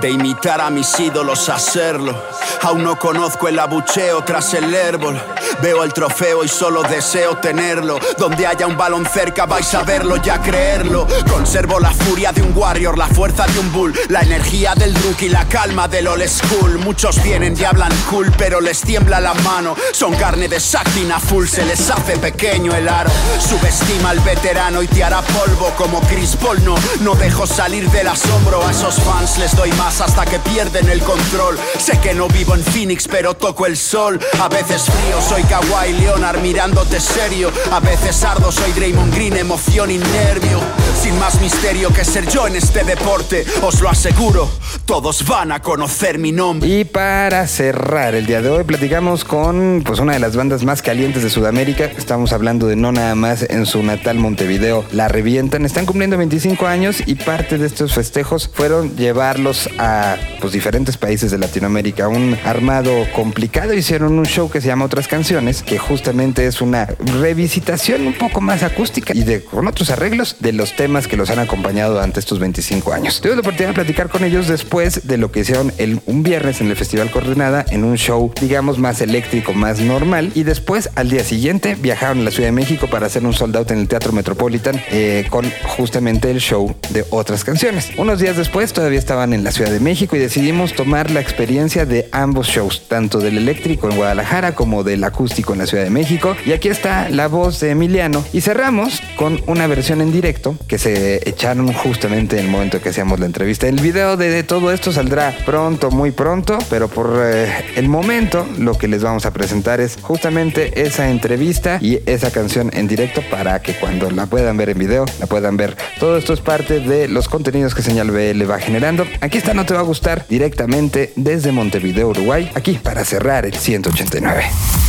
de 0.03 0.11
imitar 0.11 0.61
a 0.61 0.68
mis 0.68 0.98
ídolos, 0.98 1.48
hacerlo. 1.48 2.20
Aún 2.62 2.82
no 2.82 2.98
conozco 2.98 3.46
el 3.46 3.59
abucheo 3.59 4.22
tras 4.24 4.53
el 4.53 4.74
árbol. 4.74 5.20
Veo 5.62 5.84
el 5.84 5.92
trofeo 5.92 6.42
y 6.42 6.48
solo 6.48 6.82
deseo 6.82 7.36
tenerlo. 7.36 8.00
Donde 8.18 8.46
haya 8.46 8.66
un 8.66 8.76
balón 8.76 9.07
cerca 9.07 9.46
vais 9.46 9.72
a 9.74 9.84
verlo 9.84 10.16
y 10.22 10.28
a 10.28 10.40
creerlo. 10.40 11.07
Conservo 11.30 11.78
la 11.78 11.92
furia 11.92 12.32
de 12.32 12.42
un 12.42 12.53
warrior, 12.57 12.98
la 12.98 13.07
fuerza 13.07 13.46
de 13.46 13.61
un 13.61 13.72
bull, 13.72 13.94
la 14.09 14.22
energía 14.22 14.74
del 14.74 14.92
rookie, 15.05 15.28
la 15.28 15.46
calma 15.46 15.86
del 15.86 16.09
old 16.09 16.26
school. 16.26 16.78
Muchos 16.78 17.22
vienen 17.22 17.57
y 17.57 17.64
hablan 17.64 17.92
cool, 18.11 18.32
pero 18.36 18.61
les 18.61 18.80
tiembla 18.80 19.20
la 19.20 19.34
mano. 19.34 19.76
Son 19.92 20.14
carne 20.16 20.48
de 20.48 20.59
sáquina 20.59 21.20
full, 21.20 21.46
se 21.46 21.64
les 21.64 21.88
hace 21.90 22.18
pequeño 22.18 22.74
el 22.74 22.88
aro. 22.88 23.11
Subestima 23.38 24.11
al 24.11 24.20
veterano 24.20 24.82
y 24.82 24.88
te 24.88 25.05
hará 25.05 25.22
polvo 25.22 25.72
como 25.76 26.00
Chris 26.09 26.34
Paul. 26.34 26.64
No, 26.64 26.74
no 27.00 27.14
dejo 27.14 27.46
salir 27.46 27.88
del 27.90 28.09
asombro. 28.09 28.66
A 28.66 28.72
esos 28.72 28.96
fans 28.96 29.38
les 29.38 29.55
doy 29.55 29.70
más 29.72 29.91
hasta 30.01 30.24
que 30.24 30.38
pierden 30.38 30.88
el 30.88 31.01
control. 31.03 31.59
Sé 31.78 31.99
que 32.01 32.14
no 32.14 32.28
vivo 32.28 32.55
en 32.55 32.64
Phoenix, 32.64 33.07
pero 33.09 33.34
toco 33.34 33.66
el 33.66 33.76
sol. 33.76 34.18
A 34.40 34.49
veces 34.49 34.84
frío, 34.84 35.20
soy 35.20 35.43
Kawhi 35.45 35.93
Leonard 35.93 36.40
mirándote 36.40 37.01
serio. 37.01 37.53
A 37.70 37.80
veces 37.80 38.22
ardo, 38.24 38.51
soy 38.51 38.72
Draymond 38.72 39.14
Green, 39.14 39.36
emoción 39.36 39.90
y 39.90 39.99
nervio. 39.99 40.61
Sin 41.03 41.18
más 41.18 41.40
misterio 41.40 41.92
que 41.92 42.05
ser 42.05 42.28
yo 42.28 42.46
en 42.46 42.55
este 42.55 42.84
deporte, 42.84 43.44
os 43.62 43.80
lo 43.80 43.88
aseguro, 43.88 44.48
todos 44.84 45.26
van 45.26 45.50
a 45.50 45.59
conocer 45.59 46.16
mi 46.20 46.30
nombre. 46.30 46.68
Y 46.68 46.84
para 46.84 47.48
cerrar 47.48 48.14
el 48.14 48.24
día 48.24 48.40
de 48.40 48.48
hoy, 48.48 48.62
platicamos 48.62 49.24
con 49.24 49.82
pues, 49.84 49.98
una 49.98 50.12
de 50.12 50.20
las 50.20 50.36
bandas 50.36 50.62
más 50.62 50.80
calientes 50.80 51.24
de 51.24 51.30
Sudamérica. 51.30 51.86
Estamos 51.86 52.32
hablando 52.32 52.68
de 52.68 52.76
no 52.76 52.92
nada 52.92 53.16
más 53.16 53.42
en 53.42 53.66
su 53.66 53.82
natal 53.82 54.18
Montevideo, 54.18 54.84
la 54.92 55.09
revientan. 55.09 55.64
Están 55.64 55.86
cumpliendo 55.86 56.16
25 56.16 56.68
años 56.68 57.03
y 57.05 57.16
parte 57.16 57.59
de 57.59 57.66
estos 57.66 57.94
festejos 57.94 58.48
fueron 58.55 58.94
llevarlos 58.94 59.68
a 59.80 60.16
pues, 60.40 60.53
diferentes 60.53 60.96
países 60.98 61.32
de 61.32 61.38
Latinoamérica. 61.38 62.07
Un 62.07 62.38
armado 62.44 62.92
complicado. 63.12 63.74
Hicieron 63.74 64.20
un 64.20 64.26
show 64.26 64.48
que 64.48 64.61
se 64.61 64.68
llama 64.68 64.84
Otras 64.84 65.09
Canciones, 65.09 65.64
que 65.64 65.78
justamente 65.78 66.46
es 66.46 66.61
una 66.61 66.86
revisitación 67.20 68.07
un 68.07 68.14
poco 68.14 68.40
más 68.40 68.62
acústica 68.62 69.12
y 69.16 69.24
de, 69.24 69.42
con 69.42 69.66
otros 69.66 69.90
arreglos 69.90 70.36
de 70.38 70.53
los 70.53 70.76
temas 70.76 70.91
que 71.01 71.16
los 71.16 71.30
han 71.30 71.38
acompañado 71.38 71.95
durante 71.95 72.20
estos 72.20 72.38
25 72.38 72.93
años. 72.93 73.20
Tuve 73.20 73.34
la 73.34 73.40
oportunidad 73.40 73.68
de 73.68 73.74
platicar 73.74 74.09
con 74.09 74.24
ellos 74.24 74.47
después 74.47 75.07
de 75.07 75.16
lo 75.16 75.32
que 75.32 75.40
hicieron 75.40 75.72
el, 75.78 76.01
un 76.07 76.22
viernes 76.22 76.61
en 76.61 76.68
el 76.68 76.76
Festival 76.76 77.11
Coordenada 77.11 77.64
en 77.70 77.84
un 77.84 77.97
show, 77.97 78.30
digamos, 78.40 78.78
más 78.78 79.01
eléctrico, 79.01 79.55
más 79.55 79.80
normal. 79.80 80.32
Y 80.34 80.43
después, 80.43 80.90
al 80.95 81.09
día 81.09 81.24
siguiente, 81.24 81.74
viajaron 81.74 82.20
a 82.20 82.24
la 82.24 82.30
Ciudad 82.30 82.49
de 82.49 82.53
México 82.53 82.88
para 82.88 83.07
hacer 83.07 83.24
un 83.24 83.32
sold 83.32 83.57
out 83.57 83.70
en 83.70 83.78
el 83.78 83.88
Teatro 83.88 84.12
Metropolitan 84.12 84.80
eh, 84.90 85.26
con 85.30 85.51
justamente 85.64 86.30
el 86.30 86.40
show 86.40 86.74
de 86.90 87.05
otras 87.11 87.45
canciones. 87.45 87.90
Unos 87.97 88.20
días 88.20 88.36
después, 88.36 88.72
todavía 88.72 88.99
estaban 88.99 89.32
en 89.32 89.45
la 89.45 89.53
Ciudad 89.53 89.70
de 89.70 89.80
México 89.80 90.14
y 90.16 90.18
decidimos 90.18 90.74
tomar 90.74 91.11
la 91.11 91.20
experiencia 91.20 91.86
de 91.86 92.09
ambos 92.12 92.49
shows, 92.49 92.82
tanto 92.88 93.18
del 93.18 93.38
eléctrico 93.38 93.88
en 93.88 93.97
Guadalajara 93.97 94.55
como 94.55 94.84
del 94.84 95.05
acústico 95.05 95.53
en 95.55 95.61
la 95.61 95.66
Ciudad 95.66 95.84
de 95.84 95.90
México. 95.90 96.36
Y 96.45 96.53
aquí 96.53 96.68
está 96.68 97.09
la 97.09 97.28
voz 97.28 97.61
de 97.61 97.70
Emiliano. 97.70 98.24
Y 98.32 98.43
cerramos 98.43 99.01
con 99.16 99.40
una 99.47 99.66
versión 99.66 100.01
en 100.01 100.12
directo 100.12 100.57
que 100.66 100.78
se 100.83 101.28
echaron 101.28 101.72
justamente 101.72 102.41
en 102.41 102.47
el 102.47 102.51
momento 102.51 102.80
que 102.80 102.89
hacíamos 102.89 103.20
la 103.20 103.26
entrevista. 103.26 103.68
El 103.68 103.78
video 103.78 104.16
de, 104.16 104.43
todo 104.43 104.72
esto 104.72 104.91
saldrá 104.91 105.33
pronto, 105.47 105.93
muy 105.93 106.11
pronto, 106.11 106.59
pero 106.68 106.89
por 106.89 107.22
eh, 107.24 107.47
el 107.76 107.89
momento 107.89 108.49
lo 108.59 108.76
que 108.76 108.89
les 108.89 109.01
vamos 109.01 109.24
a 109.24 109.33
presentar 109.33 109.80
es 109.80 109.97
justamente 110.03 110.83
esa 110.83 111.09
entrevista 111.09 111.78
y 111.80 112.01
esa 112.07 112.33
canción 112.33 112.68
en 112.72 112.89
directo 112.89 113.22
para 113.30 113.62
que 113.62 113.74
cuando 113.74 114.11
la 114.11 114.26
puedan 114.26 114.57
ver 114.57 114.70
en 114.70 114.78
video, 114.78 115.05
la 115.20 115.26
puedan 115.26 115.57
ver. 115.57 115.76
Todo 116.01 116.16
esto 116.16 116.33
es 116.33 116.41
parte 116.41 116.80
de 116.80 117.07
los 117.07 117.28
contenidos 117.28 117.76
que 117.76 117.83
Señal 117.83 118.11
B 118.11 118.35
le 118.35 118.45
va 118.45 118.59
generando. 118.59 119.07
Aquí 119.20 119.39
está 119.39 119.55
No 119.55 119.64
Te 119.64 119.74
Va 119.74 119.80
a 119.80 119.85
Gustar 119.85 120.26
directamente 120.28 121.12
desde 121.14 121.53
Montevideo, 121.53 122.09
Uruguay, 122.09 122.51
aquí 122.57 122.80
para 122.83 123.05
cerrar 123.05 123.47
el 123.47 123.55
189. 123.55 124.47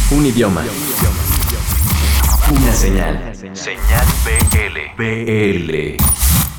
Un 0.09 0.25
idioma. 0.25 0.63
Una 2.55 2.73
señal. 2.73 3.33
Señal 3.53 4.05
BL. 4.23 4.93
BL. 4.95 5.97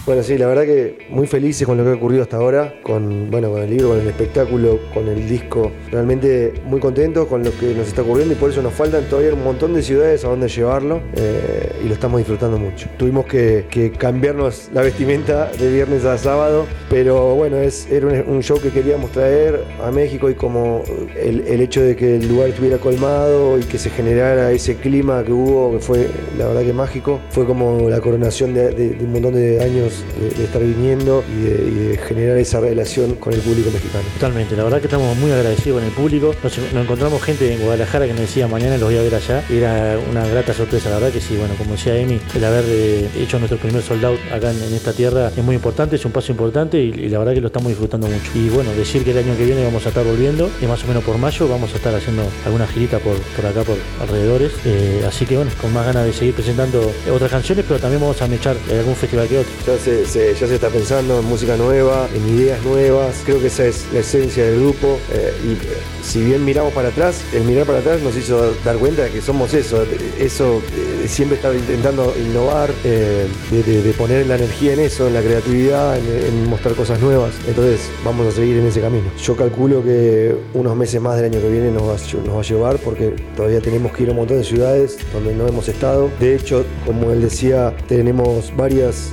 Bueno, 0.07 0.23
sí, 0.23 0.37
la 0.37 0.47
verdad 0.47 0.65
que 0.65 1.07
muy 1.09 1.27
felices 1.27 1.67
con 1.67 1.79
lo 1.79 1.85
que 1.85 1.89
ha 1.89 1.95
ocurrido 1.95 2.23
hasta 2.23 2.37
ahora, 2.37 2.75
con, 2.83 3.31
bueno, 3.31 3.51
con 3.51 3.63
el 3.63 3.71
libro, 3.71 3.89
con 3.89 4.01
el 4.01 4.07
espectáculo, 4.07 4.79
con 4.93 5.09
el 5.09 5.27
disco. 5.27 5.73
Realmente 5.91 6.53
muy 6.67 6.79
contentos 6.79 7.27
con 7.27 7.43
lo 7.43 7.51
que 7.57 7.73
nos 7.73 7.89
está 7.89 8.03
ocurriendo 8.03 8.35
y 8.35 8.37
por 8.37 8.51
eso 8.51 8.61
nos 8.61 8.75
faltan 8.75 9.05
todavía 9.05 9.33
un 9.33 9.43
montón 9.43 9.73
de 9.73 9.83
ciudades 9.83 10.23
a 10.27 10.29
donde 10.29 10.49
llevarlo 10.49 11.01
eh, 11.17 11.81
y 11.83 11.89
lo 11.89 11.95
estamos 11.95 12.19
disfrutando 12.19 12.59
mucho. 12.59 12.87
Tuvimos 12.99 13.25
que, 13.25 13.65
cambiarnos 13.97 14.69
la 14.75 14.83
vestimenta 14.83 15.51
de 15.53 15.73
viernes 15.73 16.05
a 16.05 16.19
sábado, 16.19 16.67
pero 16.91 17.35
bueno, 17.35 17.57
es, 17.57 17.91
era 17.91 18.07
un, 18.07 18.43
show 18.43 18.61
que 18.61 18.69
queríamos 18.69 19.11
traer 19.11 19.65
a 19.83 19.91
México 19.91 20.29
y 20.29 20.35
como 20.35 20.83
el, 21.17 21.63
hecho 21.63 21.81
de 21.81 21.97
que 21.97 22.17
el 22.17 22.29
lugar 22.29 22.51
estuviera 22.51 22.77
colmado 22.77 23.59
y 23.59 23.63
que 23.63 23.79
se 23.79 23.89
generara 23.89 24.53
ese 24.53 24.77
clima 24.77 25.25
que 25.25 25.33
hubo, 25.33 25.73
que 25.73 25.79
fue 25.79 26.09
la 26.37 26.49
verdad 26.49 26.61
que 26.61 26.75
mágico, 26.75 27.21
fue 27.31 27.47
como 27.47 27.89
la 27.89 28.03
coronación 28.03 28.53
de 28.53 28.99
un 29.01 29.11
montón 29.11 29.33
de 29.33 29.63
años 29.63 29.94
de, 30.21 30.31
de 30.31 30.45
estar 30.45 30.63
viniendo 30.63 31.25
y 31.29 31.43
de, 31.45 31.51
y 31.51 31.89
de 31.89 31.99
generar 31.99 32.39
esa 32.39 32.61
relación 32.61 33.15
con 33.17 33.33
el 33.33 33.41
público 33.41 33.71
mexicano. 33.71 34.05
Totalmente, 34.15 34.57
la 34.57 34.65
verdad 34.65 34.81
que 34.81 34.87
estamos 34.87 35.17
muy 35.17 35.31
agradecidos 35.31 35.79
con 35.81 35.89
el 35.89 35.95
público. 35.95 36.35
Nos, 36.43 36.59
nos 36.73 36.85
encontramos 36.85 37.23
gente 37.23 37.53
en 37.53 37.61
Guadalajara 37.61 38.07
que 38.07 38.13
nos 38.13 38.23
decía 38.23 38.47
mañana 38.49 38.77
los 38.79 38.89
voy 38.89 38.99
a 38.99 39.03
ver 39.03 39.15
allá. 39.15 39.45
Y 39.49 39.57
era 39.57 39.99
una 40.11 40.27
grata 40.27 40.55
sorpresa, 40.55 40.91
la 40.91 40.97
verdad 40.97 41.13
que 41.13 41.21
sí, 41.21 41.37
bueno, 41.37 41.55
como 41.57 41.73
decía 41.73 41.97
Emi, 41.97 42.21
el 42.35 42.45
haber 42.45 42.65
eh, 42.67 43.09
hecho 43.19 43.39
nuestro 43.39 43.59
primer 43.59 43.83
sold 43.83 44.05
out 44.05 44.19
acá 44.33 44.51
en, 44.51 44.63
en 44.63 44.75
esta 44.75 44.93
tierra 44.93 45.31
es 45.37 45.45
muy 45.45 45.55
importante, 45.57 45.97
es 45.97 46.05
un 46.05 46.13
paso 46.13 46.33
importante 46.33 46.81
y, 46.81 46.89
y 46.89 47.09
la 47.09 47.19
verdad 47.19 47.35
que 47.35 47.41
lo 47.41 47.49
estamos 47.49 47.69
disfrutando 47.69 48.07
mucho. 48.07 48.31
Y 48.35 48.49
bueno, 48.49 48.73
decir 48.73 49.05
que 49.05 49.11
el 49.13 49.19
año 49.19 49.37
que 49.37 49.45
viene 49.45 49.65
vamos 49.65 49.85
a 49.87 49.89
estar 49.89 50.05
volviendo, 50.05 50.51
y 50.61 50.67
más 50.67 50.83
o 50.85 50.87
menos 50.87 51.05
por 51.05 51.19
mayo 51.19 51.49
vamos 51.49 51.73
a 51.73 51.77
estar 51.77 51.95
haciendo 51.95 52.23
alguna 52.45 52.67
girita 52.67 52.99
por, 52.99 53.17
por 53.17 53.47
acá, 53.47 53.63
por 53.63 53.77
alrededores. 54.01 54.53
Eh, 54.65 55.05
así 55.07 55.27
que 55.27 55.37
bueno, 55.37 55.51
con 55.61 55.73
más 55.73 55.87
ganas 55.87 56.07
de 56.07 56.13
seguir 56.13 56.35
presentando 56.35 56.93
otras 57.13 57.31
canciones, 57.31 57.65
pero 57.67 57.81
también 57.81 58.01
vamos 58.01 58.21
a 58.23 58.29
mechar 58.29 58.57
algún 58.71 58.95
festival 58.95 59.29
que 59.29 59.39
otro. 59.39 59.53
Ya 59.67 59.73
se, 59.85 60.35
ya 60.35 60.47
se 60.47 60.55
está 60.55 60.69
pensando 60.69 61.21
en 61.21 61.25
música 61.27 61.57
nueva, 61.57 62.09
en 62.15 62.37
ideas 62.39 62.63
nuevas. 62.65 63.23
Creo 63.25 63.41
que 63.41 63.49
esa 63.49 63.67
es 63.67 63.85
la 63.93 64.01
esencia 64.01 64.45
del 64.45 64.61
grupo. 64.61 64.99
eh, 65.13 65.33
y 65.45 65.53
eh, 65.53 65.59
si 66.03 66.23
bien 66.23 66.45
miramos 66.45 66.73
para 66.75 66.89
atrás, 66.89 67.23
el 67.33 67.45
mirar 67.45 67.67
para 67.67 67.79
atrás 67.79 68.01
nos 68.03 68.15
hizo 68.17 68.55
dar 68.65 68.77
cuenta 68.77 69.05
de 69.05 69.11
que 69.11 69.21
somos 69.23 69.55
eso. 69.55 69.85
Eso 70.19 70.61
eh, 70.77 71.09
siempre 71.09 71.37
estar 71.37 71.55
intentando 71.55 72.15
innovar, 72.19 72.71
eh, 72.85 73.27
de, 73.51 73.93
poner 73.95 74.27
la 74.27 74.37
energía 74.37 74.75
en 74.75 74.81
eso, 74.81 75.07
en 75.09 75.15
la 75.15 75.23
creatividad, 75.23 75.97
en, 75.99 76.49
mostrar 76.49 76.75
cosas 76.75 77.01
nuevas. 77.01 77.33
Entonces 77.49 77.81
vamos 78.05 78.27
a 78.27 78.33
seguir 78.33 78.59
en 78.59 78.67
ese 78.67 78.81
camino. 78.81 79.05
Yo 79.23 79.35
calculo 79.37 79.83
que 79.83 80.35
unos 80.53 80.77
meses 80.77 81.01
más 81.01 81.17
del 81.17 81.27
año 81.27 81.41
que 81.41 81.49
viene 81.49 81.71
nos 81.71 81.83
va, 81.89 81.95
a- 81.95 82.43
llevar 82.45 82.77
porque 82.79 83.15
todavía 83.37 83.61
tenemos 83.61 83.93
que 83.93 84.03
ir 84.03 84.09
a 84.11 84.13
un 84.13 84.19
montón 84.19 84.37
de 84.39 84.45
ciudades 84.45 84.99
donde 85.13 85.35
no 85.35 85.49
hemos 85.49 85.69
estado. 85.69 86.11
De 86.21 86.35
hecho, 86.37 86.65
como 86.85 87.11
él 87.13 87.23
decía, 87.23 87.75
tenemos 87.89 88.53
varias 88.57 89.13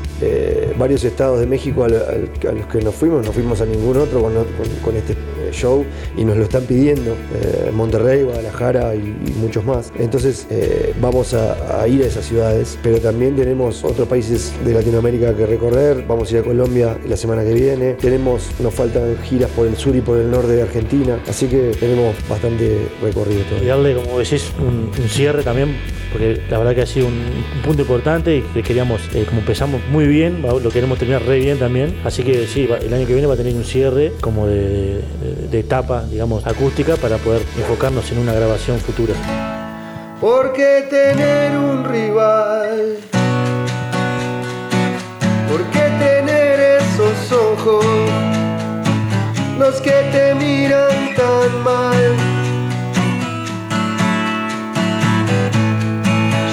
varios 0.77 1.03
estados 1.03 1.39
de 1.39 1.47
México 1.47 1.83
a 1.83 1.89
los 1.89 2.65
que 2.67 2.81
nos 2.81 2.95
fuimos, 2.95 3.25
no 3.25 3.31
fuimos 3.31 3.61
a 3.61 3.65
ningún 3.65 3.97
otro 3.97 4.21
con, 4.21 4.95
este 4.95 5.15
show 5.51 5.85
y 6.17 6.23
nos 6.25 6.37
lo 6.37 6.43
están 6.43 6.63
pidiendo, 6.63 7.11
eh, 7.11 7.71
Monterrey, 7.73 8.23
Guadalajara 8.23 8.95
y, 8.95 8.99
y 8.99 9.31
muchos 9.39 9.63
más. 9.65 9.91
Entonces 9.99 10.47
eh, 10.49 10.93
vamos 11.01 11.33
a, 11.33 11.87
ir 11.87 12.03
a 12.03 12.07
esas 12.07 12.25
ciudades, 12.25 12.77
pero 12.83 12.99
también 12.99 13.35
tenemos 13.35 13.83
otros 13.83 14.07
países 14.07 14.53
de 14.65 14.73
Latinoamérica 14.73 15.35
que 15.35 15.45
recorrer, 15.45 16.03
vamos 16.07 16.29
a 16.31 16.35
ir 16.35 16.39
a 16.41 16.43
Colombia 16.43 16.97
la 17.07 17.17
semana 17.17 17.43
que 17.43 17.53
viene, 17.53 17.93
tenemos, 17.93 18.49
nos 18.59 18.73
faltan 18.73 19.15
giras 19.23 19.49
por 19.51 19.67
el 19.67 19.75
sur 19.75 19.95
y 19.95 20.01
por 20.01 20.17
el 20.17 20.29
norte 20.31 20.53
de 20.53 20.61
Argentina, 20.63 21.19
así 21.27 21.47
que 21.47 21.71
tenemos 21.79 22.15
bastante 22.29 22.87
recorrido 23.01 23.41
Y 23.41 23.43
todavía. 23.43 23.75
darle, 23.75 23.95
como 23.95 24.19
decís, 24.19 24.51
un, 24.59 24.91
cierre 25.09 25.43
también, 25.43 25.75
porque 26.11 26.41
la 26.49 26.57
verdad 26.57 26.75
que 26.75 26.81
ha 26.81 26.85
sido 26.85 27.07
un, 27.07 27.13
un 27.13 27.61
punto 27.63 27.81
importante 27.81 28.37
y 28.37 28.41
que 28.41 28.63
queríamos, 28.63 29.01
eh, 29.13 29.25
como 29.27 29.39
empezamos 29.41 29.81
muy 29.91 30.07
bien, 30.07 30.41
lo 30.41 30.69
queremos 30.69 30.97
terminar 30.99 31.23
re 31.25 31.39
bien 31.39 31.57
también. 31.57 31.95
Así 32.03 32.23
que 32.23 32.45
sí, 32.47 32.67
el 32.81 32.93
año 32.93 33.05
que 33.07 33.13
viene 33.13 33.27
va 33.27 33.33
a 33.33 33.37
tener 33.37 33.53
un 33.55 33.63
cierre 33.63 34.11
como 34.21 34.47
de- 34.47 35.01
de 35.49 35.59
etapa, 35.59 36.03
digamos, 36.03 36.45
acústica 36.45 36.95
para 36.97 37.17
poder 37.17 37.41
enfocarnos 37.57 38.11
en 38.11 38.19
una 38.19 38.33
grabación 38.33 38.79
futura. 38.79 39.13
¿Por 40.19 40.53
qué 40.53 40.85
tener 40.89 41.57
un 41.57 41.83
rival? 41.83 42.97
¿Por 45.49 45.63
qué 45.71 45.79
tener 45.99 46.59
esos 46.81 47.31
ojos? 47.31 47.85
Los 49.57 49.81
que 49.81 49.97
te 50.11 50.35
miran 50.35 51.15
tan 51.15 51.63
mal. 51.63 52.15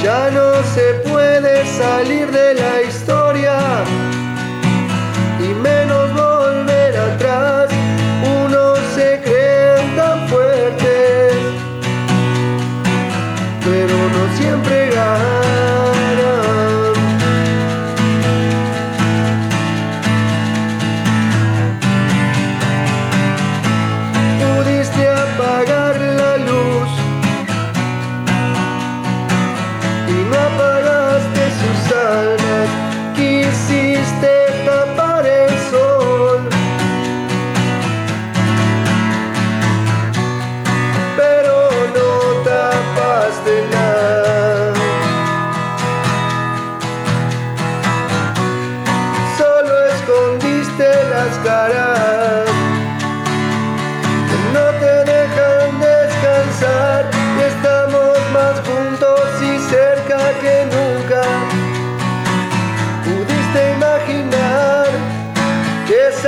Ya 0.02 0.30
no 0.30 0.52
se 0.74 1.08
puede 1.10 1.66
salir 1.66 2.30
de 2.30 2.54
la 2.54 2.82
historia 2.88 3.58
y 5.40 5.54
menos 5.62 5.97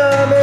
que 0.00 0.39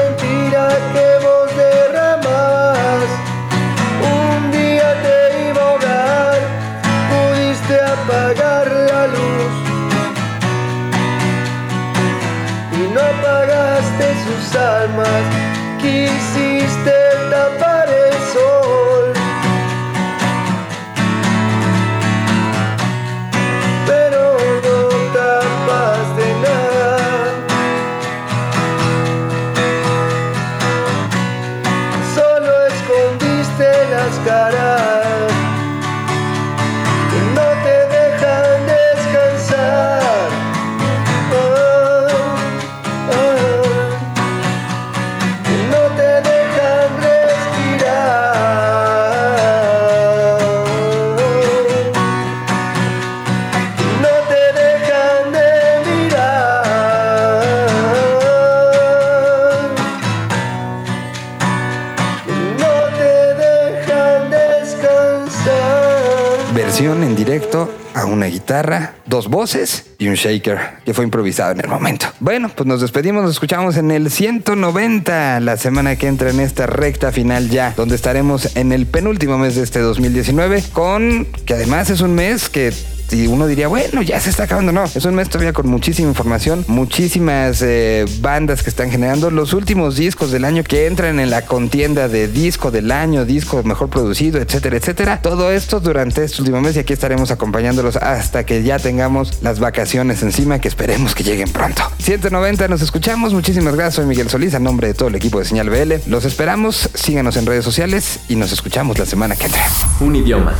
dos 69.17 69.29
voces 69.29 69.85
y 69.97 70.09
un 70.09 70.13
shaker 70.13 70.59
que 70.85 70.93
fue 70.93 71.03
improvisado 71.03 71.51
en 71.51 71.61
el 71.61 71.67
momento. 71.67 72.05
Bueno, 72.19 72.51
pues 72.55 72.67
nos 72.67 72.81
despedimos, 72.81 73.23
nos 73.23 73.31
escuchamos 73.31 73.75
en 73.77 73.89
el 73.89 74.11
190 74.11 75.39
la 75.39 75.57
semana 75.57 75.95
que 75.95 76.05
entra 76.05 76.29
en 76.29 76.39
esta 76.39 76.67
recta 76.67 77.11
final 77.11 77.49
ya, 77.49 77.73
donde 77.75 77.95
estaremos 77.95 78.55
en 78.55 78.71
el 78.71 78.85
penúltimo 78.85 79.39
mes 79.39 79.55
de 79.55 79.63
este 79.63 79.79
2019 79.79 80.65
con 80.71 81.25
que 81.45 81.55
además 81.55 81.89
es 81.89 82.01
un 82.01 82.13
mes 82.13 82.47
que 82.47 82.71
y 83.11 83.27
uno 83.27 83.47
diría, 83.47 83.67
bueno, 83.67 84.01
ya 84.01 84.19
se 84.19 84.29
está 84.29 84.43
acabando. 84.43 84.71
No, 84.71 84.83
es 84.83 85.05
un 85.05 85.15
mes 85.15 85.29
todavía 85.29 85.53
con 85.53 85.67
muchísima 85.67 86.09
información, 86.09 86.65
muchísimas 86.67 87.61
eh, 87.61 88.05
bandas 88.19 88.63
que 88.63 88.69
están 88.69 88.91
generando 88.91 89.31
los 89.31 89.53
últimos 89.53 89.95
discos 89.95 90.31
del 90.31 90.45
año 90.45 90.63
que 90.63 90.87
entran 90.87 91.19
en 91.19 91.29
la 91.29 91.45
contienda 91.45 92.07
de 92.07 92.27
disco 92.27 92.71
del 92.71 92.91
año, 92.91 93.25
disco 93.25 93.63
mejor 93.63 93.89
producido, 93.89 94.39
etcétera, 94.39 94.77
etcétera. 94.77 95.21
Todo 95.21 95.51
esto 95.51 95.79
durante 95.79 96.23
este 96.23 96.41
último 96.41 96.61
mes 96.61 96.75
y 96.75 96.79
aquí 96.79 96.93
estaremos 96.93 97.31
acompañándolos 97.31 97.95
hasta 97.97 98.45
que 98.45 98.63
ya 98.63 98.79
tengamos 98.79 99.41
las 99.41 99.59
vacaciones 99.59 100.21
encima 100.23 100.59
que 100.59 100.67
esperemos 100.67 101.15
que 101.15 101.23
lleguen 101.23 101.49
pronto. 101.49 101.83
190 101.99 102.67
nos 102.67 102.81
escuchamos. 102.81 103.33
Muchísimas 103.33 103.75
gracias. 103.75 103.95
Soy 103.95 104.05
Miguel 104.05 104.29
Solís, 104.29 104.53
a 104.53 104.59
nombre 104.59 104.87
de 104.87 104.93
todo 104.93 105.09
el 105.09 105.15
equipo 105.15 105.39
de 105.39 105.45
Señal 105.45 105.69
BL. 105.69 106.09
Los 106.09 106.25
esperamos, 106.25 106.89
síganos 106.93 107.37
en 107.37 107.45
redes 107.45 107.63
sociales 107.63 108.19
y 108.27 108.35
nos 108.35 108.51
escuchamos 108.51 108.97
la 108.99 109.05
semana 109.05 109.35
que 109.35 109.45
entra. 109.45 109.65
Un 109.99 110.15
idioma. 110.15 110.53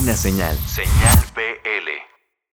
Una 0.00 0.16
señal. 0.16 0.56
Señal 0.66 1.18
BL. 1.34 2.11